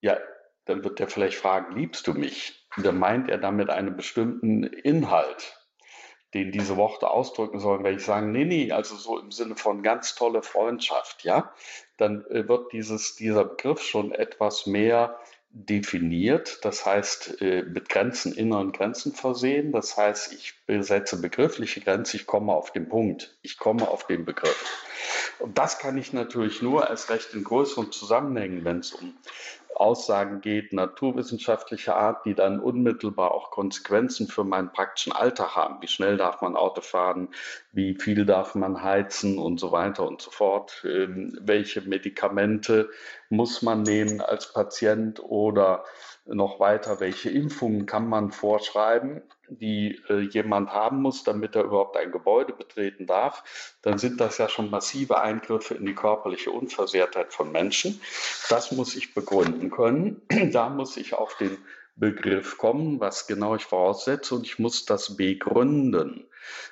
ja, 0.00 0.18
dann 0.64 0.84
wird 0.84 1.00
er 1.00 1.08
vielleicht 1.08 1.38
fragen, 1.38 1.76
liebst 1.76 2.06
du 2.06 2.14
mich? 2.14 2.66
Und 2.76 2.84
dann 2.84 2.98
meint 2.98 3.30
er 3.30 3.38
damit 3.38 3.70
einen 3.70 3.96
bestimmten 3.96 4.64
Inhalt, 4.64 5.58
den 6.34 6.52
diese 6.52 6.76
Worte 6.76 7.10
ausdrücken 7.10 7.60
sollen. 7.60 7.84
Wenn 7.84 7.96
ich 7.96 8.04
sage, 8.04 8.26
nee, 8.26 8.44
nee, 8.44 8.72
also 8.72 8.96
so 8.96 9.18
im 9.18 9.30
Sinne 9.30 9.56
von 9.56 9.82
ganz 9.82 10.14
tolle 10.14 10.42
Freundschaft, 10.42 11.24
ja, 11.24 11.52
dann 11.96 12.24
äh, 12.26 12.48
wird 12.48 12.72
dieses, 12.72 13.16
dieser 13.16 13.44
Begriff 13.44 13.80
schon 13.80 14.12
etwas 14.12 14.66
mehr 14.66 15.18
definiert, 15.64 16.58
das 16.64 16.84
heißt 16.84 17.40
äh, 17.40 17.62
mit 17.62 17.88
Grenzen, 17.88 18.34
inneren 18.34 18.72
Grenzen 18.72 19.12
versehen. 19.14 19.72
Das 19.72 19.96
heißt, 19.96 20.34
ich 20.34 20.54
setze 20.84 21.18
begriffliche 21.20 21.80
Grenzen, 21.80 22.16
ich 22.16 22.26
komme 22.26 22.52
auf 22.52 22.72
den 22.72 22.88
Punkt, 22.88 23.38
ich 23.40 23.56
komme 23.56 23.88
auf 23.88 24.06
den 24.06 24.26
Begriff. 24.26 24.64
Und 25.38 25.56
das 25.56 25.78
kann 25.78 25.96
ich 25.96 26.12
natürlich 26.12 26.60
nur 26.60 26.90
als 26.90 27.08
recht 27.08 27.32
in 27.32 27.42
größeren 27.42 27.90
Zusammenhängen, 27.90 28.64
wenn 28.64 28.80
es 28.80 28.92
um 28.92 29.14
Aussagen 29.80 30.40
geht, 30.40 30.72
naturwissenschaftlicher 30.72 31.96
Art, 31.96 32.24
die 32.24 32.34
dann 32.34 32.60
unmittelbar 32.60 33.32
auch 33.32 33.50
Konsequenzen 33.50 34.28
für 34.28 34.44
meinen 34.44 34.72
praktischen 34.72 35.12
Alltag 35.12 35.56
haben. 35.56 35.82
Wie 35.82 35.88
schnell 35.88 36.16
darf 36.16 36.40
man 36.40 36.56
Auto 36.56 36.80
fahren? 36.80 37.28
Wie 37.72 37.94
viel 37.94 38.24
darf 38.24 38.54
man 38.54 38.82
heizen 38.82 39.38
und 39.38 39.60
so 39.60 39.72
weiter 39.72 40.06
und 40.06 40.22
so 40.22 40.30
fort? 40.30 40.84
Ähm, 40.84 41.38
welche 41.40 41.82
Medikamente 41.82 42.90
muss 43.28 43.62
man 43.62 43.82
nehmen 43.82 44.20
als 44.20 44.52
Patient 44.52 45.20
oder 45.22 45.84
noch 46.24 46.58
weiter, 46.58 47.00
welche 47.00 47.30
Impfungen 47.30 47.86
kann 47.86 48.08
man 48.08 48.32
vorschreiben, 48.32 49.22
die 49.48 50.00
äh, 50.08 50.20
jemand 50.20 50.70
haben 50.72 51.02
muss, 51.02 51.24
damit 51.24 51.56
er 51.56 51.64
überhaupt 51.64 51.96
ein 51.96 52.12
Gebäude 52.12 52.52
betreten 52.52 53.06
darf, 53.06 53.44
dann 53.82 53.98
sind 53.98 54.20
das 54.20 54.38
ja 54.38 54.48
schon 54.48 54.70
massive 54.70 55.20
Eingriffe 55.20 55.74
in 55.74 55.86
die 55.86 55.94
körperliche 55.94 56.50
Unversehrtheit 56.50 57.32
von 57.32 57.52
Menschen. 57.52 58.00
Das 58.48 58.72
muss 58.72 58.96
ich 58.96 59.14
begründen 59.14 59.70
können. 59.70 60.22
Da 60.52 60.68
muss 60.68 60.96
ich 60.96 61.14
auf 61.14 61.36
den 61.36 61.58
Begriff 61.96 62.58
kommen, 62.58 63.00
was 63.00 63.26
genau 63.26 63.56
ich 63.56 63.64
voraussetze, 63.64 64.34
und 64.34 64.46
ich 64.46 64.58
muss 64.58 64.84
das 64.84 65.16
begründen. 65.16 66.26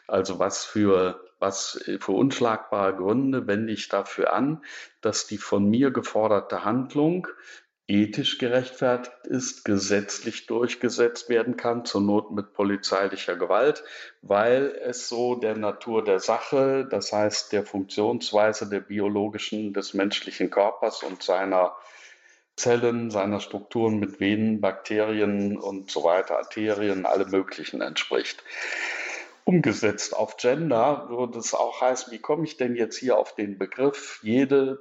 Also 0.06 0.38
was 0.38 0.64
für 0.64 1.20
was 1.40 1.84
für 2.00 2.12
unschlagbare 2.12 2.96
Gründe 2.96 3.46
wende 3.46 3.72
ich 3.72 3.88
dafür 3.88 4.32
an, 4.32 4.64
dass 5.02 5.26
die 5.26 5.36
von 5.36 5.68
mir 5.68 5.90
geforderte 5.90 6.64
Handlung 6.64 7.26
ethisch 7.86 8.38
gerechtfertigt 8.38 9.26
ist, 9.26 9.64
gesetzlich 9.64 10.46
durchgesetzt 10.46 11.28
werden 11.28 11.56
kann, 11.56 11.84
zur 11.84 12.00
Not 12.00 12.30
mit 12.30 12.54
polizeilicher 12.54 13.36
Gewalt, 13.36 13.84
weil 14.22 14.74
es 14.82 15.08
so 15.08 15.34
der 15.34 15.56
Natur 15.56 16.02
der 16.02 16.18
Sache, 16.18 16.86
das 16.90 17.12
heißt 17.12 17.52
der 17.52 17.64
Funktionsweise 17.64 18.68
der 18.68 18.80
biologischen, 18.80 19.74
des 19.74 19.92
menschlichen 19.92 20.50
Körpers 20.50 21.02
und 21.02 21.22
seiner 21.22 21.76
Zellen, 22.56 23.10
seiner 23.10 23.40
Strukturen 23.40 23.98
mit 23.98 24.20
Venen, 24.20 24.60
Bakterien 24.60 25.58
und 25.58 25.90
so 25.90 26.04
weiter, 26.04 26.38
Arterien, 26.38 27.04
alle 27.04 27.26
möglichen 27.26 27.82
entspricht. 27.82 28.42
Umgesetzt 29.44 30.16
auf 30.16 30.38
Gender 30.38 31.06
würde 31.10 31.38
es 31.38 31.52
auch 31.52 31.82
heißen, 31.82 32.12
wie 32.12 32.18
komme 32.18 32.44
ich 32.44 32.56
denn 32.56 32.76
jetzt 32.76 32.96
hier 32.96 33.18
auf 33.18 33.34
den 33.34 33.58
Begriff, 33.58 34.20
jede 34.22 34.78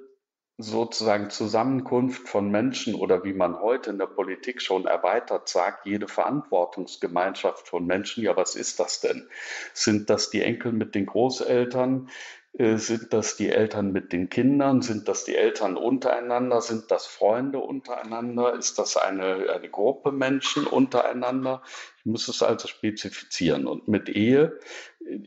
sozusagen 0.63 1.29
Zusammenkunft 1.29 2.27
von 2.27 2.49
Menschen 2.49 2.95
oder 2.95 3.23
wie 3.23 3.33
man 3.33 3.59
heute 3.59 3.91
in 3.91 3.97
der 3.97 4.07
Politik 4.07 4.61
schon 4.61 4.85
erweitert 4.85 5.49
sagt, 5.49 5.85
jede 5.85 6.07
Verantwortungsgemeinschaft 6.07 7.67
von 7.67 7.85
Menschen. 7.85 8.23
Ja, 8.23 8.35
was 8.35 8.55
ist 8.55 8.79
das 8.79 9.01
denn? 9.01 9.27
Sind 9.73 10.09
das 10.09 10.29
die 10.29 10.41
Enkel 10.41 10.71
mit 10.71 10.95
den 10.95 11.05
Großeltern? 11.05 12.09
Äh, 12.53 12.77
sind 12.77 13.13
das 13.13 13.35
die 13.35 13.49
Eltern 13.49 13.91
mit 13.91 14.13
den 14.13 14.29
Kindern? 14.29 14.81
Sind 14.81 15.07
das 15.07 15.23
die 15.23 15.35
Eltern 15.35 15.75
untereinander? 15.75 16.61
Sind 16.61 16.91
das 16.91 17.07
Freunde 17.07 17.59
untereinander? 17.59 18.53
Ist 18.53 18.77
das 18.77 18.95
eine, 18.95 19.49
eine 19.49 19.69
Gruppe 19.69 20.11
Menschen 20.11 20.67
untereinander? 20.67 21.63
Ich 21.97 22.05
muss 22.05 22.27
es 22.27 22.43
also 22.43 22.67
spezifizieren. 22.67 23.65
Und 23.65 23.87
mit 23.87 24.07
Ehe 24.07 24.59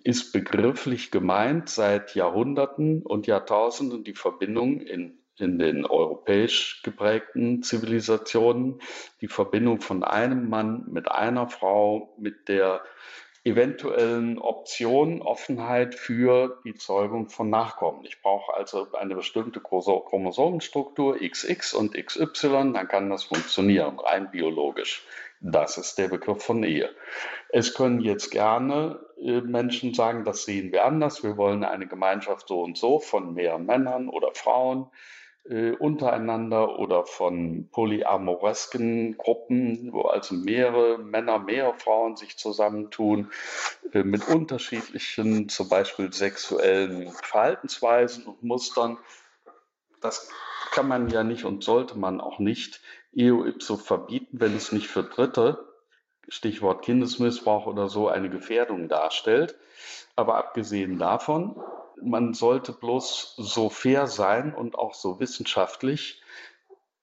ist 0.05 0.33
begrifflich 0.33 1.11
gemeint 1.11 1.69
seit 1.69 2.15
Jahrhunderten 2.15 3.03
und 3.03 3.27
Jahrtausenden 3.27 4.05
die 4.05 4.15
Verbindung 4.15 4.81
in, 4.81 5.19
in 5.39 5.59
den 5.59 5.85
europäisch 5.85 6.83
geprägten 6.83 7.63
Zivilisationen, 7.63 8.81
die 9.21 9.29
Verbindung 9.29 9.81
von 9.81 10.03
einem 10.03 10.49
Mann 10.49 10.87
mit 10.89 11.11
einer 11.11 11.49
Frau, 11.49 12.15
mit 12.19 12.49
der 12.49 12.83
eventuellen 13.47 14.41
Option, 14.41 15.23
Offenheit 15.23 15.95
für 15.95 16.61
die 16.65 16.75
Zeugung 16.75 17.29
von 17.29 17.49
Nachkommen. 17.49 18.05
Ich 18.05 18.21
brauche 18.21 18.53
also 18.55 18.89
eine 18.93 19.15
bestimmte 19.15 19.61
Chromosomenstruktur 19.61 21.19
XX 21.21 21.75
und 21.75 21.95
XY, 21.95 22.73
dann 22.73 22.89
kann 22.89 23.09
das 23.09 23.23
funktionieren, 23.23 24.01
rein 24.01 24.33
biologisch. 24.33 25.07
Das 25.41 25.79
ist 25.79 25.97
der 25.97 26.09
Begriff 26.09 26.43
von 26.43 26.65
Ehe. 26.65 26.91
Es 27.51 27.75
können 27.75 28.01
jetzt 28.01 28.31
gerne 28.31 28.99
äh, 29.23 29.43
Menschen 29.43 29.95
sagen, 29.95 30.25
das 30.25 30.45
sehen 30.45 30.73
wir 30.73 30.85
anders. 30.85 31.23
Wir 31.23 31.37
wollen 31.37 31.63
eine 31.63 31.87
Gemeinschaft 31.87 32.49
so 32.49 32.63
und 32.63 32.77
so 32.77 32.99
von 32.99 33.35
mehr 33.35 33.59
Männern 33.59 34.09
oder 34.09 34.31
Frauen 34.35 34.91
äh, 35.49 35.73
untereinander 35.73 36.79
oder 36.79 37.05
von 37.07 37.69
polyamoresken 37.71 39.17
Gruppen, 39.17 39.93
wo 39.93 40.03
also 40.03 40.35
mehrere 40.35 40.99
Männer, 40.99 41.39
mehrere 41.39 41.75
Frauen 41.75 42.17
sich 42.17 42.37
zusammentun, 42.37 43.31
äh, 43.93 44.03
mit 44.03 44.29
unterschiedlichen, 44.29 45.49
zum 45.49 45.69
Beispiel 45.69 46.13
sexuellen 46.13 47.11
Verhaltensweisen 47.11 48.27
und 48.27 48.43
Mustern. 48.43 48.99
Das 50.01 50.29
kann 50.73 50.89
man 50.89 51.09
ja 51.09 51.23
nicht 51.25 51.45
und 51.45 51.65
sollte 51.65 51.99
man 51.99 52.21
auch 52.21 52.39
nicht 52.39 52.81
eo 53.15 53.45
ipso 53.45 53.77
verbieten, 53.77 54.41
wenn 54.41 54.55
es 54.55 54.73
nicht 54.73 54.89
für 54.89 55.03
Dritte, 55.03 55.65
Stichwort 56.29 56.83
Kindesmissbrauch 56.85 57.67
oder 57.67 57.89
so, 57.89 58.09
eine 58.09 58.29
Gefährdung 58.29 58.89
darstellt. 58.89 59.57
Aber 60.17 60.37
abgesehen 60.37 60.99
davon, 60.99 61.61
man 62.03 62.35
sollte 62.35 62.73
bloß 62.73 63.35
so 63.37 63.69
fair 63.69 64.07
sein 64.07 64.55
und 64.55 64.77
auch 64.77 64.95
so 64.95 65.21
wissenschaftlich 65.21 66.23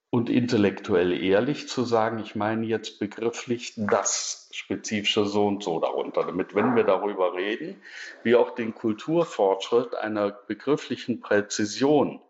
und 0.10 0.30
intellektuell 0.30 1.24
ehrlich 1.24 1.68
zu 1.68 1.84
sagen, 1.84 2.20
ich 2.20 2.36
meine 2.36 2.68
jetzt 2.68 3.00
begrifflich 3.00 3.74
das 3.76 4.48
spezifische 4.52 5.26
so 5.26 5.48
und 5.48 5.64
so 5.64 5.80
darunter, 5.80 6.24
damit, 6.24 6.54
wenn 6.54 6.76
wir 6.76 6.84
darüber 6.84 7.34
reden, 7.34 7.82
wir 8.22 8.40
auch 8.40 8.52
den 8.52 8.76
Kulturfortschritt 8.76 9.96
einer 9.96 10.30
begrifflichen 10.30 11.20
Präzision 11.20 12.22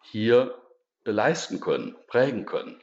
hier 0.00 0.54
leisten 1.04 1.60
können, 1.60 1.94
prägen 2.06 2.46
können. 2.46 2.82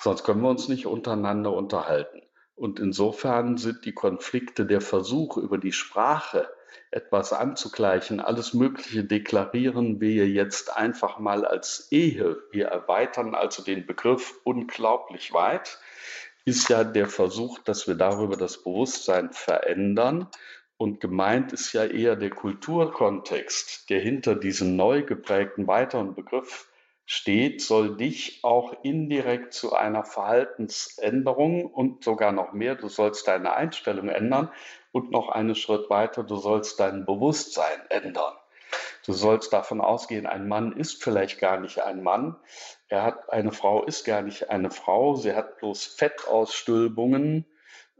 Sonst 0.00 0.24
können 0.24 0.42
wir 0.42 0.50
uns 0.50 0.68
nicht 0.68 0.86
untereinander 0.86 1.52
unterhalten. 1.52 2.22
Und 2.58 2.80
insofern 2.80 3.56
sind 3.56 3.84
die 3.84 3.94
Konflikte 3.94 4.66
der 4.66 4.80
Versuch 4.80 5.36
über 5.36 5.58
die 5.58 5.72
Sprache 5.72 6.48
etwas 6.90 7.32
anzugleichen, 7.32 8.18
alles 8.18 8.52
Mögliche 8.52 9.04
deklarieren 9.04 10.00
wir 10.00 10.26
jetzt 10.28 10.76
einfach 10.76 11.18
mal 11.20 11.44
als 11.44 11.86
Ehe. 11.92 12.38
Wir 12.50 12.66
erweitern 12.66 13.34
also 13.34 13.62
den 13.62 13.86
Begriff 13.86 14.40
unglaublich 14.42 15.32
weit, 15.32 15.78
ist 16.44 16.68
ja 16.68 16.82
der 16.82 17.06
Versuch, 17.06 17.58
dass 17.60 17.86
wir 17.86 17.94
darüber 17.94 18.36
das 18.36 18.62
Bewusstsein 18.62 19.32
verändern. 19.32 20.26
Und 20.78 21.00
gemeint 21.00 21.52
ist 21.52 21.72
ja 21.74 21.84
eher 21.84 22.16
der 22.16 22.30
Kulturkontext, 22.30 23.88
der 23.90 24.00
hinter 24.00 24.34
diesem 24.34 24.74
neu 24.74 25.02
geprägten 25.02 25.66
weiteren 25.66 26.14
Begriff 26.14 26.68
steht, 27.10 27.62
soll 27.62 27.96
dich 27.96 28.40
auch 28.42 28.84
indirekt 28.84 29.54
zu 29.54 29.74
einer 29.74 30.04
Verhaltensänderung 30.04 31.64
und 31.64 32.04
sogar 32.04 32.32
noch 32.32 32.52
mehr, 32.52 32.74
du 32.74 32.90
sollst 32.90 33.26
deine 33.26 33.54
Einstellung 33.54 34.10
ändern 34.10 34.50
und 34.92 35.10
noch 35.10 35.30
einen 35.30 35.54
Schritt 35.54 35.88
weiter, 35.88 36.22
du 36.22 36.36
sollst 36.36 36.78
dein 36.78 37.06
Bewusstsein 37.06 37.80
ändern. 37.88 38.34
Du 39.06 39.14
sollst 39.14 39.54
davon 39.54 39.80
ausgehen, 39.80 40.26
ein 40.26 40.48
Mann 40.48 40.72
ist 40.72 41.02
vielleicht 41.02 41.40
gar 41.40 41.58
nicht 41.58 41.80
ein 41.80 42.02
Mann. 42.02 42.36
Er 42.88 43.04
hat, 43.04 43.32
eine 43.32 43.52
Frau 43.52 43.84
ist 43.84 44.04
gar 44.04 44.20
nicht 44.20 44.50
eine 44.50 44.70
Frau. 44.70 45.14
Sie 45.14 45.34
hat 45.34 45.56
bloß 45.56 45.86
Fettausstülbungen, 45.86 47.46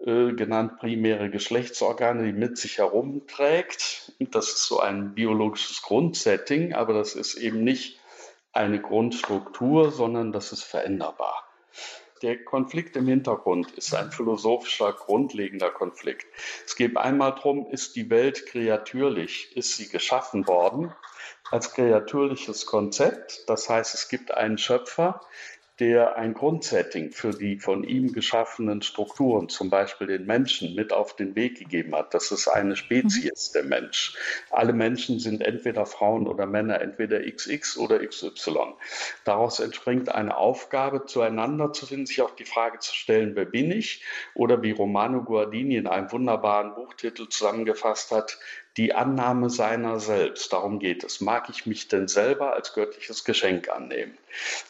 äh, 0.05 0.35
genannt 0.35 0.77
primäre 0.81 1.31
Geschlechtsorgane, 1.31 2.25
die 2.25 2.35
mit 2.35 2.59
sich 2.59 2.77
herumträgt. 2.77 4.13
Das 4.19 4.49
ist 4.51 4.67
so 4.67 4.81
ein 4.81 5.15
biologisches 5.15 5.81
Grundsetting, 5.81 6.75
aber 6.75 6.93
das 6.93 7.15
ist 7.15 7.37
eben 7.37 7.65
nicht 7.65 7.98
eine 8.59 8.81
Grundstruktur, 8.81 9.93
sondern 9.93 10.33
das 10.33 10.53
ist 10.53 10.65
veränderbar. 10.65 11.45
Der 12.23 12.45
Konflikt 12.45 12.97
im 12.97 13.07
Hintergrund 13.07 13.71
ist 13.73 13.95
ein 13.95 14.11
philosophischer, 14.11 14.93
grundlegender 14.93 15.71
Konflikt. 15.71 16.27
Es 16.67 16.75
geht 16.75 16.97
einmal 16.97 17.37
darum, 17.37 17.71
ist 17.71 17.95
die 17.95 18.11
Welt 18.11 18.47
kreatürlich? 18.47 19.57
Ist 19.57 19.77
sie 19.77 19.89
geschaffen 19.89 20.49
worden 20.49 20.93
als 21.53 21.73
kreatürliches 21.73 22.67
Konzept? 22.67 23.49
Das 23.49 23.69
heißt, 23.69 23.95
es 23.95 24.09
gibt 24.09 24.33
einen 24.33 24.59
Schöpfer, 24.59 25.21
der 25.81 26.17
ein 26.17 26.35
Grundsetting 26.35 27.13
für 27.13 27.31
die 27.31 27.59
von 27.59 27.85
ihm 27.85 28.13
geschaffenen 28.13 28.83
Strukturen, 28.83 29.49
zum 29.49 29.71
Beispiel 29.71 30.09
den 30.09 30.27
Menschen, 30.27 30.75
mit 30.75 30.93
auf 30.93 31.15
den 31.15 31.37
Weg 31.37 31.59
gegeben 31.59 31.95
hat. 31.95 32.15
Das 32.15 32.33
ist 32.33 32.49
eine 32.49 32.75
Spezies, 32.75 33.53
der 33.53 33.63
Mensch. 33.63 34.17
Alle 34.51 34.73
Menschen 34.73 35.21
sind 35.21 35.41
entweder 35.41 35.87
Frauen 35.87 36.27
oder 36.27 36.47
Männer, 36.47 36.81
entweder 36.81 37.21
XX 37.21 37.79
oder 37.79 38.05
XY. 38.05 38.75
Daraus 39.25 39.61
entspringt 39.61 40.09
eine 40.09 40.37
Aufgabe, 40.37 41.07
zueinander 41.07 41.73
zu 41.73 41.87
finden, 41.87 42.07
sich 42.07 42.23
auch 42.23 42.35
die 42.35 42.45
Frage 42.45 42.81
zu 42.81 42.95
stellen, 42.95 43.37
wer 43.37 43.45
bin 43.45 43.71
ich? 43.71 44.03
Oder 44.35 44.63
wie 44.63 44.73
Romano 44.73 45.23
Guardini 45.23 45.77
in 45.77 45.87
einem 45.87 46.11
wunderbaren 46.11 46.75
Buchtitel 46.75 47.29
zusammengefasst 47.29 48.11
hat, 48.11 48.39
die 48.79 48.95
Annahme 48.95 49.51
seiner 49.51 49.99
selbst. 49.99 50.53
Darum 50.53 50.79
geht 50.79 51.03
es. 51.03 51.21
Mag 51.21 51.51
ich 51.51 51.67
mich 51.67 51.89
denn 51.89 52.07
selber 52.07 52.55
als 52.55 52.73
göttliches 52.73 53.25
Geschenk 53.25 53.69
annehmen? 53.69 54.17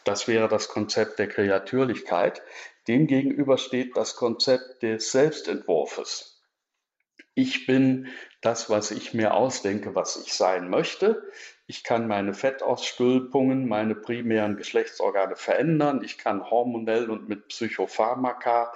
Das 0.05 0.27
wäre 0.27 0.49
das 0.49 0.69
Konzept 0.69 1.19
der 1.19 1.29
Kreatürlichkeit. 1.29 2.43
Demgegenüber 2.89 3.59
steht 3.59 3.97
das 3.97 4.17
Konzept 4.17 4.83
des 4.83 5.13
Selbstentwurfes. 5.13 6.43
Ich 7.35 7.67
bin 7.67 8.09
das, 8.41 8.71
was 8.71 8.91
ich 8.91 9.13
mir 9.13 9.35
ausdenke, 9.35 9.95
was 9.95 10.17
ich 10.17 10.33
sein 10.33 10.71
möchte. 10.71 11.23
Ich 11.67 11.85
kann 11.85 12.09
meine 12.09 12.33
Fettausstülpungen, 12.33 13.69
meine 13.69 13.95
primären 13.95 14.57
Geschlechtsorgane 14.57 15.37
verändern. 15.37 16.03
Ich 16.03 16.17
kann 16.17 16.51
hormonell 16.51 17.11
und 17.11 17.29
mit 17.29 17.49
Psychopharmaka 17.49 18.73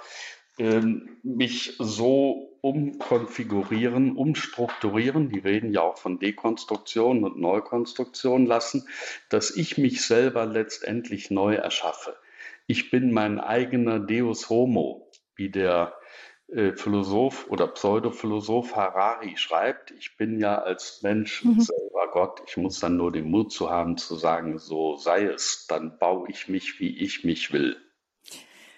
ähm, 0.57 1.17
mich 1.23 1.75
so 1.79 2.57
umkonfigurieren, 2.61 4.15
umstrukturieren, 4.15 5.29
die 5.29 5.39
reden 5.39 5.73
ja 5.73 5.81
auch 5.81 5.97
von 5.97 6.19
Dekonstruktion 6.19 7.25
und 7.25 7.37
Neukonstruktion 7.37 8.45
lassen, 8.45 8.87
dass 9.29 9.55
ich 9.55 9.77
mich 9.77 10.05
selber 10.05 10.45
letztendlich 10.45 11.29
neu 11.29 11.55
erschaffe. 11.55 12.15
Ich 12.65 12.89
bin 12.89 13.11
mein 13.11 13.39
eigener 13.39 13.99
Deus 13.99 14.49
Homo, 14.49 15.11
wie 15.35 15.49
der 15.49 15.93
äh, 16.47 16.73
Philosoph 16.73 17.49
oder 17.49 17.67
Pseudophilosoph 17.67 18.75
Harari 18.75 19.35
schreibt, 19.37 19.91
ich 19.91 20.15
bin 20.17 20.39
ja 20.39 20.61
als 20.61 21.01
Mensch 21.01 21.43
mhm. 21.43 21.59
selber 21.59 22.11
Gott. 22.11 22.43
Ich 22.47 22.57
muss 22.57 22.79
dann 22.79 22.95
nur 22.95 23.11
den 23.11 23.29
Mut 23.29 23.51
zu 23.51 23.69
haben, 23.69 23.97
zu 23.97 24.15
sagen, 24.15 24.59
so 24.59 24.95
sei 24.95 25.25
es, 25.25 25.65
dann 25.67 25.97
baue 25.97 26.29
ich 26.29 26.47
mich, 26.47 26.79
wie 26.79 26.97
ich 26.97 27.23
mich 27.23 27.51
will. 27.51 27.75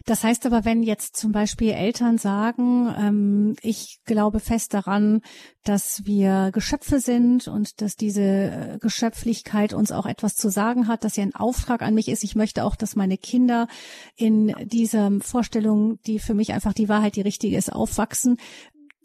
Das 0.05 0.23
heißt 0.23 0.45
aber, 0.45 0.65
wenn 0.65 0.83
jetzt 0.83 1.17
zum 1.17 1.31
Beispiel 1.31 1.71
Eltern 1.71 2.19
sagen, 2.19 2.93
ähm, 2.95 3.55
ich 3.61 3.99
glaube 4.05 4.39
fest 4.39 4.75
daran, 4.75 5.21
dass 5.63 6.05
wir 6.05 6.51
Geschöpfe 6.53 6.99
sind 6.99 7.47
und 7.47 7.81
dass 7.81 7.95
diese 7.95 8.21
äh, 8.21 8.77
Geschöpflichkeit 8.79 9.73
uns 9.73 9.91
auch 9.91 10.05
etwas 10.05 10.35
zu 10.35 10.49
sagen 10.49 10.87
hat, 10.87 11.03
dass 11.03 11.15
sie 11.15 11.21
ein 11.21 11.33
Auftrag 11.33 11.81
an 11.81 11.95
mich 11.95 12.07
ist. 12.07 12.23
Ich 12.23 12.35
möchte 12.35 12.65
auch, 12.65 12.75
dass 12.75 12.95
meine 12.95 13.17
Kinder 13.17 13.67
in 14.15 14.53
dieser 14.63 15.09
Vorstellung, 15.21 15.99
die 16.05 16.19
für 16.19 16.35
mich 16.35 16.53
einfach 16.53 16.73
die 16.73 16.87
Wahrheit, 16.87 17.15
die 17.15 17.21
richtige 17.21 17.57
ist, 17.57 17.73
aufwachsen 17.73 18.37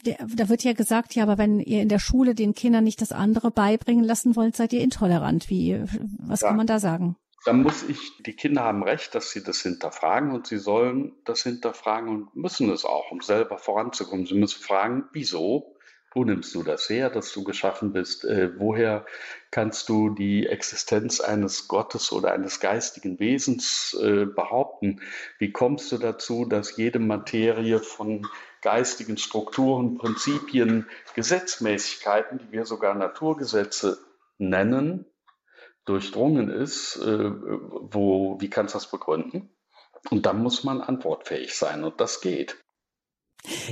da 0.02 0.48
wird 0.48 0.64
ja 0.64 0.72
gesagt, 0.72 1.14
ja, 1.14 1.22
aber 1.22 1.36
wenn 1.36 1.60
ihr 1.60 1.82
in 1.82 1.88
der 1.88 1.98
Schule 1.98 2.34
den 2.34 2.54
Kindern 2.54 2.84
nicht 2.84 3.02
das 3.02 3.12
andere 3.12 3.50
beibringen 3.50 4.04
lassen 4.04 4.34
wollt, 4.34 4.56
seid 4.56 4.72
ihr 4.72 4.80
intolerant. 4.80 5.50
Wie, 5.50 5.78
was 6.18 6.40
ja. 6.40 6.48
kann 6.48 6.56
man 6.56 6.66
da 6.66 6.78
sagen? 6.78 7.16
Dann 7.44 7.62
muss 7.62 7.82
ich, 7.82 8.22
die 8.22 8.36
Kinder 8.36 8.64
haben 8.64 8.82
recht, 8.82 9.14
dass 9.14 9.30
sie 9.30 9.42
das 9.42 9.62
hinterfragen 9.62 10.32
und 10.32 10.46
sie 10.46 10.58
sollen 10.58 11.12
das 11.24 11.42
hinterfragen 11.42 12.08
und 12.08 12.36
müssen 12.36 12.70
es 12.70 12.84
auch, 12.84 13.10
um 13.10 13.22
selber 13.22 13.58
voranzukommen. 13.58 14.26
Sie 14.26 14.34
müssen 14.34 14.62
fragen, 14.62 15.04
wieso? 15.12 15.76
Wo 16.12 16.24
nimmst 16.24 16.52
du 16.56 16.64
das 16.64 16.88
her, 16.88 17.08
dass 17.08 17.32
du 17.32 17.44
geschaffen 17.44 17.92
bist? 17.92 18.24
Äh, 18.24 18.58
woher 18.58 19.06
kannst 19.52 19.88
du 19.88 20.10
die 20.10 20.44
Existenz 20.46 21.20
eines 21.20 21.68
Gottes 21.68 22.10
oder 22.10 22.32
eines 22.32 22.58
geistigen 22.58 23.20
Wesens 23.20 23.96
äh, 24.02 24.26
behaupten? 24.26 25.00
Wie 25.38 25.52
kommst 25.52 25.92
du 25.92 25.98
dazu, 25.98 26.46
dass 26.46 26.76
jede 26.76 26.98
Materie 26.98 27.78
von 27.78 28.26
geistigen 28.60 29.18
Strukturen, 29.18 29.98
Prinzipien, 29.98 30.86
Gesetzmäßigkeiten, 31.14 32.38
die 32.38 32.52
wir 32.52 32.66
sogar 32.66 32.94
Naturgesetze 32.94 33.98
nennen, 34.36 35.06
durchdrungen 35.84 36.50
ist, 36.50 36.96
äh, 36.96 37.30
wo, 37.30 38.40
wie 38.40 38.50
kannst 38.50 38.74
du 38.74 38.78
das 38.78 38.90
begründen? 38.90 39.50
Und 40.10 40.26
dann 40.26 40.42
muss 40.42 40.64
man 40.64 40.80
antwortfähig 40.80 41.54
sein 41.54 41.84
und 41.84 42.00
das 42.00 42.20
geht. 42.20 42.59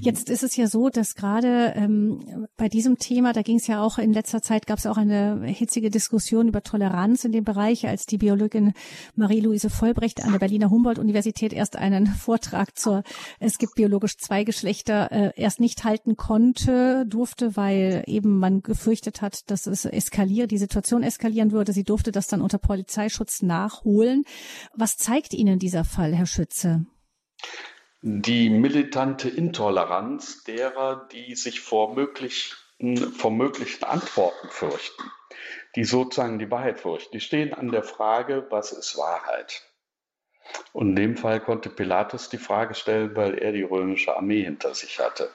Jetzt 0.00 0.30
ist 0.30 0.42
es 0.42 0.56
ja 0.56 0.66
so, 0.66 0.88
dass 0.88 1.14
gerade 1.14 1.74
ähm, 1.76 2.46
bei 2.56 2.68
diesem 2.68 2.98
Thema, 2.98 3.32
da 3.32 3.42
ging 3.42 3.56
es 3.56 3.66
ja 3.66 3.82
auch 3.82 3.98
in 3.98 4.12
letzter 4.12 4.42
Zeit, 4.42 4.66
gab 4.66 4.78
es 4.78 4.86
auch 4.86 4.96
eine 4.96 5.44
hitzige 5.46 5.90
Diskussion 5.90 6.48
über 6.48 6.62
Toleranz 6.62 7.24
in 7.24 7.32
dem 7.32 7.44
Bereich, 7.44 7.86
als 7.86 8.06
die 8.06 8.18
Biologin 8.18 8.72
Marie-Louise 9.14 9.70
Vollbrecht 9.70 10.24
an 10.24 10.32
der 10.32 10.38
Berliner 10.38 10.70
Humboldt-Universität 10.70 11.52
erst 11.52 11.76
einen 11.76 12.06
Vortrag 12.18 12.78
zur 12.78 13.02
Es 13.40 13.58
gibt 13.58 13.74
biologisch 13.74 14.16
zwei 14.18 14.44
Geschlechter 14.44 15.12
äh, 15.12 15.32
erst 15.36 15.60
nicht 15.60 15.84
halten 15.84 16.16
konnte, 16.16 17.04
durfte, 17.06 17.56
weil 17.56 18.04
eben 18.06 18.38
man 18.38 18.62
gefürchtet 18.62 19.22
hat, 19.22 19.50
dass 19.50 19.66
es 19.66 19.84
eskaliert, 19.84 20.50
die 20.50 20.58
Situation 20.58 21.02
eskalieren 21.02 21.52
würde. 21.52 21.72
Sie 21.72 21.84
durfte 21.84 22.12
das 22.12 22.26
dann 22.26 22.40
unter 22.40 22.58
Polizeischutz 22.58 23.42
nachholen. 23.42 24.24
Was 24.74 24.96
zeigt 24.96 25.34
Ihnen 25.34 25.58
dieser 25.58 25.84
Fall, 25.84 26.14
Herr 26.14 26.26
Schütze? 26.26 26.86
Die 28.00 28.48
militante 28.48 29.28
Intoleranz 29.28 30.44
derer, 30.44 31.08
die 31.10 31.34
sich 31.34 31.60
vor 31.60 31.94
möglichen, 31.94 32.96
vor 33.12 33.32
möglichen 33.32 33.84
Antworten 33.84 34.48
fürchten, 34.50 35.02
die 35.74 35.84
sozusagen 35.84 36.38
die 36.38 36.50
Wahrheit 36.50 36.78
fürchten. 36.78 37.12
Die 37.12 37.20
stehen 37.20 37.52
an 37.52 37.72
der 37.72 37.82
Frage, 37.82 38.46
was 38.50 38.70
ist 38.70 38.96
Wahrheit? 38.96 39.64
Und 40.72 40.90
in 40.90 40.96
dem 40.96 41.16
Fall 41.16 41.40
konnte 41.40 41.70
Pilatus 41.70 42.28
die 42.28 42.38
Frage 42.38 42.74
stellen, 42.74 43.16
weil 43.16 43.36
er 43.36 43.52
die 43.52 43.62
römische 43.62 44.16
Armee 44.16 44.44
hinter 44.44 44.74
sich 44.74 45.00
hatte. 45.00 45.28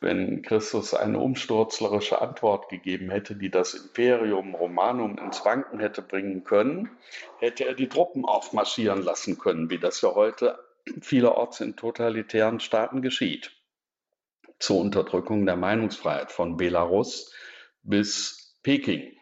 Wenn 0.00 0.42
Christus 0.42 0.94
eine 0.94 1.18
umsturzlerische 1.18 2.20
Antwort 2.20 2.68
gegeben 2.68 3.10
hätte, 3.10 3.34
die 3.34 3.50
das 3.50 3.74
Imperium 3.74 4.54
Romanum 4.54 5.18
ins 5.18 5.44
Wanken 5.44 5.80
hätte 5.80 6.02
bringen 6.02 6.44
können, 6.44 6.90
hätte 7.38 7.64
er 7.64 7.74
die 7.74 7.88
Truppen 7.88 8.24
aufmarschieren 8.24 9.02
lassen 9.02 9.38
können, 9.38 9.70
wie 9.70 9.78
das 9.78 10.00
ja 10.02 10.14
heute 10.14 10.58
vielerorts 11.00 11.60
in 11.60 11.76
totalitären 11.76 12.60
Staaten 12.60 13.02
geschieht. 13.02 13.52
Zur 14.58 14.78
Unterdrückung 14.78 15.46
der 15.46 15.56
Meinungsfreiheit 15.56 16.32
von 16.32 16.56
Belarus 16.56 17.32
bis 17.82 18.56
Peking, 18.62 19.16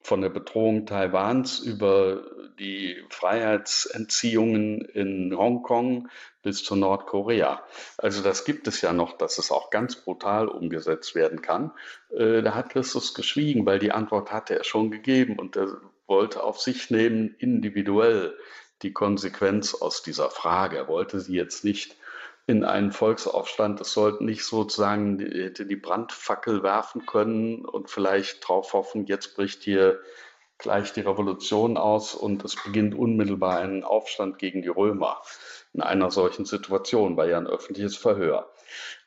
von 0.00 0.20
der 0.20 0.28
Bedrohung 0.28 0.86
Taiwans 0.86 1.58
über 1.58 2.22
die 2.58 3.02
Freiheitsentziehungen 3.08 4.82
in 4.82 5.36
Hongkong 5.36 6.08
bis 6.42 6.62
zu 6.62 6.76
Nordkorea. 6.76 7.64
Also 7.98 8.22
das 8.22 8.44
gibt 8.44 8.68
es 8.68 8.80
ja 8.80 8.92
noch, 8.92 9.16
dass 9.16 9.38
es 9.38 9.50
auch 9.50 9.70
ganz 9.70 9.96
brutal 9.96 10.48
umgesetzt 10.48 11.14
werden 11.14 11.42
kann. 11.42 11.72
Äh, 12.10 12.42
da 12.42 12.54
hat 12.54 12.70
Christus 12.70 13.14
geschwiegen, 13.14 13.66
weil 13.66 13.78
die 13.78 13.92
Antwort 13.92 14.30
hatte 14.30 14.56
er 14.56 14.64
schon 14.64 14.90
gegeben 14.90 15.38
und 15.38 15.56
er 15.56 15.80
wollte 16.06 16.44
auf 16.44 16.60
sich 16.60 16.90
nehmen, 16.90 17.34
individuell 17.38 18.36
die 18.82 18.92
Konsequenz 18.92 19.74
aus 19.74 20.02
dieser 20.02 20.30
Frage. 20.30 20.76
Er 20.76 20.88
wollte 20.88 21.20
sie 21.20 21.34
jetzt 21.34 21.64
nicht 21.64 21.96
in 22.46 22.64
einen 22.64 22.92
Volksaufstand. 22.92 23.80
Es 23.80 23.92
sollten 23.92 24.26
nicht 24.26 24.44
sozusagen 24.44 25.18
hätte 25.18 25.66
die 25.66 25.76
Brandfackel 25.76 26.62
werfen 26.62 27.06
können 27.06 27.64
und 27.64 27.90
vielleicht 27.90 28.44
darauf 28.44 28.72
hoffen, 28.74 29.06
jetzt 29.06 29.34
bricht 29.36 29.62
hier 29.62 30.00
gleich 30.58 30.92
die 30.92 31.00
Revolution 31.00 31.76
aus 31.76 32.14
und 32.14 32.44
es 32.44 32.56
beginnt 32.62 32.94
unmittelbar 32.94 33.58
ein 33.58 33.82
Aufstand 33.82 34.38
gegen 34.38 34.62
die 34.62 34.68
Römer. 34.68 35.20
In 35.72 35.80
einer 35.80 36.10
solchen 36.10 36.44
Situation 36.44 37.16
war 37.16 37.26
ja 37.26 37.38
ein 37.38 37.46
öffentliches 37.46 37.96
Verhör. 37.96 38.50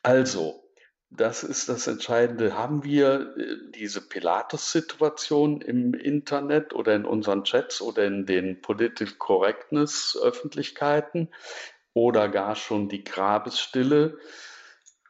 Also, 0.03 0.66
das 1.09 1.43
ist 1.43 1.69
das 1.69 1.87
Entscheidende. 1.87 2.57
Haben 2.57 2.83
wir 2.83 3.33
äh, 3.37 3.55
diese 3.71 4.01
Pilatus-Situation 4.01 5.61
im 5.61 5.93
Internet 5.93 6.73
oder 6.73 6.95
in 6.95 7.05
unseren 7.05 7.43
Chats 7.43 7.81
oder 7.81 8.05
in 8.05 8.25
den 8.25 8.61
Political 8.61 9.13
Correctness-Öffentlichkeiten 9.17 11.29
oder 11.93 12.29
gar 12.29 12.55
schon 12.55 12.89
die 12.89 13.03
Grabesstille? 13.03 14.17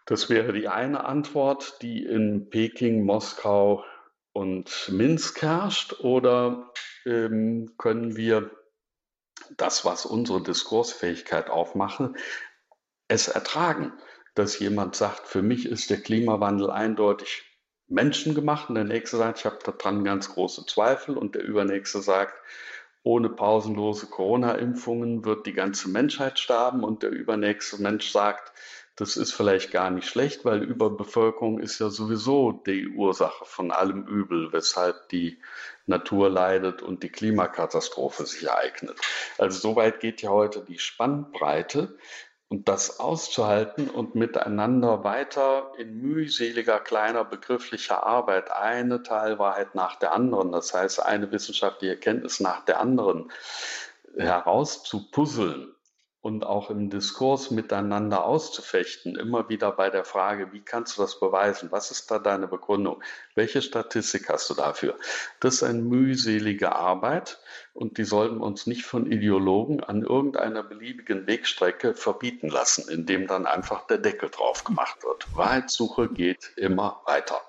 Das 0.06 0.30
wäre 0.30 0.54
die 0.54 0.68
eine 0.68 1.04
Antwort, 1.04 1.82
die 1.82 2.06
in 2.06 2.50
Peking, 2.50 3.04
Moskau 3.04 3.84
und 4.32 4.90
Minsk 4.90 5.42
herrscht. 5.42 6.00
Oder 6.00 6.72
ähm, 7.06 7.74
können 7.78 8.16
wir 8.16 8.52
das, 9.58 9.84
was 9.84 10.06
unsere 10.06 10.42
Diskursfähigkeit 10.44 11.50
aufmache, 11.50 12.14
es 13.08 13.28
ertragen? 13.28 13.92
Dass 14.38 14.60
jemand 14.60 14.96
sagt, 14.96 15.28
für 15.28 15.42
mich 15.42 15.66
ist 15.66 15.90
der 15.90 16.00
Klimawandel 16.00 16.70
eindeutig 16.70 17.44
menschengemacht 17.88 18.70
und 18.70 18.76
der 18.76 18.84
nächste 18.84 19.18
sagt, 19.18 19.40
ich 19.40 19.46
habe 19.46 19.60
daran 19.64 20.04
ganz 20.04 20.30
große 20.30 20.66
Zweifel 20.66 21.18
und 21.18 21.36
der 21.36 21.44
übernächste 21.44 22.02
sagt, 22.02 22.36
ohne 23.04 23.30
pausenlose 23.30 24.08
Corona-Impfungen 24.08 25.24
wird 25.24 25.46
die 25.46 25.54
ganze 25.54 25.90
Menschheit 25.90 26.40
sterben 26.40 26.84
und 26.84 27.04
der 27.04 27.10
übernächste 27.10 27.82
Mensch 27.82 28.12
sagt, 28.12 28.52
das 28.98 29.16
ist 29.16 29.32
vielleicht 29.32 29.72
gar 29.72 29.92
nicht 29.92 30.08
schlecht, 30.08 30.44
weil 30.44 30.64
Überbevölkerung 30.64 31.60
ist 31.60 31.80
ja 31.80 31.90
sowieso 31.90 32.52
die 32.52 32.88
Ursache 32.88 33.46
von 33.46 33.72
allem 33.72 34.08
Übel, 34.08 34.52
weshalb 34.52 35.10
die 35.10 35.40
Natur 35.86 36.30
leidet 36.32 36.82
und 36.82 37.04
die 37.04 37.10
Klimakatastrophe 37.10 38.26
sich 38.26 38.44
ereignet. 38.48 39.00
Also 39.38 39.60
soweit 39.60 40.00
geht 40.00 40.24
ja 40.24 40.32
heute 40.32 40.66
die 40.66 40.80
Spannbreite. 40.80 41.96
Und 42.50 42.70
das 42.70 43.02
auszuhalten 43.02 43.90
und 43.90 44.16
miteinander 44.16 45.04
weiter 45.04 45.74
in 45.78 46.00
mühseliger, 46.00 46.80
kleiner 46.80 47.26
begrifflicher 47.26 48.06
Arbeit 48.06 48.52
eine 48.52 49.04
Teilwahrheit 49.04 49.76
nach 49.76 49.98
der 49.98 50.14
anderen, 50.14 50.54
das 50.54 50.74
heißt 50.74 51.06
eine 51.06 51.32
wissenschaftliche 51.32 51.96
Erkenntnis 51.96 52.40
nach 52.40 52.64
der 52.64 52.80
anderen 52.80 53.32
herauszupuzzeln, 54.18 55.76
und 56.28 56.46
auch 56.46 56.70
im 56.70 56.90
Diskurs 56.90 57.52
miteinander 57.52 58.26
auszufechten, 58.26 59.16
immer 59.16 59.48
wieder 59.48 59.72
bei 59.72 59.90
der 59.90 60.04
Frage, 60.04 60.52
wie 60.52 60.60
kannst 60.60 60.98
du 60.98 61.02
das 61.02 61.22
beweisen? 61.22 61.72
Was 61.72 61.90
ist 61.90 62.12
da 62.12 62.20
deine 62.20 62.50
Begründung? 62.50 63.02
Welche 63.34 63.62
Statistik 63.62 64.28
hast 64.28 64.50
du 64.50 64.54
dafür? 64.54 64.98
Das 65.40 65.56
ist 65.56 65.64
eine 65.64 65.82
mühselige 65.82 66.76
Arbeit 66.76 67.40
und 67.74 67.98
die 67.98 68.04
sollten 68.04 68.42
uns 68.42 68.68
nicht 68.68 68.84
von 68.84 69.10
Ideologen 69.10 69.82
an 69.82 70.02
irgendeiner 70.02 70.64
beliebigen 70.64 71.28
Wegstrecke 71.28 71.94
verbieten 71.94 72.50
lassen, 72.50 72.90
indem 72.90 73.28
dann 73.28 73.46
einfach 73.46 73.88
der 73.88 74.00
Deckel 74.00 74.30
drauf 74.30 74.66
gemacht 74.66 75.06
wird. 75.06 75.34
Wahrheitssuche 75.34 76.10
geht 76.10 76.52
immer 76.58 77.04
weiter. 77.06 77.40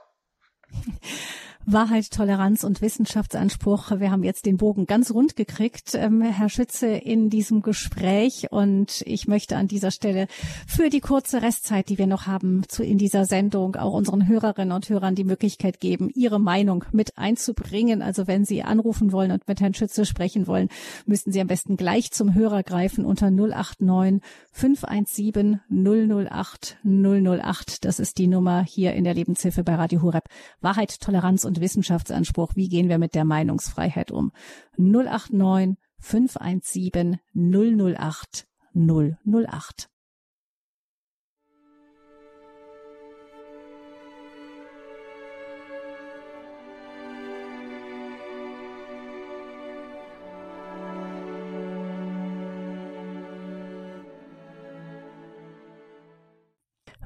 Wahrheit, 1.70 2.10
Toleranz 2.10 2.64
und 2.64 2.80
Wissenschaftsanspruch. 2.80 3.90
Wir 4.00 4.10
haben 4.10 4.22
jetzt 4.22 4.46
den 4.46 4.56
Bogen 4.56 4.86
ganz 4.86 5.10
rund 5.10 5.36
gekriegt, 5.36 5.94
ähm, 5.94 6.22
Herr 6.22 6.48
Schütze, 6.48 6.86
in 6.86 7.28
diesem 7.28 7.60
Gespräch. 7.60 8.46
Und 8.50 9.02
ich 9.04 9.28
möchte 9.28 9.54
an 9.58 9.68
dieser 9.68 9.90
Stelle 9.90 10.28
für 10.66 10.88
die 10.88 11.00
kurze 11.00 11.42
Restzeit, 11.42 11.90
die 11.90 11.98
wir 11.98 12.06
noch 12.06 12.26
haben, 12.26 12.62
zu, 12.68 12.82
in 12.82 12.96
dieser 12.96 13.26
Sendung 13.26 13.76
auch 13.76 13.92
unseren 13.92 14.26
Hörerinnen 14.26 14.72
und 14.72 14.88
Hörern 14.88 15.14
die 15.14 15.24
Möglichkeit 15.24 15.78
geben, 15.78 16.10
ihre 16.14 16.40
Meinung 16.40 16.86
mit 16.90 17.18
einzubringen. 17.18 18.00
Also 18.00 18.26
wenn 18.26 18.46
Sie 18.46 18.62
anrufen 18.62 19.12
wollen 19.12 19.30
und 19.30 19.46
mit 19.46 19.60
Herrn 19.60 19.74
Schütze 19.74 20.06
sprechen 20.06 20.46
wollen, 20.46 20.70
müssen 21.04 21.32
Sie 21.32 21.40
am 21.40 21.48
besten 21.48 21.76
gleich 21.76 22.12
zum 22.12 22.32
Hörer 22.32 22.62
greifen 22.62 23.04
unter 23.04 23.30
089 23.30 24.22
517 24.52 25.60
008 25.68 26.78
008. 26.82 27.84
Das 27.84 28.00
ist 28.00 28.16
die 28.16 28.26
Nummer 28.26 28.62
hier 28.62 28.94
in 28.94 29.04
der 29.04 29.12
Lebenshilfe 29.12 29.64
bei 29.64 29.74
Radio 29.74 30.00
Hureb. 30.00 30.24
Wahrheit, 30.62 30.98
Toleranz 31.00 31.44
und 31.44 31.57
Wissenschaftsanspruch. 31.60 32.52
Wie 32.54 32.68
gehen 32.68 32.88
wir 32.88 32.98
mit 32.98 33.14
der 33.14 33.24
Meinungsfreiheit 33.24 34.10
um? 34.10 34.32
089 34.76 35.76
517 36.00 37.18
008 37.34 38.46
008. 38.74 39.88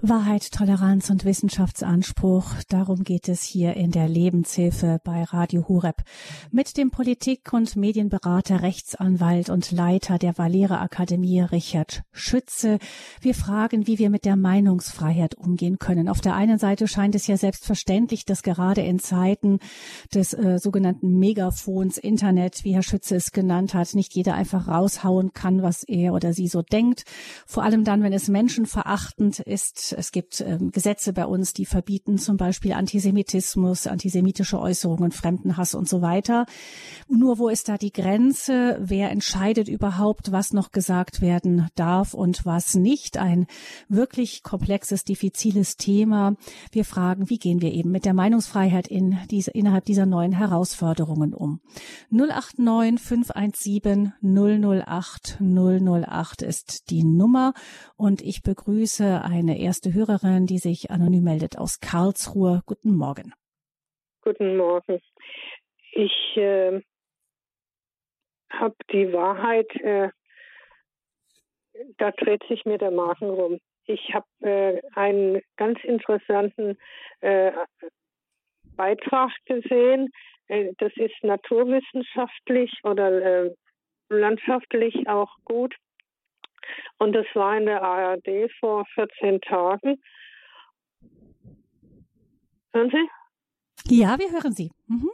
Wahrheit, 0.04 0.50
Toleranz 0.50 1.10
und 1.10 1.24
Wissenschaftsanspruch. 1.24 2.46
Darum 2.68 3.04
geht 3.04 3.28
es 3.28 3.44
hier 3.44 3.74
in 3.76 3.92
der 3.92 4.08
Lebenshilfe 4.08 5.00
bei 5.04 5.22
Radio 5.22 5.68
Hureb. 5.68 6.02
Mit 6.50 6.76
dem 6.76 6.90
Politik- 6.90 7.52
und 7.52 7.76
Medienberater, 7.76 8.62
Rechtsanwalt 8.62 9.48
und 9.48 9.70
Leiter 9.70 10.18
der 10.18 10.36
Valera 10.36 10.82
Akademie, 10.82 11.42
Richard 11.42 12.02
Schütze. 12.10 12.80
Wir 13.20 13.36
fragen, 13.36 13.86
wie 13.86 14.00
wir 14.00 14.10
mit 14.10 14.24
der 14.24 14.34
Meinungsfreiheit 14.34 15.36
umgehen 15.36 15.78
können. 15.78 16.08
Auf 16.08 16.20
der 16.20 16.34
einen 16.34 16.58
Seite 16.58 16.88
scheint 16.88 17.14
es 17.14 17.28
ja 17.28 17.36
selbstverständlich, 17.36 18.24
dass 18.24 18.42
gerade 18.42 18.80
in 18.80 18.98
Zeiten 18.98 19.60
des 20.12 20.34
äh, 20.34 20.58
sogenannten 20.58 21.16
Megafons 21.20 21.96
Internet, 21.96 22.64
wie 22.64 22.74
Herr 22.74 22.82
Schütze 22.82 23.14
es 23.14 23.30
genannt 23.30 23.72
hat, 23.72 23.94
nicht 23.94 24.14
jeder 24.14 24.34
einfach 24.34 24.66
raushauen 24.66 25.32
kann, 25.32 25.62
was 25.62 25.84
er 25.84 26.12
oder 26.12 26.32
sie 26.32 26.48
so 26.48 26.60
denkt. 26.60 27.04
Vor 27.46 27.62
allem 27.62 27.84
dann, 27.84 28.02
wenn 28.02 28.12
es 28.12 28.26
menschenverachtend 28.26 29.38
ist, 29.38 29.91
es 29.92 30.12
gibt 30.12 30.40
ähm, 30.40 30.70
Gesetze 30.70 31.12
bei 31.12 31.26
uns, 31.26 31.52
die 31.52 31.66
verbieten 31.66 32.18
zum 32.18 32.36
Beispiel 32.36 32.72
Antisemitismus, 32.72 33.86
antisemitische 33.86 34.60
Äußerungen, 34.60 35.12
Fremdenhass 35.12 35.74
und 35.74 35.88
so 35.88 36.02
weiter. 36.02 36.46
Nur 37.08 37.38
wo 37.38 37.48
ist 37.48 37.68
da 37.68 37.78
die 37.78 37.92
Grenze? 37.92 38.78
Wer 38.80 39.10
entscheidet 39.10 39.68
überhaupt, 39.68 40.32
was 40.32 40.52
noch 40.52 40.72
gesagt 40.72 41.20
werden 41.20 41.68
darf 41.74 42.14
und 42.14 42.44
was 42.44 42.74
nicht? 42.74 43.18
Ein 43.18 43.46
wirklich 43.88 44.42
komplexes, 44.42 45.04
diffiziles 45.04 45.76
Thema. 45.76 46.36
Wir 46.70 46.84
fragen, 46.84 47.30
wie 47.30 47.38
gehen 47.38 47.60
wir 47.60 47.72
eben 47.72 47.90
mit 47.90 48.04
der 48.04 48.14
Meinungsfreiheit 48.14 48.88
in 48.88 49.18
diese, 49.30 49.50
innerhalb 49.50 49.84
dieser 49.84 50.06
neuen 50.06 50.32
Herausforderungen 50.32 51.34
um? 51.34 51.60
089 52.10 53.00
517 53.00 54.12
008 54.22 55.38
008 55.40 56.42
ist 56.42 56.90
die 56.90 57.04
Nummer 57.04 57.54
und 57.96 58.22
ich 58.22 58.42
begrüße 58.42 59.22
eine 59.22 59.58
erste 59.58 59.81
erste 59.82 59.98
Hörerin, 59.98 60.46
die 60.46 60.58
sich 60.58 60.90
anonym 60.90 61.24
meldet 61.24 61.58
aus 61.58 61.80
Karlsruhe. 61.80 62.62
Guten 62.66 62.94
Morgen. 62.96 63.32
Guten 64.22 64.56
Morgen. 64.56 65.00
Ich 65.92 66.36
äh, 66.36 66.80
habe 68.50 68.76
die 68.92 69.12
Wahrheit, 69.12 69.68
äh, 69.80 70.10
da 71.98 72.12
dreht 72.12 72.44
sich 72.48 72.64
mir 72.64 72.78
der 72.78 72.92
Magen 72.92 73.28
rum. 73.28 73.58
Ich 73.86 74.14
habe 74.14 74.26
äh, 74.42 74.80
einen 74.94 75.42
ganz 75.56 75.82
interessanten 75.82 76.78
äh, 77.20 77.50
Beitrag 78.76 79.32
gesehen. 79.46 80.12
Äh, 80.46 80.74
das 80.78 80.92
ist 80.94 81.24
naturwissenschaftlich 81.24 82.72
oder 82.84 83.46
äh, 83.46 83.54
landschaftlich 84.10 85.08
auch 85.08 85.34
gut. 85.44 85.74
Und 86.98 87.12
das 87.12 87.26
war 87.34 87.56
in 87.56 87.66
der 87.66 87.82
ARD 87.82 88.50
vor 88.60 88.84
14 88.94 89.40
Tagen. 89.40 90.02
Hören 92.72 92.90
Sie? 92.90 93.94
Ja, 93.94 94.18
wir 94.18 94.30
hören 94.30 94.52
Sie. 94.52 94.70
Mhm. 94.86 95.10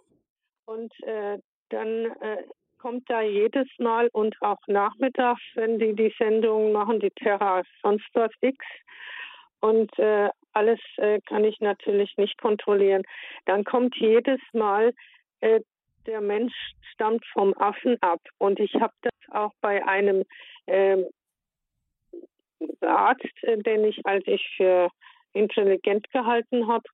Und 0.67 0.93
äh, 1.03 1.39
dann 1.71 1.89
äh, 2.21 2.45
kommt 2.79 3.09
da 3.11 3.21
jedes 3.23 3.67
Mal 3.79 4.09
und 4.13 4.37
auch 4.41 4.61
nachmittags, 4.67 5.43
wenn 5.55 5.79
die 5.79 5.95
die 5.95 6.15
Sendung 6.19 6.73
machen, 6.73 7.01
die 7.01 7.11
Terra 7.11 7.63
sonst 7.83 8.07
was 8.15 8.31
X. 8.41 8.59
Und 9.61 9.99
äh, 9.99 10.29
alles 10.53 10.79
äh, 10.97 11.21
kann 11.23 11.45
ich 11.45 11.61
natürlich 11.61 12.17
nicht 12.17 12.41
kontrollieren. 12.41 13.03
Dann 13.47 13.65
kommt 13.65 13.97
jedes 13.97 14.41
Mal, 14.53 14.95
äh, 15.41 15.61
der 16.07 16.21
Mensch 16.21 16.55
stammt 16.93 17.25
vom 17.33 17.55
Affen 17.55 18.01
ab. 18.01 18.21
Und 18.39 18.61
ich 18.61 18.75
habe 18.77 18.95
das 19.03 19.13
auch 19.31 19.53
bei 19.61 19.85
einem 19.87 20.25
ähm, 20.67 21.07
Arzt, 22.81 23.27
den 23.43 23.85
ich, 23.85 24.05
als 24.07 24.25
ich 24.27 24.47
für 24.57 24.89
intelligent 25.33 26.11
gehalten 26.11 26.67
habe, 26.69 26.85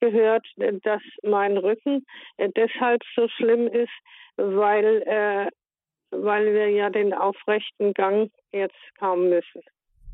gehört, 0.00 0.46
dass 0.56 1.02
mein 1.22 1.58
Rücken 1.58 2.06
deshalb 2.38 3.02
so 3.14 3.28
schlimm 3.28 3.66
ist, 3.68 3.92
weil, 4.36 5.02
äh, 5.02 5.50
weil 6.10 6.54
wir 6.54 6.70
ja 6.70 6.90
den 6.90 7.12
aufrechten 7.12 7.92
Gang 7.92 8.30
jetzt 8.52 8.78
kaum 8.98 9.28
müssen. 9.28 9.62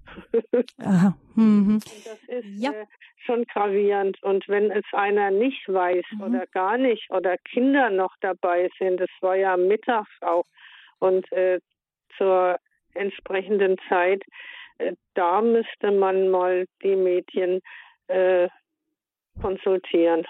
Aha. 0.78 1.16
Mhm. 1.34 1.80
Das 1.80 2.22
ist 2.28 2.62
ja. 2.62 2.72
äh, 2.72 2.86
schon 3.24 3.44
gravierend. 3.44 4.22
Und 4.22 4.48
wenn 4.48 4.70
es 4.70 4.84
einer 4.92 5.30
nicht 5.30 5.68
weiß 5.68 6.04
mhm. 6.12 6.22
oder 6.22 6.46
gar 6.48 6.78
nicht 6.78 7.10
oder 7.10 7.36
Kinder 7.38 7.90
noch 7.90 8.14
dabei 8.20 8.70
sind, 8.78 9.00
das 9.00 9.10
war 9.20 9.36
ja 9.36 9.56
mittags 9.56 10.10
auch 10.20 10.46
und 10.98 11.30
äh, 11.32 11.60
zur 12.16 12.58
entsprechenden 12.94 13.76
Zeit, 13.88 14.22
da 15.14 15.40
müsste 15.40 15.90
man 15.90 16.28
mal 16.28 16.66
die 16.82 16.96
Medien 16.96 17.60
äh, 18.08 18.48
konsultieren. 19.40 20.26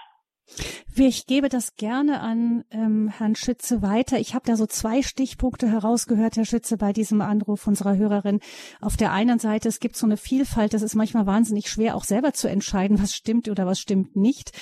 Ich 0.99 1.27
gebe 1.27 1.47
das 1.47 1.75
gerne 1.75 2.21
an 2.21 2.63
ähm, 2.71 3.07
Herrn 3.07 3.35
Schütze 3.35 3.83
weiter. 3.83 4.19
Ich 4.19 4.33
habe 4.33 4.45
da 4.47 4.55
so 4.55 4.65
zwei 4.65 5.03
Stichpunkte 5.03 5.69
herausgehört, 5.69 6.37
Herr 6.37 6.45
Schütze, 6.45 6.75
bei 6.75 6.91
diesem 6.91 7.21
Anruf 7.21 7.67
unserer 7.67 7.97
Hörerin. 7.97 8.39
Auf 8.81 8.97
der 8.97 9.11
einen 9.11 9.37
Seite, 9.37 9.69
es 9.69 9.79
gibt 9.79 9.95
so 9.95 10.07
eine 10.07 10.17
Vielfalt, 10.17 10.73
das 10.73 10.81
ist 10.81 10.95
manchmal 10.95 11.27
wahnsinnig 11.27 11.69
schwer, 11.69 11.95
auch 11.95 12.03
selber 12.03 12.33
zu 12.33 12.49
entscheiden, 12.49 12.99
was 12.99 13.13
stimmt 13.13 13.47
oder 13.47 13.67
was 13.67 13.79
stimmt 13.79 14.15
nicht. 14.15 14.53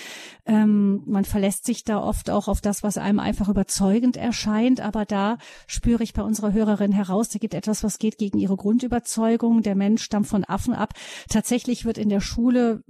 Ähm, 0.46 1.04
man 1.06 1.24
verlässt 1.24 1.66
sich 1.66 1.86
da 1.86 2.02
oft 2.02 2.30
auch 2.30 2.50
auf 2.50 2.60
das, 2.60 2.84
was 2.84 2.98
einem 2.98 3.20
einfach 3.20 3.48
überzeugend 3.48 4.18
erscheint. 4.18 4.82
Aber 4.82 5.06
da 5.06 5.38
spüre 5.68 6.04
ich 6.04 6.14
bei 6.14 6.22
unserer 6.22 6.52
Hörerin 6.52 6.92
heraus, 6.92 7.30
da 7.30 7.40
gibt 7.40 7.54
etwas, 7.54 7.82
was 7.82 7.98
geht 7.98 8.18
gegen 8.18 8.40
ihre 8.40 8.58
Grundüberzeugung. 8.58 9.62
Der 9.62 9.76
Mensch 9.76 10.04
stammt 10.04 10.28
von 10.28 10.44
Affen 10.44 10.74
ab. 10.74 10.94
Tatsächlich 11.30 11.86
wird 11.86 11.98
in 11.98 12.10
der 12.10 12.22
Schule 12.22 12.84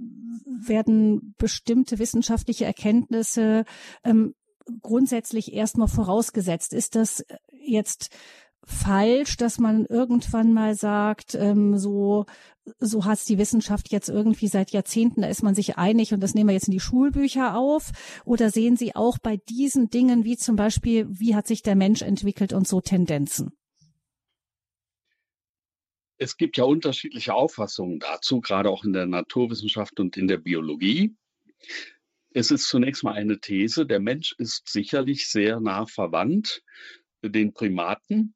werden 0.58 1.34
bestimmte 1.38 1.98
wissenschaftliche 1.98 2.64
Erkenntnisse 2.64 3.35
ähm, 3.38 4.34
grundsätzlich 4.82 5.52
erstmal 5.52 5.88
vorausgesetzt. 5.88 6.72
Ist 6.72 6.94
das 6.94 7.24
jetzt 7.50 8.10
falsch, 8.64 9.36
dass 9.36 9.58
man 9.58 9.86
irgendwann 9.86 10.52
mal 10.52 10.74
sagt, 10.74 11.34
ähm, 11.34 11.78
so 11.78 12.26
so 12.80 13.04
hat's 13.04 13.24
die 13.24 13.38
Wissenschaft 13.38 13.92
jetzt 13.92 14.08
irgendwie 14.08 14.48
seit 14.48 14.72
Jahrzehnten, 14.72 15.22
da 15.22 15.28
ist 15.28 15.42
man 15.42 15.54
sich 15.54 15.78
einig 15.78 16.12
und 16.12 16.20
das 16.20 16.34
nehmen 16.34 16.48
wir 16.48 16.54
jetzt 16.54 16.66
in 16.66 16.72
die 16.72 16.80
Schulbücher 16.80 17.56
auf? 17.56 17.92
Oder 18.24 18.50
sehen 18.50 18.76
Sie 18.76 18.96
auch 18.96 19.18
bei 19.18 19.36
diesen 19.48 19.88
Dingen 19.88 20.24
wie 20.24 20.36
zum 20.36 20.56
Beispiel, 20.56 21.06
wie 21.08 21.34
hat 21.36 21.46
sich 21.46 21.62
der 21.62 21.76
Mensch 21.76 22.02
entwickelt 22.02 22.52
und 22.52 22.66
so 22.66 22.80
Tendenzen? 22.80 23.52
Es 26.18 26.36
gibt 26.36 26.56
ja 26.56 26.64
unterschiedliche 26.64 27.34
Auffassungen 27.34 27.98
dazu, 27.98 28.40
gerade 28.40 28.70
auch 28.70 28.84
in 28.84 28.92
der 28.92 29.06
Naturwissenschaft 29.06 30.00
und 30.00 30.16
in 30.16 30.26
der 30.26 30.38
Biologie. 30.38 31.14
Es 32.36 32.50
ist 32.50 32.68
zunächst 32.68 33.02
mal 33.02 33.14
eine 33.14 33.40
These, 33.40 33.86
der 33.86 33.98
Mensch 33.98 34.34
ist 34.36 34.68
sicherlich 34.68 35.26
sehr 35.26 35.58
nah 35.58 35.86
verwandt 35.86 36.62
den 37.22 37.54
Primaten, 37.54 38.34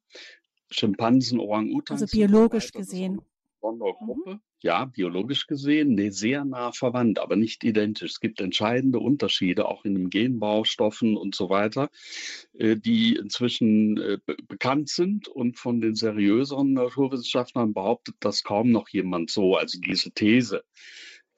Schimpansen, 0.71 1.39
Orang-Utans. 1.39 2.01
Also 2.01 2.17
biologisch 2.17 2.71
gesehen. 2.71 3.21
Gruppe. 3.61 4.31
Mhm. 4.31 4.39
Ja, 4.63 4.85
biologisch 4.85 5.45
gesehen, 5.45 5.93
nee, 5.93 6.09
sehr 6.09 6.45
nah 6.45 6.71
verwandt, 6.71 7.19
aber 7.19 7.35
nicht 7.35 7.63
identisch. 7.63 8.13
Es 8.13 8.19
gibt 8.19 8.41
entscheidende 8.41 8.97
Unterschiede, 8.97 9.67
auch 9.67 9.85
in 9.85 9.93
den 9.93 10.09
Genbaustoffen 10.09 11.15
und 11.15 11.35
so 11.35 11.51
weiter, 11.51 11.91
äh, 12.57 12.77
die 12.77 13.15
inzwischen 13.17 14.01
äh, 14.01 14.17
bekannt 14.47 14.89
sind 14.89 15.27
und 15.27 15.59
von 15.59 15.79
den 15.79 15.93
seriöseren 15.93 16.73
Naturwissenschaftlern 16.73 17.73
behauptet 17.75 18.15
das 18.19 18.41
kaum 18.41 18.71
noch 18.71 18.89
jemand 18.89 19.29
so, 19.29 19.57
also 19.57 19.79
diese 19.79 20.09
These. 20.11 20.63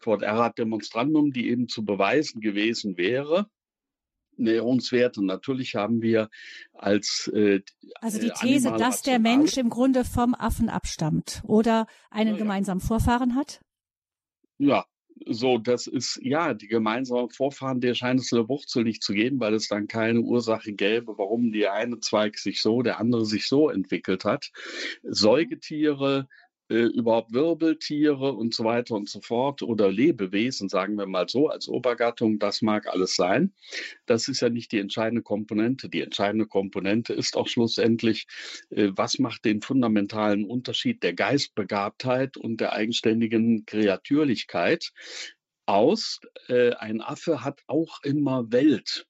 Quod 0.03 0.21
erat 0.21 0.57
demonstrandum, 0.57 1.31
die 1.31 1.49
eben 1.49 1.67
zu 1.67 1.85
beweisen 1.85 2.41
gewesen 2.41 2.97
wäre, 2.97 3.47
Näherungswerte. 4.37 5.23
Natürlich 5.23 5.75
haben 5.75 6.01
wir 6.01 6.29
als 6.73 7.31
äh, 7.33 7.61
also 8.01 8.19
die 8.19 8.29
äh, 8.29 8.33
These, 8.33 8.73
dass 8.73 9.01
der 9.01 9.19
Mensch 9.19 9.57
im 9.57 9.69
Grunde 9.69 10.03
vom 10.03 10.35
Affen 10.35 10.69
abstammt 10.69 11.41
oder 11.45 11.87
einen 12.09 12.33
ja, 12.33 12.37
gemeinsamen 12.37 12.81
Vorfahren 12.81 13.35
hat. 13.35 13.61
Ja, 14.57 14.85
so, 15.25 15.57
das 15.57 15.87
ist, 15.87 16.19
ja, 16.21 16.53
die 16.53 16.67
gemeinsamen 16.67 17.29
Vorfahren, 17.29 17.79
der 17.79 17.93
scheint 17.93 18.19
es 18.19 18.31
in 18.31 18.39
der 18.39 18.49
Wurzel 18.49 18.83
nicht 18.83 19.03
zu 19.03 19.13
geben, 19.13 19.39
weil 19.39 19.53
es 19.53 19.67
dann 19.67 19.87
keine 19.87 20.21
Ursache 20.21 20.73
gäbe, 20.73 21.17
warum 21.17 21.51
der 21.51 21.73
eine 21.73 21.99
Zweig 21.99 22.37
sich 22.37 22.61
so, 22.61 22.81
der 22.81 22.99
andere 22.99 23.25
sich 23.25 23.47
so 23.47 23.69
entwickelt 23.69 24.25
hat. 24.25 24.51
Mhm. 25.01 25.13
Säugetiere, 25.13 26.27
äh, 26.69 26.83
überhaupt 26.83 27.33
Wirbeltiere 27.33 28.33
und 28.33 28.53
so 28.53 28.63
weiter 28.63 28.95
und 28.95 29.09
so 29.09 29.21
fort 29.21 29.61
oder 29.61 29.91
Lebewesen, 29.91 30.69
sagen 30.69 30.97
wir 30.97 31.05
mal 31.05 31.27
so, 31.27 31.49
als 31.49 31.67
Obergattung, 31.67 32.39
das 32.39 32.61
mag 32.61 32.87
alles 32.87 33.15
sein. 33.15 33.53
Das 34.05 34.27
ist 34.27 34.41
ja 34.41 34.49
nicht 34.49 34.71
die 34.71 34.79
entscheidende 34.79 35.21
Komponente. 35.21 35.89
Die 35.89 36.01
entscheidende 36.01 36.47
Komponente 36.47 37.13
ist 37.13 37.35
auch 37.35 37.47
schlussendlich, 37.47 38.27
äh, 38.69 38.89
was 38.95 39.19
macht 39.19 39.45
den 39.45 39.61
fundamentalen 39.61 40.45
Unterschied 40.45 41.03
der 41.03 41.13
Geistbegabtheit 41.13 42.37
und 42.37 42.61
der 42.61 42.73
eigenständigen 42.73 43.65
Kreatürlichkeit 43.65 44.91
aus. 45.65 46.19
Äh, 46.47 46.71
ein 46.75 47.01
Affe 47.01 47.43
hat 47.43 47.61
auch 47.67 48.01
immer 48.03 48.51
Welt 48.51 49.05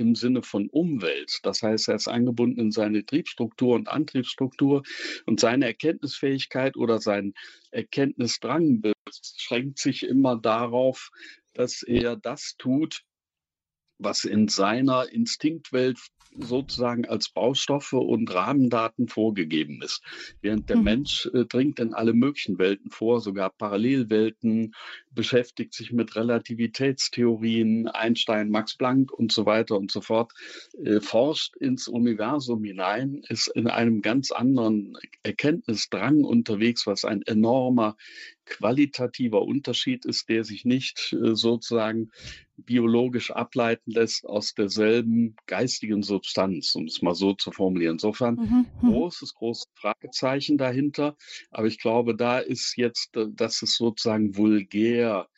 im 0.00 0.14
Sinne 0.14 0.42
von 0.42 0.68
Umwelt. 0.68 1.38
Das 1.42 1.62
heißt, 1.62 1.88
er 1.88 1.96
ist 1.96 2.08
eingebunden 2.08 2.60
in 2.60 2.70
seine 2.72 3.04
Triebstruktur 3.04 3.74
und 3.74 3.88
Antriebsstruktur 3.88 4.82
und 5.26 5.38
seine 5.38 5.66
Erkenntnisfähigkeit 5.66 6.76
oder 6.76 6.98
sein 6.98 7.34
Erkenntnisdrang 7.70 8.80
beschränkt 8.80 9.78
sich 9.78 10.02
immer 10.02 10.36
darauf, 10.36 11.10
dass 11.52 11.82
er 11.82 12.16
das 12.16 12.56
tut, 12.56 13.02
was 13.98 14.24
in 14.24 14.48
seiner 14.48 15.12
Instinktwelt 15.12 15.98
sozusagen 16.36 17.06
als 17.06 17.28
Baustoffe 17.28 17.92
und 17.92 18.32
Rahmendaten 18.32 19.08
vorgegeben 19.08 19.82
ist. 19.82 20.02
Während 20.40 20.68
der 20.68 20.76
mhm. 20.76 20.84
Mensch 20.84 21.26
äh, 21.34 21.44
dringt 21.44 21.80
in 21.80 21.94
alle 21.94 22.12
möglichen 22.12 22.58
Welten 22.58 22.90
vor, 22.90 23.20
sogar 23.20 23.50
Parallelwelten, 23.50 24.74
beschäftigt 25.10 25.74
sich 25.74 25.92
mit 25.92 26.14
Relativitätstheorien, 26.14 27.88
Einstein, 27.88 28.50
Max 28.50 28.76
Planck 28.76 29.12
und 29.12 29.32
so 29.32 29.44
weiter 29.46 29.76
und 29.76 29.90
so 29.90 30.00
fort, 30.00 30.32
äh, 30.84 31.00
forscht 31.00 31.56
ins 31.56 31.88
Universum 31.88 32.62
hinein, 32.64 33.22
ist 33.28 33.48
in 33.48 33.66
einem 33.66 34.02
ganz 34.02 34.30
anderen 34.30 34.96
Erkenntnisdrang 35.22 36.24
unterwegs, 36.24 36.86
was 36.86 37.04
ein 37.04 37.22
enormer 37.22 37.96
qualitativer 38.50 39.42
Unterschied 39.42 40.04
ist, 40.04 40.28
der 40.28 40.44
sich 40.44 40.64
nicht 40.64 41.12
äh, 41.12 41.34
sozusagen 41.34 42.10
biologisch 42.64 43.30
ableiten 43.30 43.90
lässt 43.90 44.24
aus 44.26 44.54
derselben 44.54 45.36
geistigen 45.46 46.02
Substanz, 46.02 46.74
um 46.74 46.84
es 46.84 47.02
mal 47.02 47.14
so 47.14 47.34
zu 47.34 47.52
formulieren. 47.52 47.94
Insofern 47.94 48.34
mhm. 48.36 48.66
mhm. 48.80 48.92
großes, 48.92 49.34
großes 49.34 49.66
Fragezeichen 49.74 50.58
dahinter. 50.58 51.16
Aber 51.50 51.66
ich 51.66 51.78
glaube, 51.78 52.14
da 52.14 52.38
ist 52.38 52.76
jetzt, 52.76 53.16
äh, 53.16 53.26
das 53.32 53.62
ist 53.62 53.76
sozusagen 53.76 54.36
vulgär 54.36 55.28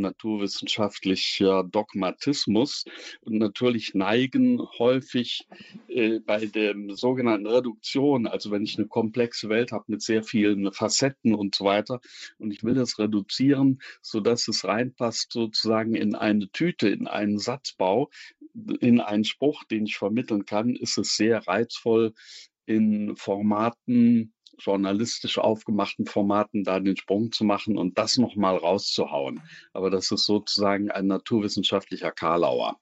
naturwissenschaftlicher 0.00 1.64
Dogmatismus. 1.64 2.84
Und 3.22 3.38
natürlich 3.38 3.94
neigen 3.94 4.60
häufig 4.78 5.46
äh, 5.88 6.20
bei 6.20 6.46
der 6.46 6.74
sogenannten 6.90 7.46
Reduktion, 7.46 8.26
also 8.26 8.50
wenn 8.50 8.64
ich 8.64 8.78
eine 8.78 8.86
komplexe 8.86 9.48
Welt 9.48 9.72
habe 9.72 9.84
mit 9.88 10.02
sehr 10.02 10.22
vielen 10.22 10.72
Facetten 10.72 11.34
und 11.34 11.54
so 11.54 11.64
weiter, 11.64 12.00
und 12.38 12.52
ich 12.52 12.64
will 12.64 12.74
das 12.74 12.98
reduzieren, 12.98 13.80
sodass 14.02 14.48
es 14.48 14.64
reinpasst 14.64 15.32
sozusagen 15.32 15.94
in 15.94 16.14
eine 16.14 16.50
Tüte, 16.50 16.88
in 16.88 17.06
einen 17.06 17.38
Satzbau, 17.38 18.10
in 18.80 19.00
einen 19.00 19.24
Spruch, 19.24 19.64
den 19.64 19.86
ich 19.86 19.96
vermitteln 19.96 20.46
kann, 20.46 20.74
ist 20.74 20.98
es 20.98 21.16
sehr 21.16 21.46
reizvoll, 21.46 22.14
in 22.66 23.16
Formaten 23.16 24.32
journalistisch 24.58 25.38
aufgemachten 25.38 26.06
Formaten 26.06 26.64
da 26.64 26.80
den 26.80 26.96
Sprung 26.96 27.32
zu 27.32 27.44
machen 27.44 27.76
und 27.78 27.98
das 27.98 28.16
nochmal 28.18 28.56
rauszuhauen. 28.56 29.42
Aber 29.72 29.90
das 29.90 30.10
ist 30.10 30.26
sozusagen 30.26 30.90
ein 30.90 31.06
naturwissenschaftlicher 31.06 32.12
Karlauer. 32.12 32.78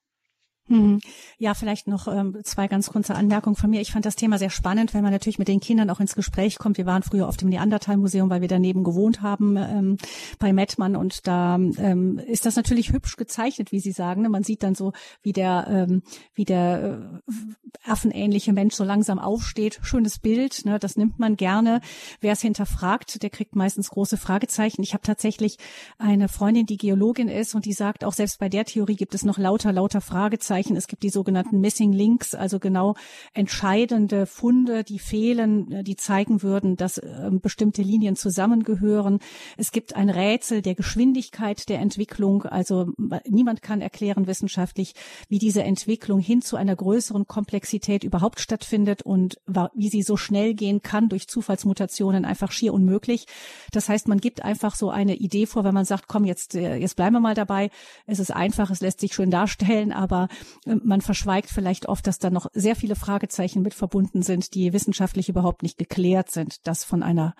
Mhm. 0.66 1.00
Ja, 1.38 1.52
vielleicht 1.52 1.88
noch 1.88 2.08
ähm, 2.08 2.38
zwei 2.42 2.68
ganz 2.68 2.90
kurze 2.90 3.14
Anmerkungen 3.14 3.54
von 3.54 3.68
mir. 3.68 3.82
Ich 3.82 3.92
fand 3.92 4.06
das 4.06 4.16
Thema 4.16 4.38
sehr 4.38 4.48
spannend, 4.48 4.94
wenn 4.94 5.02
man 5.02 5.12
natürlich 5.12 5.38
mit 5.38 5.48
den 5.48 5.60
Kindern 5.60 5.90
auch 5.90 6.00
ins 6.00 6.14
Gespräch 6.14 6.56
kommt. 6.58 6.78
Wir 6.78 6.86
waren 6.86 7.02
früher 7.02 7.28
auf 7.28 7.36
dem 7.36 7.50
Neandertal-Museum, 7.50 8.30
weil 8.30 8.40
wir 8.40 8.48
daneben 8.48 8.82
gewohnt 8.82 9.20
haben 9.20 9.58
ähm, 9.58 9.98
bei 10.38 10.54
Mettmann 10.54 10.96
und 10.96 11.26
da 11.26 11.56
ähm, 11.56 12.18
ist 12.18 12.46
das 12.46 12.56
natürlich 12.56 12.92
hübsch 12.92 13.16
gezeichnet, 13.16 13.72
wie 13.72 13.80
Sie 13.80 13.92
sagen. 13.92 14.22
Ne? 14.22 14.30
Man 14.30 14.42
sieht 14.42 14.62
dann 14.62 14.74
so, 14.74 14.92
wie 15.20 15.32
der 15.32 15.66
ähm, 15.68 16.02
wie 16.32 16.46
der 16.46 17.02
äh, 17.26 17.90
affenähnliche 17.90 18.54
Mensch 18.54 18.74
so 18.74 18.84
langsam 18.84 19.18
aufsteht. 19.18 19.80
Schönes 19.82 20.18
Bild, 20.18 20.64
ne? 20.64 20.78
das 20.78 20.96
nimmt 20.96 21.18
man 21.18 21.36
gerne. 21.36 21.82
Wer 22.22 22.32
es 22.32 22.40
hinterfragt, 22.40 23.22
der 23.22 23.28
kriegt 23.28 23.54
meistens 23.54 23.90
große 23.90 24.16
Fragezeichen. 24.16 24.82
Ich 24.82 24.94
habe 24.94 25.02
tatsächlich 25.02 25.58
eine 25.98 26.28
Freundin, 26.28 26.64
die 26.64 26.78
Geologin 26.78 27.28
ist 27.28 27.54
und 27.54 27.66
die 27.66 27.74
sagt, 27.74 28.02
auch 28.02 28.14
selbst 28.14 28.38
bei 28.38 28.48
der 28.48 28.64
Theorie 28.64 28.96
gibt 28.96 29.14
es 29.14 29.26
noch 29.26 29.36
lauter 29.36 29.70
lauter 29.70 30.00
Fragezeichen 30.00 30.53
Fragezeichen. 30.54 30.76
Es 30.76 30.86
gibt 30.86 31.02
die 31.02 31.10
sogenannten 31.10 31.60
Missing 31.60 31.92
Links, 31.92 32.34
also 32.34 32.58
genau 32.58 32.94
entscheidende 33.32 34.26
Funde, 34.26 34.84
die 34.84 34.98
fehlen, 34.98 35.70
äh, 35.72 35.84
die 35.84 35.96
zeigen 35.96 36.42
würden, 36.42 36.76
dass 36.76 36.98
äh, 36.98 37.30
bestimmte 37.32 37.82
Linien 37.82 38.16
zusammengehören. 38.16 39.18
Es 39.56 39.72
gibt 39.72 39.96
ein 39.96 40.10
Rätsel 40.10 40.62
der 40.62 40.74
Geschwindigkeit 40.74 41.68
der 41.68 41.80
Entwicklung. 41.80 42.44
Also 42.44 42.92
niemand 43.26 43.62
kann 43.62 43.80
erklären 43.80 44.26
wissenschaftlich, 44.26 44.94
wie 45.28 45.38
diese 45.38 45.62
Entwicklung 45.64 46.20
hin 46.20 46.40
zu 46.40 46.56
einer 46.56 46.76
größeren 46.76 47.26
Komplexität 47.26 48.04
überhaupt 48.04 48.40
stattfindet 48.40 49.02
und 49.02 49.36
wie 49.74 49.88
sie 49.88 50.02
so 50.02 50.16
schnell 50.16 50.54
gehen 50.54 50.82
kann 50.82 51.08
durch 51.08 51.26
Zufallsmutationen 51.28 52.24
einfach 52.24 52.52
schier 52.52 52.72
unmöglich. 52.72 53.26
Das 53.72 53.88
heißt, 53.88 54.08
man 54.08 54.18
gibt 54.18 54.44
einfach 54.44 54.76
so 54.76 54.90
eine 54.90 55.16
Idee 55.16 55.46
vor, 55.46 55.64
wenn 55.64 55.74
man 55.74 55.84
sagt, 55.84 56.06
komm, 56.06 56.24
jetzt, 56.24 56.54
äh, 56.54 56.76
jetzt 56.76 56.96
bleiben 56.96 57.14
wir 57.16 57.20
mal 57.20 57.34
dabei. 57.34 57.70
Es 58.06 58.18
ist 58.18 58.30
einfach, 58.30 58.70
es 58.70 58.80
lässt 58.80 59.00
sich 59.00 59.14
schön 59.14 59.30
darstellen, 59.30 59.92
aber 59.92 60.28
man 60.64 61.00
verschweigt 61.00 61.50
vielleicht 61.50 61.86
oft, 61.86 62.06
dass 62.06 62.18
da 62.18 62.30
noch 62.30 62.46
sehr 62.52 62.76
viele 62.76 62.96
Fragezeichen 62.96 63.62
mit 63.62 63.74
verbunden 63.74 64.22
sind, 64.22 64.54
die 64.54 64.72
wissenschaftlich 64.72 65.28
überhaupt 65.28 65.62
nicht 65.62 65.78
geklärt 65.78 66.30
sind. 66.30 66.66
Das 66.66 66.84
von 66.84 67.02
einer 67.02 67.34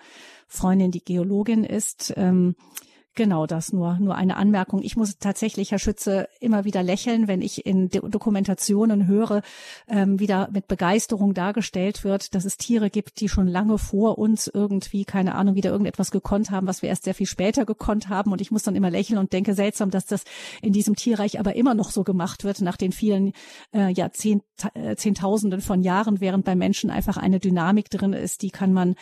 Freundin, 0.47 0.91
die 0.91 1.03
Geologin 1.03 1.63
ist. 1.63 2.13
Ähm, 2.17 2.55
Genau, 3.15 3.45
das 3.45 3.71
nur, 3.71 3.97
nur 3.97 4.15
eine 4.15 4.35
Anmerkung. 4.35 4.81
Ich 4.83 4.97
muss 4.97 5.17
tatsächlich, 5.19 5.71
Herr 5.71 5.79
Schütze, 5.79 6.27
immer 6.41 6.65
wieder 6.65 6.83
lächeln, 6.83 7.29
wenn 7.29 7.41
ich 7.41 7.65
in 7.65 7.87
Dokumentationen 7.87 9.07
höre, 9.07 9.41
ähm, 9.87 10.19
wieder 10.19 10.49
mit 10.51 10.67
Begeisterung 10.67 11.33
dargestellt 11.33 12.03
wird, 12.03 12.35
dass 12.35 12.43
es 12.43 12.57
Tiere 12.57 12.89
gibt, 12.89 13.21
die 13.21 13.29
schon 13.29 13.47
lange 13.47 13.77
vor 13.77 14.17
uns 14.17 14.47
irgendwie, 14.53 15.05
keine 15.05 15.35
Ahnung, 15.35 15.55
wieder 15.55 15.69
irgendetwas 15.69 16.11
gekonnt 16.11 16.51
haben, 16.51 16.67
was 16.67 16.81
wir 16.81 16.89
erst 16.89 17.05
sehr 17.05 17.13
viel 17.13 17.25
später 17.25 17.65
gekonnt 17.65 18.09
haben. 18.09 18.33
Und 18.33 18.41
ich 18.41 18.51
muss 18.51 18.63
dann 18.63 18.75
immer 18.75 18.91
lächeln 18.91 19.17
und 19.17 19.31
denke, 19.31 19.53
seltsam, 19.53 19.91
dass 19.91 20.05
das 20.05 20.25
in 20.61 20.73
diesem 20.73 20.97
Tierreich 20.97 21.39
aber 21.39 21.55
immer 21.55 21.73
noch 21.73 21.91
so 21.91 22.03
gemacht 22.03 22.43
wird, 22.43 22.59
nach 22.59 22.75
den 22.75 22.91
vielen 22.91 23.31
äh, 23.73 23.93
Jahrzehnt, 23.93 24.43
äh, 24.73 24.97
Zehntausenden 24.97 25.61
von 25.61 25.83
Jahren, 25.83 26.19
während 26.19 26.43
bei 26.43 26.55
Menschen 26.55 26.89
einfach 26.89 27.15
eine 27.15 27.39
Dynamik 27.39 27.89
drin 27.89 28.11
ist, 28.11 28.41
die 28.41 28.51
kann 28.51 28.73
man, 28.73 28.95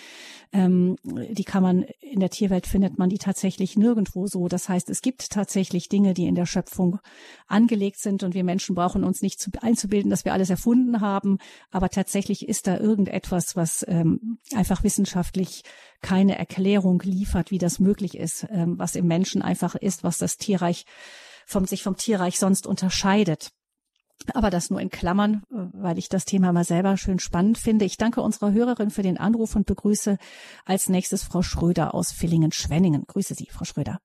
ähm, 0.52 0.98
die 1.04 1.46
kann 1.46 1.64
man 1.64 1.86
in 2.00 2.20
der 2.20 2.30
Tierwelt 2.30 2.68
findet 2.68 3.00
man 3.00 3.10
die 3.10 3.18
tatsächlich 3.18 3.76
nirgends 3.76 4.03
irgendwo 4.04 4.28
so. 4.28 4.48
Das 4.48 4.70
heißt, 4.70 4.90
es 4.90 5.02
gibt 5.02 5.30
tatsächlich 5.30 5.88
Dinge, 5.88 6.14
die 6.14 6.26
in 6.26 6.36
der 6.36 6.46
Schöpfung 6.46 7.00
angelegt 7.48 8.00
sind 8.00 8.24
und 8.24 8.34
wir 8.34 8.44
Menschen 8.44 8.76
brauchen 8.76 9.04
uns 9.04 9.22
nicht 9.22 9.40
zu, 9.40 9.50
einzubilden, 9.62 10.10
dass 10.10 10.26
wir 10.26 10.34
alles 10.34 10.50
erfunden 10.50 11.00
haben. 11.02 11.38
Aber 11.72 11.90
tatsächlich 11.90 12.48
ist 12.48 12.68
da 12.68 12.78
irgendetwas, 12.78 13.56
was 13.56 13.86
ähm, 13.88 14.40
einfach 14.54 14.84
wissenschaftlich 14.84 15.64
keine 16.02 16.38
Erklärung 16.38 17.02
liefert, 17.04 17.52
wie 17.52 17.58
das 17.58 17.80
möglich 17.80 18.18
ist, 18.18 18.46
ähm, 18.50 18.78
was 18.78 18.96
im 18.96 19.08
Menschen 19.08 19.42
einfach 19.42 19.76
ist, 19.76 20.04
was 20.04 20.18
das 20.18 20.38
Tierreich 20.38 20.86
vom, 21.46 21.66
sich 21.66 21.84
vom 21.84 21.96
Tierreich 21.96 22.40
sonst 22.40 22.68
unterscheidet. 22.68 23.52
Aber 24.34 24.50
das 24.50 24.70
nur 24.70 24.80
in 24.80 24.90
Klammern, 24.90 25.44
weil 25.50 25.98
ich 25.98 26.10
das 26.10 26.26
Thema 26.26 26.54
mal 26.54 26.64
selber 26.64 26.98
schön 26.98 27.20
spannend 27.20 27.58
finde. 27.58 27.86
Ich 27.86 27.98
danke 27.98 28.22
unserer 28.22 28.54
Hörerin 28.54 28.90
für 28.90 29.04
den 29.04 29.18
Anruf 29.18 29.56
und 29.56 29.66
begrüße 29.66 30.18
als 30.66 30.90
nächstes 30.90 31.24
Frau 31.24 31.42
Schröder 31.42 31.94
aus 31.94 32.12
Villingen-Schwenningen. 32.12 33.06
Grüße 33.08 33.34
Sie, 33.34 33.48
Frau 33.52 33.66
Schröder. 33.66 34.00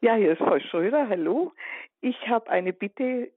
Ja, 0.00 0.16
hier 0.16 0.32
ist 0.32 0.38
Frau 0.38 0.58
Schröder. 0.58 1.08
Hallo. 1.08 1.52
Ich 2.00 2.16
habe 2.28 2.50
eine 2.50 2.72
Bitte. 2.72 3.30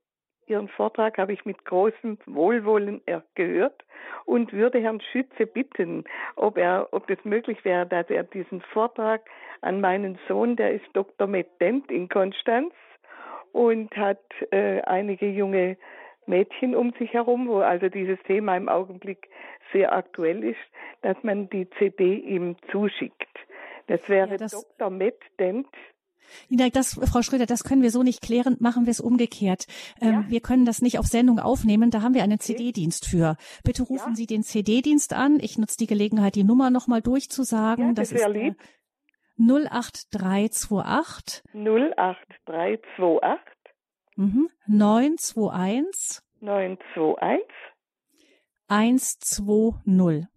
Ihren 0.48 0.68
Vortrag 0.68 1.18
habe 1.18 1.34
ich 1.34 1.44
mit 1.46 1.66
großem 1.66 2.20
Wohlwollen 2.28 3.02
gehört 3.34 3.84
und 4.26 4.54
würde 4.54 4.80
Herrn 4.80 5.02
Schütze 5.02 5.48
bitten, 5.48 6.04
ob 6.36 6.58
er, 6.58 6.90
ob 6.92 7.10
es 7.10 7.18
möglich 7.24 7.66
wäre, 7.66 7.88
dass 7.88 8.08
er 8.12 8.24
diesen 8.24 8.62
Vortrag 8.62 9.22
an 9.62 9.82
meinen 9.82 10.20
Sohn, 10.28 10.56
der 10.56 10.74
ist 10.74 10.86
Dr. 10.94 11.28
Dent 11.60 11.90
in 11.90 12.10
Konstanz, 12.10 12.74
und 13.56 13.96
hat 13.96 14.20
äh, 14.52 14.82
einige 14.82 15.30
junge 15.30 15.78
Mädchen 16.26 16.76
um 16.76 16.92
sich 17.00 17.14
herum, 17.14 17.48
wo 17.48 17.60
also 17.60 17.88
dieses 17.88 18.20
Thema 18.28 18.58
im 18.58 18.68
Augenblick 18.68 19.30
sehr 19.72 19.94
aktuell 19.94 20.44
ist, 20.44 20.60
dass 21.04 21.16
man 21.24 21.50
die 21.50 21.70
CD 21.80 22.16
ihm 22.18 22.58
zuschickt. 22.70 23.24
Das 23.88 24.10
wäre 24.10 24.32
ja, 24.32 24.38
das 24.38 24.52
Dr. 24.52 24.90
Matt 24.90 25.20
Dent. 25.40 25.68
Ja, 26.50 26.68
das, 26.70 27.00
Frau 27.10 27.22
Schröder, 27.22 27.46
das 27.46 27.64
können 27.64 27.82
wir 27.82 27.92
so 27.92 28.04
nicht 28.04 28.22
klären. 28.22 28.58
Machen 28.60 28.88
wir 28.88 28.92
es 28.92 29.00
umgekehrt. 29.00 29.68
Ähm, 30.02 30.12
ja. 30.12 30.26
Wir 30.28 30.42
können 30.42 30.66
das 30.66 30.82
nicht 30.82 31.00
auf 31.00 31.06
Sendung 31.06 31.40
aufnehmen. 31.40 31.92
Da 31.92 32.02
haben 32.02 32.14
wir 32.14 32.24
einen. 32.24 32.40
CD-Dienst 32.40 33.08
für. 33.08 33.38
Bitte 33.64 33.84
rufen 33.84 34.10
ja. 34.10 34.16
Sie 34.16 34.26
den 34.26 34.44
CD-Dienst 34.44 35.14
an. 35.14 35.40
Ich 35.40 35.58
nutze 35.58 35.78
die 35.78 35.88
Gelegenheit, 35.88 36.36
die 36.36 36.44
Nummer 36.44 36.72
nochmal 36.72 37.02
durchzusagen. 37.02 37.90
Ja, 37.90 37.94
das, 37.94 38.10
das 38.10 38.20
ist 38.20 38.28
lieb. 38.30 38.56
08328 39.38 41.44
08328 41.54 43.40
mhm. 44.16 44.50
921 44.68 46.22
921 46.42 47.46
120 48.68 50.28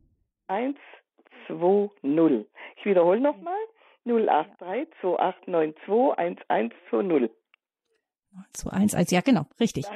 120. 0.48 2.46
Ich 2.76 2.84
wiederhole 2.84 3.20
nochmal. 3.20 3.54
083 4.04 4.88
2892 5.00 6.18
1120. 6.48 7.30
211, 8.52 9.10
ja 9.10 9.20
genau, 9.20 9.46
richtig. 9.58 9.86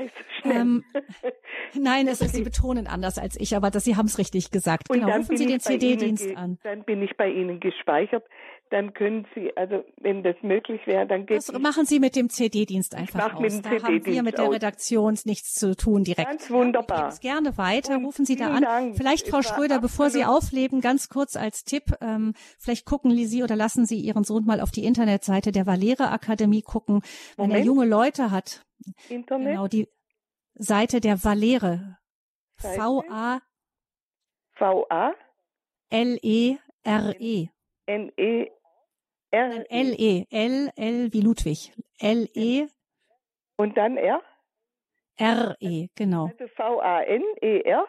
Ähm, 0.44 0.84
nein, 1.74 2.08
es 2.08 2.20
ist, 2.20 2.34
Sie 2.34 2.42
betonen 2.42 2.86
anders 2.86 3.18
als 3.18 3.38
ich, 3.38 3.54
aber 3.54 3.70
das, 3.70 3.84
Sie 3.84 3.96
haben 3.96 4.06
es 4.06 4.18
richtig 4.18 4.50
gesagt. 4.50 4.90
Und 4.90 5.00
genau, 5.00 5.16
rufen 5.16 5.36
Sie 5.36 5.46
den 5.46 5.60
CD-Dienst 5.60 6.36
an. 6.36 6.58
Dann 6.62 6.84
bin 6.84 7.02
ich 7.02 7.16
bei 7.16 7.28
Ihnen 7.28 7.60
gespeichert 7.60 8.24
dann 8.72 8.94
können 8.94 9.26
Sie, 9.34 9.54
also 9.54 9.84
wenn 10.00 10.22
das 10.22 10.36
möglich 10.40 10.80
wäre, 10.86 11.06
dann 11.06 11.26
geht 11.26 11.36
Das 11.36 11.52
machen 11.52 11.84
Sie 11.84 12.00
mit 12.00 12.16
dem 12.16 12.30
CD-Dienst 12.30 12.94
einfach 12.94 13.34
aus. 13.34 13.40
Mit 13.40 13.52
dem 13.52 13.62
da 13.62 13.70
haben 13.70 14.06
wir 14.06 14.22
mit 14.22 14.38
der 14.38 14.50
Redaktion 14.50 15.18
nichts 15.24 15.52
zu 15.52 15.76
tun 15.76 16.04
direkt. 16.04 16.26
Ganz 16.26 16.50
wunderbar. 16.50 17.12
Ich 17.12 17.20
gerne 17.20 17.58
weiter. 17.58 17.96
Und 17.96 18.06
Rufen 18.06 18.24
Sie 18.24 18.34
da 18.34 18.48
an. 18.48 18.62
Dank. 18.62 18.96
Vielleicht, 18.96 19.28
Frau 19.28 19.42
Schröder, 19.42 19.78
bevor 19.78 20.08
Sie 20.08 20.24
aufleben, 20.24 20.80
ganz 20.80 21.10
kurz 21.10 21.36
als 21.36 21.64
Tipp, 21.64 21.84
ähm, 22.00 22.32
vielleicht 22.58 22.86
gucken 22.86 23.14
Sie 23.14 23.42
oder 23.42 23.56
lassen 23.56 23.84
Sie 23.84 24.00
Ihren 24.00 24.24
Sohn 24.24 24.46
mal 24.46 24.60
auf 24.62 24.70
die 24.70 24.84
Internetseite 24.86 25.52
der 25.52 25.66
Valere 25.66 26.10
Akademie 26.10 26.62
gucken, 26.62 27.02
wenn 27.36 27.48
Moment. 27.48 27.60
er 27.60 27.66
junge 27.66 27.84
Leute 27.84 28.30
hat. 28.30 28.64
Internet? 29.10 29.48
Genau, 29.48 29.68
die 29.68 29.86
Seite 30.54 31.00
der 31.00 31.22
Valere. 31.22 31.98
V-A 32.56 33.40
V-A 34.54 35.12
L-E-R-E. 35.90 37.48
N-E 37.86 38.50
R 39.32 39.64
L 39.70 39.94
E. 39.98 40.26
L 40.30 40.70
L 40.76 41.12
wie 41.12 41.20
Ludwig. 41.22 41.72
L 41.98 42.28
E. 42.34 42.66
Und 43.56 43.76
dann 43.76 43.96
R? 43.96 44.22
R 45.16 45.56
E 45.58 45.88
genau. 45.94 46.26
Also 46.26 46.46
V 46.48 46.80
A 46.80 47.00
N 47.02 47.22
E 47.40 47.60
R? 47.62 47.86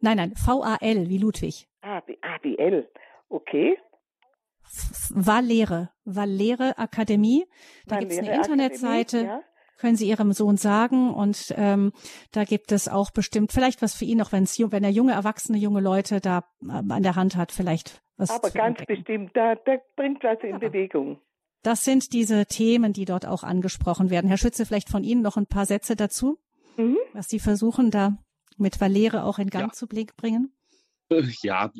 Nein 0.00 0.16
nein 0.16 0.34
V 0.34 0.62
A 0.62 0.76
L 0.80 1.08
wie 1.08 1.18
Ludwig. 1.18 1.68
Wie, 2.06 2.18
ah, 2.22 2.38
wie 2.42 2.58
L. 2.58 2.90
Okay. 3.28 3.78
Valere. 5.10 5.90
Valere 6.04 6.78
Akademie. 6.78 7.46
Da 7.86 7.98
gibt 7.98 8.12
es 8.12 8.18
eine 8.18 8.34
Internetseite. 8.34 9.18
ja. 9.24 9.42
Können 9.76 9.96
Sie 9.96 10.08
Ihrem 10.08 10.32
Sohn 10.32 10.56
sagen 10.56 11.12
und 11.12 11.54
ähm, 11.56 11.92
da 12.32 12.44
gibt 12.44 12.72
es 12.72 12.88
auch 12.88 13.10
bestimmt 13.10 13.52
vielleicht 13.52 13.82
was 13.82 13.94
für 13.94 14.04
ihn 14.04 14.20
auch 14.22 14.32
wenn 14.32 14.46
wenn 14.46 14.84
er 14.84 14.90
junge 14.90 15.12
Erwachsene 15.12 15.58
junge 15.58 15.80
Leute 15.80 16.20
da 16.20 16.44
äh, 16.62 16.72
an 16.72 17.02
der 17.02 17.16
Hand 17.16 17.36
hat 17.36 17.52
vielleicht 17.52 18.02
was 18.16 18.30
Aber 18.30 18.50
ganz 18.50 18.78
entdecken. 18.80 19.04
bestimmt, 19.04 19.30
da, 19.34 19.54
da 19.54 19.76
bringt 19.94 20.24
was 20.24 20.38
in 20.42 20.50
ja. 20.50 20.58
Bewegung. 20.58 21.20
Das 21.62 21.84
sind 21.84 22.12
diese 22.12 22.46
Themen, 22.46 22.92
die 22.92 23.04
dort 23.04 23.26
auch 23.26 23.42
angesprochen 23.42 24.10
werden. 24.10 24.28
Herr 24.28 24.38
Schütze, 24.38 24.64
vielleicht 24.66 24.88
von 24.88 25.04
Ihnen 25.04 25.22
noch 25.22 25.36
ein 25.36 25.46
paar 25.46 25.66
Sätze 25.66 25.96
dazu, 25.96 26.38
mhm. 26.76 26.96
was 27.12 27.28
Sie 27.28 27.40
versuchen, 27.40 27.90
da 27.90 28.18
mit 28.56 28.80
Valere 28.80 29.24
auch 29.24 29.38
in 29.38 29.50
Gang 29.50 29.68
ja. 29.68 29.72
zu 29.72 29.86
bringen. 29.86 30.52
Äh, 31.10 31.24
ja, 31.42 31.72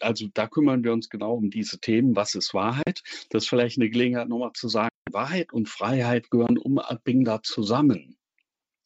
also 0.00 0.28
da 0.32 0.46
kümmern 0.46 0.84
wir 0.84 0.92
uns 0.92 1.10
genau 1.10 1.34
um 1.34 1.50
diese 1.50 1.78
Themen. 1.78 2.16
Was 2.16 2.34
ist 2.34 2.54
Wahrheit? 2.54 3.02
Das 3.30 3.44
ist 3.44 3.48
vielleicht 3.48 3.78
eine 3.78 3.90
Gelegenheit, 3.90 4.28
nochmal 4.28 4.52
zu 4.54 4.68
sagen, 4.68 4.91
Wahrheit 5.12 5.52
und 5.52 5.68
Freiheit 5.68 6.30
gehören 6.30 6.58
unbedingt 6.58 7.46
zusammen. 7.46 8.16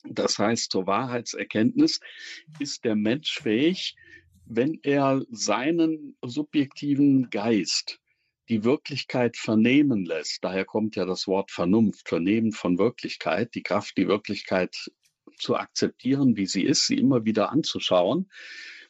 Das 0.04 0.38
heißt, 0.38 0.70
zur 0.70 0.86
Wahrheitserkenntnis 0.86 2.00
ist 2.58 2.84
der 2.84 2.96
Mensch 2.96 3.40
fähig, 3.40 3.96
wenn 4.44 4.78
er 4.82 5.24
seinen 5.30 6.16
subjektiven 6.22 7.30
Geist 7.30 8.00
die 8.48 8.62
Wirklichkeit 8.62 9.36
vernehmen 9.36 10.04
lässt, 10.04 10.44
daher 10.44 10.64
kommt 10.64 10.94
ja 10.94 11.04
das 11.04 11.26
Wort 11.26 11.50
Vernunft, 11.50 12.08
Vernehmen 12.08 12.52
von 12.52 12.78
Wirklichkeit, 12.78 13.54
die 13.56 13.64
Kraft, 13.64 13.96
die 13.96 14.06
Wirklichkeit 14.06 14.88
zu 15.36 15.56
akzeptieren, 15.56 16.36
wie 16.36 16.46
sie 16.46 16.62
ist, 16.62 16.86
sie 16.86 16.96
immer 16.96 17.24
wieder 17.24 17.50
anzuschauen, 17.50 18.30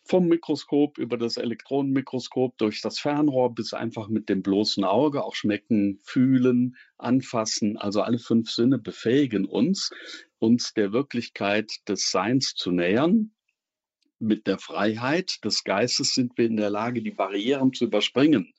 vom 0.07 0.29
Mikroskop 0.29 0.99
über 0.99 1.17
das 1.17 1.37
Elektronenmikroskop 1.37 2.57
durch 2.59 2.81
das 2.81 2.99
Fernrohr 2.99 3.55
bis 3.55 3.75
einfach 3.75 4.09
mit 4.09 4.29
dem 4.29 4.43
bloßen 4.43 4.85
Auge, 4.85 5.25
auch 5.25 5.35
schmecken, 5.35 5.99
fühlen, 6.03 6.77
anfassen, 6.97 7.77
also 7.77 8.03
alle 8.03 8.19
fünf 8.19 8.51
Sinne 8.51 8.79
befähigen 8.79 9.45
uns, 9.45 9.91
uns 10.39 10.75
der 10.75 10.93
Wirklichkeit 10.93 11.71
des 11.89 12.11
Seins 12.11 12.55
zu 12.55 12.71
nähern, 12.71 13.33
mit 14.19 14.47
der 14.47 14.59
Freiheit 14.59 15.45
des 15.45 15.63
Geistes 15.65 16.15
sind 16.15 16.39
wir 16.39 16.47
in 16.47 16.57
der 16.57 16.71
Lage, 16.71 17.03
die 17.03 17.11
Barrieren 17.11 17.73
zu 17.73 17.85
überspringen, 17.85 18.55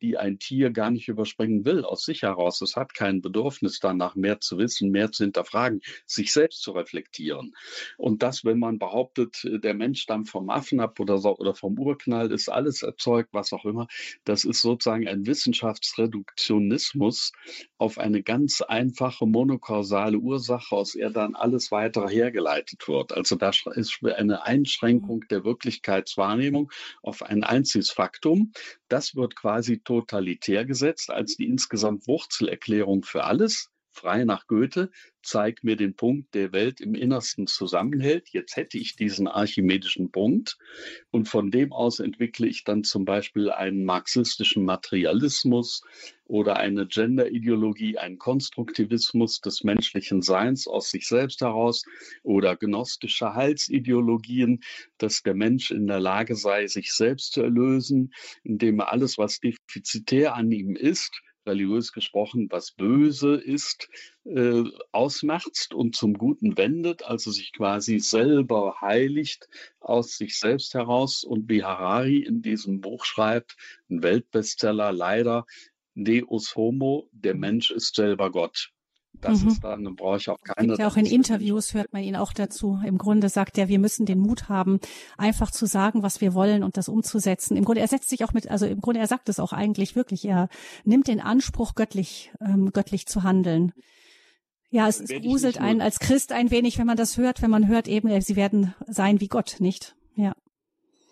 die 0.00 0.16
ein 0.16 0.38
Tier 0.38 0.70
gar 0.70 0.90
nicht 0.90 1.08
überspringen 1.08 1.64
will, 1.64 1.84
aus 1.84 2.04
sich 2.04 2.22
heraus. 2.22 2.60
Es 2.60 2.76
hat 2.76 2.94
kein 2.94 3.22
Bedürfnis 3.22 3.80
danach, 3.80 4.14
mehr 4.14 4.40
zu 4.40 4.58
wissen, 4.58 4.90
mehr 4.90 5.12
zu 5.12 5.24
hinterfragen, 5.24 5.80
sich 6.06 6.32
selbst 6.32 6.62
zu 6.62 6.72
reflektieren. 6.72 7.54
Und 7.96 8.22
das, 8.22 8.44
wenn 8.44 8.58
man 8.58 8.78
behauptet, 8.78 9.42
der 9.44 9.74
Mensch 9.74 10.02
stammt 10.02 10.28
vom 10.28 10.50
Affen 10.50 10.80
ab 10.80 11.00
oder, 11.00 11.18
so, 11.18 11.36
oder 11.36 11.54
vom 11.54 11.78
Urknall, 11.78 12.32
ist 12.32 12.48
alles 12.48 12.82
erzeugt, 12.82 13.30
was 13.32 13.52
auch 13.52 13.64
immer, 13.64 13.86
das 14.24 14.44
ist 14.44 14.62
sozusagen 14.62 15.08
ein 15.08 15.26
Wissenschaftsreduktionismus 15.26 17.32
auf 17.78 17.98
eine 17.98 18.22
ganz 18.22 18.62
einfache 18.62 19.26
monokausale 19.26 20.18
Ursache, 20.18 20.74
aus 20.74 20.92
der 20.92 21.10
dann 21.10 21.34
alles 21.34 21.70
weitere 21.70 22.08
hergeleitet 22.08 22.88
wird. 22.88 23.12
Also 23.12 23.36
da 23.36 23.50
ist 23.50 24.00
eine 24.04 24.44
Einschränkung 24.44 25.24
der 25.30 25.44
Wirklichkeitswahrnehmung 25.44 26.70
auf 27.02 27.22
ein 27.22 27.44
einziges 27.44 27.90
Faktum. 27.90 28.52
Das 28.88 29.14
wird 29.14 29.36
quasi 29.36 29.80
totalitär 29.80 30.64
gesetzt 30.64 31.10
als 31.10 31.36
die 31.36 31.46
insgesamt 31.46 32.06
Wurzelerklärung 32.06 33.02
für 33.02 33.24
alles 33.24 33.70
frei 33.96 34.24
nach 34.24 34.46
Goethe, 34.46 34.90
zeig 35.22 35.64
mir 35.64 35.76
den 35.76 35.96
Punkt, 35.96 36.34
der 36.34 36.52
Welt 36.52 36.80
im 36.80 36.94
Innersten 36.94 37.46
zusammenhält. 37.46 38.28
Jetzt 38.28 38.56
hätte 38.56 38.78
ich 38.78 38.94
diesen 38.94 39.26
archimedischen 39.26 40.12
Punkt 40.12 40.58
und 41.10 41.28
von 41.28 41.50
dem 41.50 41.72
aus 41.72 41.98
entwickle 41.98 42.46
ich 42.46 42.62
dann 42.62 42.84
zum 42.84 43.04
Beispiel 43.04 43.50
einen 43.50 43.84
marxistischen 43.84 44.64
Materialismus 44.64 45.82
oder 46.24 46.56
eine 46.56 46.86
Genderideologie, 46.86 47.98
einen 47.98 48.18
Konstruktivismus 48.18 49.40
des 49.40 49.64
menschlichen 49.64 50.22
Seins 50.22 50.66
aus 50.66 50.90
sich 50.90 51.08
selbst 51.08 51.40
heraus 51.40 51.84
oder 52.22 52.56
gnostische 52.56 53.34
Heilsideologien, 53.34 54.60
dass 54.98 55.22
der 55.22 55.34
Mensch 55.34 55.70
in 55.70 55.86
der 55.86 56.00
Lage 56.00 56.36
sei, 56.36 56.66
sich 56.66 56.92
selbst 56.92 57.32
zu 57.32 57.42
erlösen, 57.42 58.12
indem 58.42 58.80
er 58.80 58.92
alles, 58.92 59.18
was 59.18 59.40
defizitär 59.40 60.34
an 60.34 60.52
ihm 60.52 60.76
ist, 60.76 61.20
religiös 61.46 61.92
gesprochen, 61.92 62.48
was 62.50 62.72
böse 62.72 63.34
ist, 63.36 63.88
äh, 64.24 64.64
ausmerzt 64.92 65.74
und 65.74 65.94
zum 65.94 66.14
Guten 66.14 66.56
wendet, 66.56 67.04
also 67.04 67.30
sich 67.30 67.52
quasi 67.52 67.98
selber 67.98 68.76
heiligt 68.80 69.48
aus 69.80 70.16
sich 70.16 70.38
selbst 70.38 70.74
heraus. 70.74 71.24
Und 71.24 71.48
wie 71.48 71.64
Harari 71.64 72.18
in 72.18 72.42
diesem 72.42 72.80
Buch 72.80 73.04
schreibt, 73.04 73.56
ein 73.88 74.02
Weltbestseller 74.02 74.92
leider, 74.92 75.46
Deus 75.94 76.54
Homo, 76.56 77.08
der 77.12 77.34
Mensch 77.34 77.70
ist 77.70 77.94
selber 77.94 78.30
Gott. 78.30 78.70
Das 79.20 79.42
mhm. 79.42 79.48
ist 79.48 79.64
dann, 79.64 79.84
dann 79.84 79.96
brauche 79.96 80.18
ich 80.18 80.28
auch 80.28 80.40
keine. 80.40 80.76
Ja, 80.76 80.88
auch 80.88 80.96
in 80.96 81.06
Interviews 81.06 81.74
hört 81.74 81.92
man 81.92 82.02
ihn 82.02 82.16
auch 82.16 82.32
dazu. 82.32 82.78
Im 82.84 82.98
Grunde 82.98 83.28
sagt 83.28 83.58
er, 83.58 83.68
wir 83.68 83.78
müssen 83.78 84.06
den 84.06 84.18
Mut 84.18 84.48
haben, 84.48 84.80
einfach 85.16 85.50
zu 85.50 85.66
sagen, 85.66 86.02
was 86.02 86.20
wir 86.20 86.34
wollen 86.34 86.62
und 86.62 86.76
das 86.76 86.88
umzusetzen. 86.88 87.56
Im 87.56 87.64
Grunde, 87.64 87.80
er 87.80 87.88
setzt 87.88 88.08
sich 88.08 88.24
auch 88.24 88.32
mit, 88.32 88.50
also 88.50 88.66
im 88.66 88.80
Grunde, 88.80 89.00
er 89.00 89.06
sagt 89.06 89.28
es 89.28 89.40
auch 89.40 89.52
eigentlich 89.52 89.96
wirklich. 89.96 90.24
Er 90.24 90.48
nimmt 90.84 91.08
den 91.08 91.20
Anspruch, 91.20 91.74
göttlich, 91.74 92.32
ähm, 92.40 92.70
göttlich 92.72 93.06
zu 93.06 93.22
handeln. 93.22 93.72
Ja, 94.70 94.88
es, 94.88 95.00
es 95.00 95.10
gruselt 95.22 95.58
einen 95.58 95.80
als 95.80 96.00
Christ 96.00 96.32
ein 96.32 96.50
wenig, 96.50 96.78
wenn 96.78 96.86
man 96.86 96.96
das 96.96 97.16
hört, 97.16 97.40
wenn 97.40 97.50
man 97.50 97.68
hört 97.68 97.88
eben, 97.88 98.20
sie 98.20 98.36
werden 98.36 98.74
sein 98.86 99.20
wie 99.20 99.28
Gott, 99.28 99.56
nicht? 99.58 99.94
Ja. 100.16 100.34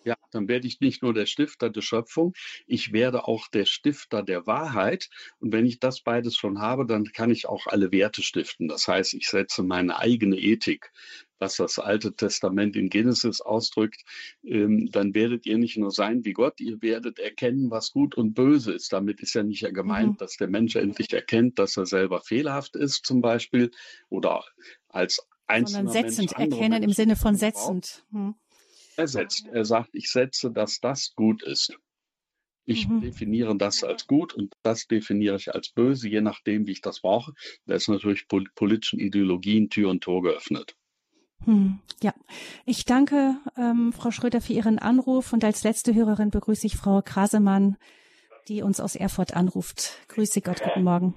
Ja, 0.05 0.16
dann 0.30 0.48
werde 0.48 0.66
ich 0.66 0.80
nicht 0.80 1.02
nur 1.02 1.14
der 1.14 1.26
Stifter 1.26 1.70
der 1.70 1.80
Schöpfung, 1.80 2.34
ich 2.66 2.92
werde 2.92 3.26
auch 3.26 3.48
der 3.48 3.64
Stifter 3.64 4.22
der 4.22 4.46
Wahrheit. 4.46 5.09
Und 5.40 5.52
wenn 5.52 5.66
ich 5.66 5.80
das 5.80 6.02
beides 6.02 6.36
schon 6.36 6.61
habe, 6.61 6.86
dann 6.86 7.05
kann 7.12 7.30
ich 7.30 7.48
auch 7.48 7.66
alle 7.66 7.90
Werte 7.90 8.22
stiften. 8.22 8.68
Das 8.68 8.86
heißt, 8.86 9.14
ich 9.14 9.28
setze 9.28 9.62
meine 9.62 9.98
eigene 9.98 10.36
Ethik, 10.36 10.92
was 11.38 11.57
das 11.57 11.78
Alte 11.78 12.14
Testament 12.14 12.76
in 12.76 12.90
Genesis 12.90 13.40
ausdrückt. 13.40 14.02
Ähm, 14.44 14.90
dann 14.92 15.14
werdet 15.14 15.46
ihr 15.46 15.59
nicht 15.59 15.76
nur 15.76 15.90
sein 15.90 16.24
wie 16.24 16.32
Gott, 16.32 16.61
ihr 16.61 16.82
werdet 16.82 17.18
erkennen, 17.18 17.70
was 17.70 17.90
gut 17.90 18.14
und 18.14 18.34
böse 18.34 18.72
ist. 18.72 18.92
Damit 18.92 19.20
ist 19.20 19.34
ja 19.34 19.42
nicht 19.42 19.64
gemeint, 19.74 20.12
mhm. 20.12 20.16
dass 20.18 20.36
der 20.36 20.48
Mensch 20.48 20.76
endlich 20.76 21.12
erkennt, 21.12 21.59
dass 21.59 21.76
er 21.76 21.86
selber 21.86 22.20
fehlerhaft 22.20 22.76
ist, 22.76 23.07
zum 23.07 23.20
Beispiel, 23.20 23.70
oder 24.11 24.44
als 24.88 25.26
einzelner 25.46 25.90
Sondern 25.90 25.92
setzend 25.92 26.38
Mensch 26.38 26.52
erkennen 26.52 26.82
im 26.82 26.90
Sinne 26.90 27.16
von 27.16 27.34
setzend. 27.34 28.05
Hm 28.97 29.03
ersetzt. 29.03 29.49
Er 29.53 29.64
sagt, 29.64 29.90
ich 29.92 30.11
setze, 30.11 30.51
dass 30.51 30.80
das 30.80 31.14
gut 31.14 31.42
ist. 31.42 31.76
Ich 32.66 32.88
mhm. 32.88 33.03
definiere 33.03 33.57
das 33.57 33.84
als 33.84 34.07
gut 34.07 34.32
und 34.34 34.55
das 34.62 34.86
definiere 34.86 35.36
ich 35.36 35.55
als 35.55 35.68
böse, 35.68 36.09
je 36.09 36.22
nachdem, 36.22 36.66
wie 36.66 36.72
ich 36.72 36.80
das 36.80 37.01
brauche. 37.01 37.32
Da 37.66 37.74
ist 37.74 37.88
natürlich 37.88 38.26
politischen 38.26 39.01
Ideologien 39.01 39.68
Tür 39.68 39.90
und 39.90 40.03
Tor 40.03 40.22
geöffnet. 40.22 40.74
Hm, 41.45 41.80
ja, 42.03 42.14
ich 42.64 42.86
danke 42.86 43.36
ähm, 43.59 43.92
Frau 43.92 44.11
Schröder 44.11 44.40
für 44.40 44.55
Ihren 44.55 44.78
Anruf 44.78 45.34
und 45.34 45.45
als 45.45 45.62
letzte 45.62 45.95
Hörerin 45.95 46.30
begrüße 46.30 46.66
ich 46.66 46.76
Frau 46.76 47.03
Krasemann, 47.03 47.76
die 48.49 48.62
uns 48.62 48.80
aus 48.80 48.97
Erfurt 48.97 49.36
anruft. 49.36 49.99
Grüße 50.09 50.40
Gott, 50.40 50.62
guten 50.62 50.84
Morgen. 50.84 51.14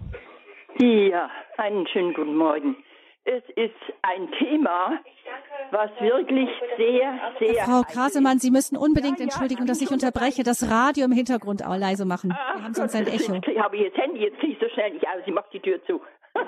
Ja, 0.80 1.30
einen 1.58 1.88
schönen 1.88 2.14
guten 2.14 2.36
Morgen. 2.36 2.76
Es 3.30 3.44
ist 3.58 3.76
ein 4.04 4.32
Thema, 4.40 5.02
was 5.72 5.92
wirklich 6.00 6.50
sehr, 6.78 7.20
sehr. 7.40 7.66
Frau 7.66 7.82
Krasemann, 7.82 8.40
Sie 8.40 8.52
müssen 8.52 8.78
unbedingt 8.78 9.20
entschuldigen, 9.20 9.66
dass 9.66 9.82
ich 9.82 9.92
unterbreche, 9.92 10.44
das 10.44 10.72
Radio 10.72 11.04
im 11.04 11.12
Hintergrund 11.12 11.62
auch 11.62 11.76
leise 11.76 12.06
machen. 12.06 12.30
Wir 12.30 12.64
haben 12.64 12.74
sonst 12.74 12.96
ein 12.96 13.06
Echo. 13.06 13.34
Ich 13.46 13.60
habe 13.60 13.76
jetzt 13.76 13.98
Handy, 13.98 14.22
jetzt 14.22 14.40
kriege 14.40 14.54
ich 14.54 14.60
so 14.60 14.70
schnell 14.70 14.94
nicht 14.94 15.06
aus. 15.06 15.22
Ich 15.26 15.34
mache 15.34 15.50
die 15.52 15.60
Tür 15.60 15.84
zu. 15.84 16.00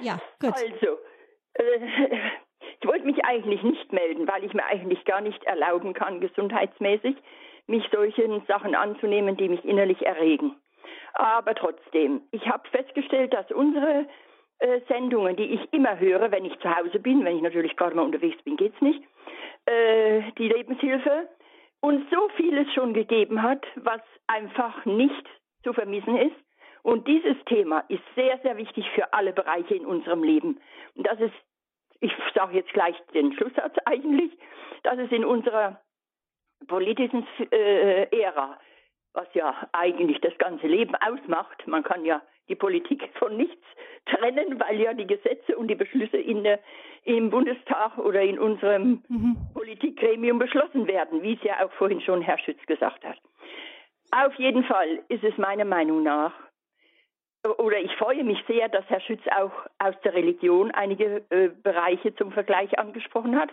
ja, 0.00 0.20
gut. 0.40 0.52
Also, 0.54 0.98
äh, 1.54 1.80
ich 2.80 2.86
wollte 2.86 3.04
mich 3.04 3.24
eigentlich 3.24 3.64
nicht 3.64 3.92
melden, 3.92 4.28
weil 4.28 4.44
ich 4.44 4.54
mir 4.54 4.66
eigentlich 4.66 5.04
gar 5.04 5.20
nicht 5.20 5.42
erlauben 5.44 5.94
kann, 5.94 6.20
gesundheitsmäßig, 6.20 7.16
mich 7.66 7.84
solchen 7.90 8.46
Sachen 8.46 8.76
anzunehmen, 8.76 9.36
die 9.36 9.48
mich 9.48 9.64
innerlich 9.64 10.06
erregen. 10.06 10.54
Aber 11.14 11.56
trotzdem, 11.56 12.22
ich 12.30 12.46
habe 12.46 12.68
festgestellt, 12.68 13.34
dass 13.34 13.50
unsere 13.50 14.06
äh, 14.60 14.80
Sendungen, 14.88 15.36
die 15.36 15.54
ich 15.54 15.72
immer 15.72 15.98
höre, 15.98 16.30
wenn 16.30 16.44
ich 16.44 16.58
zu 16.58 16.74
Hause 16.74 16.98
bin, 16.98 17.24
wenn 17.24 17.36
ich 17.36 17.42
natürlich 17.42 17.76
gerade 17.76 17.94
mal 17.94 18.02
unterwegs 18.02 18.42
bin, 18.42 18.56
geht's 18.56 18.80
nicht, 18.80 19.02
äh, 19.66 20.22
die 20.38 20.48
Lebenshilfe 20.48 21.28
uns 21.80 22.04
so 22.10 22.28
vieles 22.36 22.72
schon 22.74 22.92
gegeben 22.92 23.42
hat, 23.42 23.64
was 23.76 24.00
einfach 24.26 24.84
nicht 24.84 25.26
zu 25.62 25.72
vermissen 25.72 26.16
ist. 26.16 26.36
Und 26.82 27.06
dieses 27.06 27.36
Thema 27.46 27.84
ist 27.88 28.02
sehr, 28.14 28.38
sehr 28.38 28.56
wichtig 28.56 28.88
für 28.94 29.12
alle 29.12 29.32
Bereiche 29.32 29.74
in 29.74 29.86
unserem 29.86 30.22
Leben. 30.22 30.60
Und 30.94 31.06
das 31.06 31.20
ist, 31.20 31.34
ich 32.00 32.12
sage 32.34 32.56
jetzt 32.56 32.72
gleich 32.72 32.96
den 33.14 33.32
Schlusssatz 33.34 33.76
eigentlich, 33.84 34.32
dass 34.82 34.98
es 34.98 35.10
in 35.12 35.24
unserer 35.24 35.80
politischen 36.66 37.26
äh, 37.52 38.04
Ära, 38.20 38.58
was 39.12 39.28
ja 39.34 39.68
eigentlich 39.72 40.20
das 40.20 40.36
ganze 40.38 40.66
Leben 40.66 40.94
ausmacht, 40.96 41.66
man 41.66 41.82
kann 41.82 42.04
ja 42.04 42.22
die 42.48 42.54
Politik 42.54 43.08
von 43.18 43.36
nichts 43.36 43.64
trennen, 44.06 44.58
weil 44.60 44.80
ja 44.80 44.94
die 44.94 45.06
Gesetze 45.06 45.56
und 45.56 45.68
die 45.68 45.74
Beschlüsse 45.74 46.16
in 46.16 46.44
der, 46.44 46.60
im 47.04 47.30
Bundestag 47.30 47.98
oder 47.98 48.22
in 48.22 48.38
unserem 48.38 49.02
mhm. 49.08 49.36
Politikgremium 49.54 50.38
beschlossen 50.38 50.86
werden, 50.86 51.22
wie 51.22 51.34
es 51.34 51.42
ja 51.42 51.64
auch 51.64 51.72
vorhin 51.72 52.00
schon 52.00 52.22
Herr 52.22 52.38
Schütz 52.38 52.64
gesagt 52.66 53.04
hat. 53.04 53.18
Auf 54.10 54.34
jeden 54.36 54.64
Fall 54.64 55.02
ist 55.08 55.22
es 55.22 55.36
meiner 55.36 55.66
Meinung 55.66 56.02
nach, 56.02 56.32
oder 57.58 57.78
ich 57.78 57.94
freue 57.96 58.24
mich 58.24 58.38
sehr, 58.46 58.68
dass 58.68 58.84
Herr 58.88 59.00
Schütz 59.00 59.22
auch 59.36 59.52
aus 59.78 59.94
der 60.02 60.14
Religion 60.14 60.70
einige 60.72 61.24
äh, 61.30 61.48
Bereiche 61.48 62.14
zum 62.16 62.32
Vergleich 62.32 62.78
angesprochen 62.78 63.38
hat. 63.38 63.50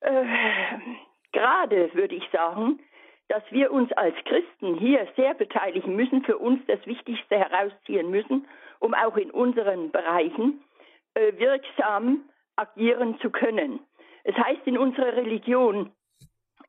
Äh, 0.00 0.24
gerade 1.32 1.92
würde 1.94 2.14
ich 2.14 2.28
sagen, 2.30 2.80
dass 3.30 3.44
wir 3.50 3.70
uns 3.70 3.92
als 3.92 4.16
Christen 4.24 4.74
hier 4.74 5.06
sehr 5.14 5.34
beteiligen 5.34 5.94
müssen, 5.94 6.24
für 6.24 6.36
uns 6.36 6.60
das 6.66 6.84
Wichtigste 6.84 7.38
herausziehen 7.38 8.10
müssen, 8.10 8.48
um 8.80 8.92
auch 8.92 9.16
in 9.16 9.30
unseren 9.30 9.92
Bereichen 9.92 10.64
äh, 11.14 11.32
wirksam 11.38 12.28
agieren 12.56 13.20
zu 13.20 13.30
können. 13.30 13.78
Es 14.24 14.34
heißt 14.34 14.66
in 14.66 14.76
unserer 14.76 15.14
Religion, 15.14 15.92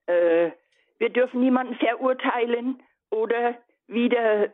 äh, 0.06 0.52
wir 1.00 1.10
dürfen 1.10 1.42
niemanden 1.42 1.74
verurteilen 1.76 2.84
oder 3.10 3.56
wieder 3.88 4.54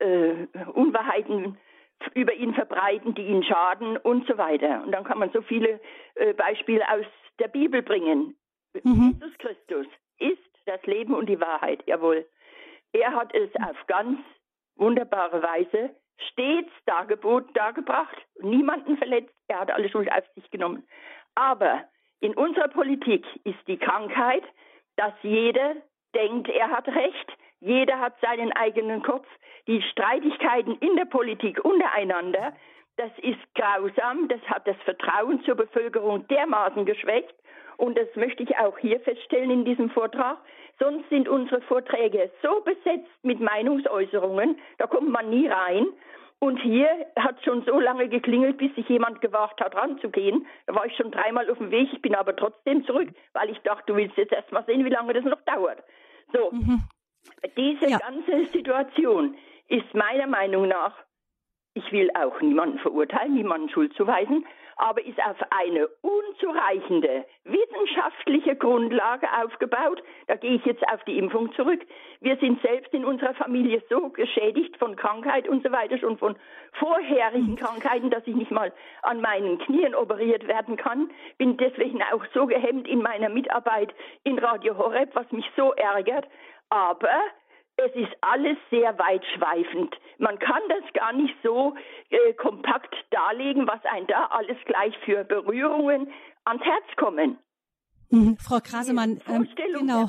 äh, 0.00 0.46
Unwahrheiten 0.72 1.56
über 2.14 2.34
ihn 2.34 2.52
verbreiten, 2.54 3.14
die 3.14 3.26
ihn 3.26 3.44
schaden 3.44 3.96
und 3.96 4.26
so 4.26 4.36
weiter. 4.38 4.82
Und 4.82 4.90
dann 4.90 5.04
kann 5.04 5.18
man 5.18 5.30
so 5.30 5.40
viele 5.40 5.80
äh, 6.16 6.32
Beispiele 6.34 6.82
aus 6.90 7.06
der 7.38 7.46
Bibel 7.46 7.80
bringen. 7.80 8.36
Mhm. 8.82 9.16
Jesus 9.20 9.38
Christus 9.38 9.86
ist 10.18 10.53
das 10.66 10.82
Leben 10.86 11.14
und 11.14 11.26
die 11.26 11.40
Wahrheit, 11.40 11.82
jawohl. 11.86 12.26
Er 12.92 13.14
hat 13.14 13.34
es 13.34 13.50
auf 13.56 13.86
ganz 13.86 14.20
wunderbare 14.76 15.42
Weise 15.42 15.94
stets 16.30 16.70
dargebot, 16.86 17.44
dargebracht, 17.56 18.16
niemanden 18.40 18.96
verletzt, 18.96 19.34
er 19.48 19.60
hat 19.60 19.70
alle 19.70 19.88
Schuld 19.88 20.10
auf 20.12 20.24
sich 20.34 20.50
genommen. 20.50 20.86
Aber 21.34 21.84
in 22.20 22.34
unserer 22.34 22.68
Politik 22.68 23.26
ist 23.44 23.58
die 23.66 23.76
Krankheit, 23.76 24.44
dass 24.96 25.12
jeder 25.22 25.76
denkt, 26.14 26.48
er 26.48 26.70
hat 26.70 26.86
Recht, 26.88 27.32
jeder 27.60 27.98
hat 27.98 28.14
seinen 28.20 28.52
eigenen 28.52 29.02
Kopf. 29.02 29.26
Die 29.66 29.82
Streitigkeiten 29.82 30.76
in 30.78 30.96
der 30.96 31.06
Politik 31.06 31.64
untereinander, 31.64 32.54
das 32.96 33.10
ist 33.18 33.40
grausam, 33.54 34.28
das 34.28 34.40
hat 34.42 34.68
das 34.68 34.76
Vertrauen 34.84 35.42
zur 35.44 35.56
Bevölkerung 35.56 36.28
dermaßen 36.28 36.84
geschwächt, 36.84 37.34
und 37.76 37.98
das 37.98 38.08
möchte 38.14 38.42
ich 38.42 38.56
auch 38.56 38.78
hier 38.78 39.00
feststellen 39.00 39.50
in 39.50 39.64
diesem 39.64 39.90
Vortrag, 39.90 40.38
Sonst 40.78 41.08
sind 41.08 41.28
unsere 41.28 41.60
Vorträge 41.62 42.30
so 42.42 42.60
besetzt 42.62 43.10
mit 43.22 43.40
Meinungsäußerungen, 43.40 44.58
da 44.78 44.86
kommt 44.86 45.08
man 45.08 45.30
nie 45.30 45.46
rein. 45.46 45.86
Und 46.40 46.58
hier 46.60 46.88
hat 47.16 47.42
schon 47.44 47.64
so 47.64 47.78
lange 47.80 48.08
geklingelt, 48.08 48.58
bis 48.58 48.74
sich 48.74 48.88
jemand 48.88 49.20
gewagt 49.20 49.60
hat, 49.60 49.74
ranzugehen. 49.74 50.46
Da 50.66 50.74
war 50.74 50.84
ich 50.84 50.94
schon 50.96 51.10
dreimal 51.10 51.48
auf 51.48 51.58
dem 51.58 51.70
Weg. 51.70 51.88
Ich 51.92 52.02
bin 52.02 52.14
aber 52.14 52.36
trotzdem 52.36 52.84
zurück, 52.84 53.08
weil 53.32 53.50
ich 53.50 53.58
dachte, 53.60 53.84
du 53.86 53.96
willst 53.96 54.16
jetzt 54.16 54.32
erst 54.32 54.52
mal 54.52 54.64
sehen, 54.66 54.84
wie 54.84 54.90
lange 54.90 55.12
das 55.14 55.24
noch 55.24 55.40
dauert. 55.42 55.82
So, 56.32 56.50
mhm. 56.50 56.82
diese 57.56 57.88
ja. 57.88 57.98
ganze 57.98 58.46
Situation 58.52 59.36
ist 59.68 59.94
meiner 59.94 60.26
Meinung 60.26 60.68
nach, 60.68 60.94
ich 61.72 61.90
will 61.92 62.10
auch 62.14 62.38
niemanden 62.40 62.78
verurteilen, 62.78 63.34
niemanden 63.34 63.70
Schuld 63.70 63.94
zuweisen, 63.94 64.44
aber 64.76 65.04
ist 65.04 65.18
auf 65.20 65.36
eine 65.50 65.88
unzureichende 66.02 67.24
wissenschaftliche 67.44 68.56
Grundlage 68.56 69.26
aufgebaut. 69.42 70.02
Da 70.26 70.36
gehe 70.36 70.54
ich 70.54 70.64
jetzt 70.64 70.86
auf 70.88 71.02
die 71.04 71.18
Impfung 71.18 71.52
zurück. 71.54 71.80
Wir 72.20 72.36
sind 72.36 72.60
selbst 72.62 72.92
in 72.92 73.04
unserer 73.04 73.34
Familie 73.34 73.82
so 73.88 74.08
geschädigt 74.10 74.76
von 74.78 74.96
Krankheit 74.96 75.48
und 75.48 75.62
so 75.62 75.70
weiter, 75.70 75.98
schon 75.98 76.18
von 76.18 76.36
vorherigen 76.72 77.56
Krankheiten, 77.56 78.10
dass 78.10 78.26
ich 78.26 78.34
nicht 78.34 78.50
mal 78.50 78.72
an 79.02 79.20
meinen 79.20 79.58
Knien 79.58 79.94
operiert 79.94 80.46
werden 80.48 80.76
kann. 80.76 81.10
Bin 81.38 81.56
deswegen 81.56 82.02
auch 82.12 82.24
so 82.32 82.46
gehemmt 82.46 82.88
in 82.88 83.02
meiner 83.02 83.28
Mitarbeit 83.28 83.94
in 84.24 84.38
Radio 84.38 84.76
Horeb, 84.76 85.14
was 85.14 85.30
mich 85.32 85.48
so 85.56 85.72
ärgert. 85.72 86.26
Aber 86.70 87.20
es 87.76 87.94
ist 87.94 88.12
alles 88.20 88.56
sehr 88.70 88.98
weitschweifend. 88.98 89.94
Man 90.18 90.38
kann 90.38 90.62
das 90.68 90.92
gar 90.92 91.12
nicht 91.12 91.34
so 91.42 91.74
äh, 92.10 92.32
kompakt 92.34 92.94
darlegen, 93.10 93.66
was 93.66 93.80
ein 93.84 94.06
da 94.06 94.26
alles 94.26 94.56
gleich 94.64 94.96
für 95.04 95.24
Berührungen 95.24 96.12
ans 96.44 96.62
Herz 96.62 96.84
kommen. 96.96 97.38
Mhm. 98.10 98.36
Frau 98.38 98.60
Krasemann, 98.60 99.20
ähm, 99.28 99.48
genau. 99.56 100.08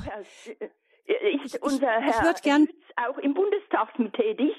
Äh, 1.07 1.35
ist 1.43 1.61
unser 1.61 1.87
Herr 1.87 2.33
ich 2.35 2.41
gern, 2.41 2.67
auch 2.95 3.17
im 3.17 3.33
Bundestag 3.33 3.89
tätig. 4.13 4.53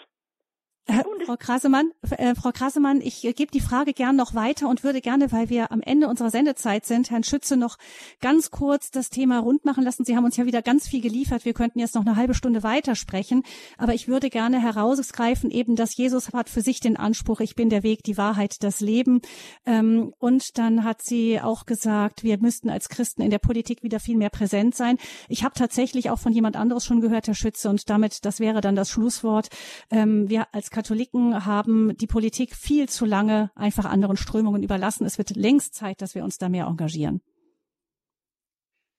Frau 1.26 1.37
Krasemann, 1.37 1.91
äh, 2.11 2.37
Frau 2.37 2.53
Krasemann, 2.53 3.01
ich 3.01 3.24
äh, 3.24 3.32
gebe 3.32 3.51
die 3.51 3.61
Frage 3.61 3.93
gern 3.93 4.14
noch 4.14 4.37
weiter 4.37 4.68
und 4.68 4.84
würde 4.84 5.01
gerne, 5.01 5.32
weil 5.32 5.51
wir 5.51 5.72
am 5.72 5.82
Ende 5.82 6.07
unserer 6.07 6.30
Sendezeit 6.30 6.87
sind, 6.87 7.11
Herrn 7.11 7.24
Schütze 7.24 7.57
noch 7.57 7.78
ganz 8.20 8.53
kurz 8.53 8.93
das 8.93 9.11
Thema 9.11 9.41
rund 9.41 9.64
machen 9.64 9.82
lassen. 9.82 10.05
Sie 10.05 10.16
haben 10.16 10.24
uns 10.24 10.37
ja 10.37 10.47
wieder 10.47 10.62
ganz 10.62 10.87
viel 10.87 11.01
geliefert. 11.01 11.45
Wir 11.45 11.53
könnten 11.53 11.80
jetzt 11.80 11.97
noch 11.97 12.07
eine 12.07 12.14
halbe 12.14 12.34
Stunde 12.34 12.62
weitersprechen. 12.62 13.43
Aber 13.76 13.93
ich 13.93 14.07
würde 14.07 14.30
gerne 14.30 14.62
herausgreifen, 14.62 15.51
eben, 15.51 15.74
dass 15.74 15.97
Jesus 15.97 16.32
hat 16.32 16.49
für 16.49 16.61
sich 16.61 16.78
den 16.78 16.97
Anspruch, 16.97 17.41
ich 17.41 17.57
bin 17.57 17.70
der 17.70 17.82
Weg, 17.82 18.05
die 18.05 18.16
Wahrheit, 18.16 18.62
das 18.62 18.80
Leben. 18.80 19.20
Ähm, 19.64 20.12
und 20.20 20.59
dann 20.59 20.84
hat 20.84 21.03
sie 21.03 21.41
auch 21.41 21.66
gesagt, 21.66 22.22
wir 22.22 22.39
müssten 22.39 22.70
als 22.70 22.89
Christen 22.89 23.22
in 23.22 23.30
der 23.30 23.41
Politik 23.41 23.82
wieder 23.82 23.99
viel 23.99 24.16
mehr 24.16 24.30
präsent 24.30 24.76
sein. 24.76 24.97
Ich 25.28 25.43
habe 25.43 25.55
tatsächlich 25.57 26.09
auch 26.11 26.20
von 26.20 26.32
jemand 26.32 26.55
anderes 26.55 26.84
schon 26.84 27.01
gehört, 27.01 27.26
Herr 27.26 27.34
Schütze, 27.34 27.68
und 27.68 27.91
damit, 27.91 28.24
das 28.24 28.39
wäre 28.39 28.61
dann 28.61 28.76
das 28.76 28.91
Schlusswort. 28.91 29.49
Ähm, 29.91 30.30
wir 30.30 30.47
als 30.53 30.70
Katholiken 30.77 31.47
haben 31.47 31.97
die 31.97 32.07
Politik 32.07 32.55
viel 32.55 32.87
zu 32.87 33.07
lange 33.07 33.51
einfach 33.55 33.87
anderen 33.87 34.18
Strömungen 34.18 34.62
überlassen. 34.62 35.07
Es 35.07 35.16
wird 35.16 35.35
längst 35.35 35.72
Zeit, 35.72 36.03
dass 36.03 36.14
wir 36.14 36.22
uns 36.22 36.37
da 36.37 36.51
mehr 36.51 36.66
engagieren. 36.66 37.22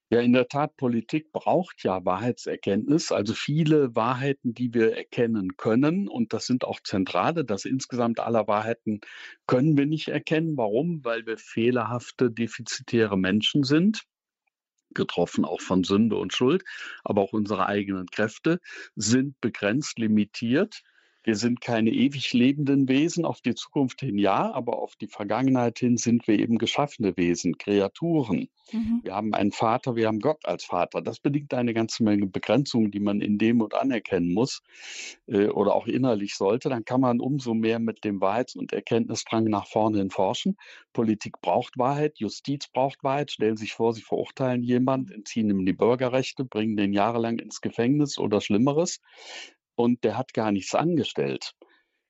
Ja, 0.10 0.22
in 0.22 0.34
der 0.34 0.48
Tat, 0.48 0.76
Politik 0.76 1.32
braucht 1.32 1.84
ja 1.84 2.04
Wahrheitserkenntnis, 2.04 3.12
also 3.12 3.36
viele 3.36 3.96
Wahrheiten, 3.96 4.56
die 4.56 4.74
wir 4.74 4.98
erkennen 4.98 5.56
können. 5.56 6.08
Und 6.08 6.34
das 6.34 6.48
sind 6.48 6.66
auch 6.66 6.80
zentrale. 6.82 7.46
Das 7.46 7.64
insgesamt 7.64 8.20
aller 8.20 8.48
Wahrheiten 8.48 9.02
können 9.46 9.78
wir 9.78 9.86
nicht 9.86 10.08
erkennen. 10.08 10.58
Warum? 10.58 11.06
Weil 11.06 11.28
wir 11.28 11.38
fehlerhafte, 11.38 12.32
defizitäre 12.32 13.20
Menschen 13.20 13.64
sind 13.64 14.02
getroffen 14.96 15.46
auch 15.46 15.62
von 15.62 15.84
Sünde 15.84 16.16
und 16.16 16.34
Schuld, 16.34 16.64
aber 17.04 17.22
auch 17.22 17.34
unsere 17.34 17.68
eigenen 17.68 18.08
Kräfte 18.08 18.60
sind 18.96 19.40
begrenzt, 19.42 20.00
limitiert. 20.00 20.82
Wir 21.28 21.36
sind 21.36 21.60
keine 21.60 21.90
ewig 21.90 22.32
lebenden 22.32 22.88
Wesen, 22.88 23.26
auf 23.26 23.42
die 23.42 23.54
Zukunft 23.54 24.00
hin 24.00 24.18
ja, 24.18 24.50
aber 24.54 24.80
auf 24.82 24.96
die 24.96 25.10
Vergangenheit 25.10 25.78
hin 25.78 25.98
sind 25.98 26.26
wir 26.26 26.40
eben 26.40 26.58
geschaffene 26.58 27.18
Wesen, 27.18 27.58
Kreaturen. 27.58 28.48
Mhm. 28.72 29.02
Wir 29.04 29.14
haben 29.14 29.34
einen 29.34 29.52
Vater, 29.52 29.98
wir 29.98 30.08
haben 30.08 30.22
Gott 30.22 30.46
als 30.46 30.64
Vater. 30.64 31.02
Das 31.02 31.20
bedingt 31.20 31.54
eine 31.54 31.74
ganze 31.74 32.04
Menge 32.04 32.28
Begrenzungen, 32.28 32.92
die 32.92 33.02
man 33.02 33.20
in 33.20 33.38
dem 33.38 33.60
und 33.60 33.76
anerkennen 33.76 34.34
muss 34.34 34.62
äh, 35.28 35.48
oder 35.48 35.76
auch 35.76 35.88
innerlich 35.88 36.36
sollte. 36.36 36.70
Dann 36.70 36.86
kann 36.86 37.02
man 37.02 37.20
umso 37.20 37.54
mehr 37.54 37.80
mit 37.80 38.06
dem 38.06 38.22
Wahrheits- 38.22 38.56
und 38.56 38.72
Erkenntnisdrang 38.72 39.44
nach 39.44 39.68
vorne 39.68 39.98
hin 39.98 40.12
forschen. 40.12 40.56
Politik 40.94 41.42
braucht 41.42 41.78
Wahrheit, 41.78 42.20
Justiz 42.20 42.70
braucht 42.70 43.04
Wahrheit. 43.04 43.32
Stellen 43.32 43.58
Sie 43.58 43.66
sich 43.66 43.74
vor, 43.74 43.94
Sie 43.94 44.02
verurteilen 44.02 44.64
jemanden, 44.64 45.12
entziehen 45.12 45.50
ihm 45.50 45.66
die 45.66 45.74
Bürgerrechte, 45.74 46.46
bringen 46.46 46.78
den 46.78 46.94
jahrelang 46.94 47.40
ins 47.40 47.60
Gefängnis 47.60 48.18
oder 48.18 48.40
Schlimmeres 48.40 49.02
und 49.78 50.04
der 50.04 50.18
hat 50.18 50.34
gar 50.34 50.52
nichts 50.52 50.76
angestellt. 50.76 51.54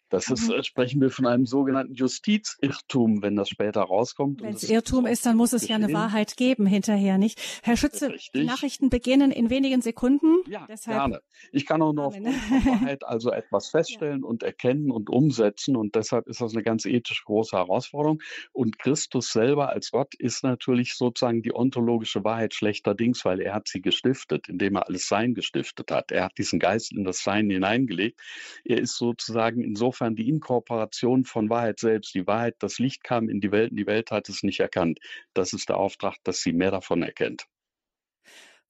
Das 0.10 0.30
ist, 0.30 0.48
mhm. 0.48 0.56
äh, 0.56 0.64
sprechen 0.64 1.02
wir 1.02 1.10
von 1.10 1.26
einem 1.26 1.46
sogenannten 1.46 1.94
Justizirrtum, 1.94 3.22
wenn 3.22 3.36
das 3.36 3.50
später 3.50 3.82
rauskommt. 3.82 4.42
Wenn 4.42 4.54
es 4.54 4.70
Irrtum 4.70 5.06
ist, 5.06 5.26
dann 5.26 5.36
muss 5.36 5.54
es 5.54 5.64
geschehen. 5.64 5.82
ja 5.82 5.88
eine 5.88 5.94
Wahrheit 5.94 6.38
geben 6.38 6.66
hinterher, 6.66 7.18
nicht? 7.18 7.40
Herr 7.64 7.76
Schütze, 7.76 8.16
die 8.34 8.46
Nachrichten 8.46 8.90
beginnen 8.90 9.32
in 9.32 9.50
wenigen 9.50 9.82
Sekunden. 9.82 10.38
Ja, 10.48 10.66
Deshalb 10.70 10.98
gerne. 10.98 11.22
Ich 11.52 11.66
kann 11.66 11.82
auch 11.82 11.94
nur 11.94 12.06
auf 12.06 12.16
Wahrheit 12.16 13.04
also 13.04 13.32
etwas 13.32 13.70
feststellen 13.70 14.22
ja. 14.22 14.28
und 14.28 14.44
erkennen 14.44 14.92
und 14.92 15.10
umsetzen 15.10 15.76
und 15.76 15.96
deshalb 15.96 16.28
ist 16.28 16.42
das 16.42 16.54
eine 16.54 16.64
ganz 16.64 16.86
ethisch 16.86 17.24
große 17.26 17.56
Herausforderung. 17.56 18.22
Und 18.54 18.80
Christus 18.80 19.32
selber 19.32 19.70
als 19.70 19.92
Gott 19.92 20.16
ist 20.16 20.44
natürlich 20.44 20.94
sozusagen 20.96 21.42
die 21.42 21.54
ontologische 21.54 22.24
Wahrheit 22.24 22.54
schlechterdings, 22.54 23.26
weil 23.26 23.42
er 23.42 23.54
hat 23.54 23.68
sie 23.68 23.82
gestiftet, 23.82 24.48
indem 24.48 24.76
er 24.76 24.88
alles 24.88 25.08
Sein 25.08 25.34
gestiftet 25.34 25.92
hat. 25.92 26.12
Er 26.12 26.26
hat 26.26 26.38
diesen 26.38 26.60
Geist 26.60 26.94
in 26.94 27.04
das 27.04 27.24
Sein 27.24 27.50
hineingelegt. 27.50 28.20
Er 28.64 28.80
ist 28.80 28.96
sozusagen 28.98 29.64
insofern 29.64 29.97
insofern 29.98 30.16
die 30.16 30.30
Inkorporation 30.30 31.26
von 31.26 31.50
Wahrheit 31.50 31.80
selbst. 31.80 32.14
Die 32.14 32.28
Wahrheit, 32.28 32.56
das 32.60 32.78
Licht 32.78 33.04
kam 33.04 33.30
in 33.30 33.42
die 33.42 33.52
Welt 33.52 33.72
und 33.72 33.78
die 33.78 33.88
Welt 33.88 34.12
hat 34.12 34.30
es 34.30 34.44
nicht 34.44 34.60
erkannt. 34.60 35.00
Das 35.34 35.54
ist 35.54 35.70
der 35.70 35.78
Auftrag, 35.78 36.18
dass 36.24 36.42
sie 36.42 36.54
mehr 36.54 36.72
davon 36.72 37.02
erkennt. 37.02 37.48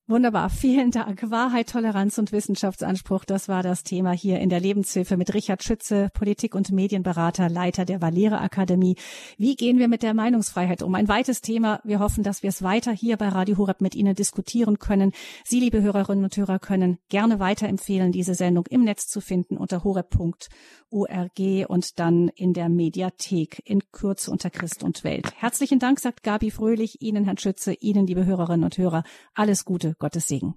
Wunderbar, 0.10 0.50
vielen 0.50 0.92
Dank. 0.92 1.30
Wahrheit, 1.32 1.70
Toleranz 1.70 2.18
und 2.18 2.32
Wissenschaftsanspruch, 2.32 3.26
das 3.26 3.50
war 3.50 3.62
das 3.62 3.84
Thema 3.84 4.14
hier 4.14 4.40
in 4.40 4.48
der 4.48 4.62
Lebenshilfe 4.62 5.18
mit 5.18 5.34
Richard 5.34 5.64
Schütze, 5.64 6.10
Politik- 6.14 6.56
und 6.56 6.72
Medienberater, 6.72 7.50
Leiter 7.50 7.84
der 7.84 8.02
Valere 8.02 8.40
Akademie. 8.40 8.96
Wie 9.38 9.58
gehen 9.58 9.80
wir 9.80 9.90
mit 9.90 10.04
der 10.04 10.14
Meinungsfreiheit 10.14 10.82
um? 10.82 10.96
Ein 10.96 11.10
weites 11.10 11.42
Thema. 11.42 11.82
Wir 11.84 12.00
hoffen, 12.00 12.24
dass 12.24 12.42
wir 12.42 12.52
es 12.52 12.64
weiter 12.64 12.94
hier 12.94 13.18
bei 13.18 13.28
Radio 13.28 13.58
Horeb 13.58 13.82
mit 13.82 13.96
Ihnen 13.96 14.16
diskutieren 14.16 14.80
können. 14.80 15.12
Sie, 15.44 15.60
liebe 15.60 15.82
Hörerinnen 15.82 16.24
und 16.24 16.38
Hörer, 16.38 16.60
können 16.60 17.00
gerne 17.10 17.42
weiterempfehlen, 17.42 18.14
diese 18.14 18.34
Sendung 18.34 18.66
im 18.70 18.86
Netz 18.86 19.08
zu 19.08 19.20
finden 19.20 19.58
unter 19.58 19.84
horeb.org 19.84 21.68
und 21.68 22.00
dann 22.00 22.30
in 22.30 22.54
der 22.54 22.70
Mediathek 22.70 23.62
in 23.66 23.82
Kürze 23.92 24.32
unter 24.32 24.52
Christ 24.52 24.84
und 24.84 25.04
Welt. 25.04 25.34
Herzlichen 25.36 25.80
Dank, 25.80 26.00
sagt 26.00 26.24
Gabi 26.24 26.50
Fröhlich, 26.50 27.02
Ihnen, 27.02 27.26
Herrn 27.26 27.38
Schütze, 27.38 27.74
Ihnen, 27.74 28.08
liebe 28.08 28.26
Hörerinnen 28.26 28.64
und 28.64 28.78
Hörer, 28.78 29.04
alles 29.34 29.66
Gute 29.66 29.97
Gottes 30.00 30.28
Segen. 30.28 30.56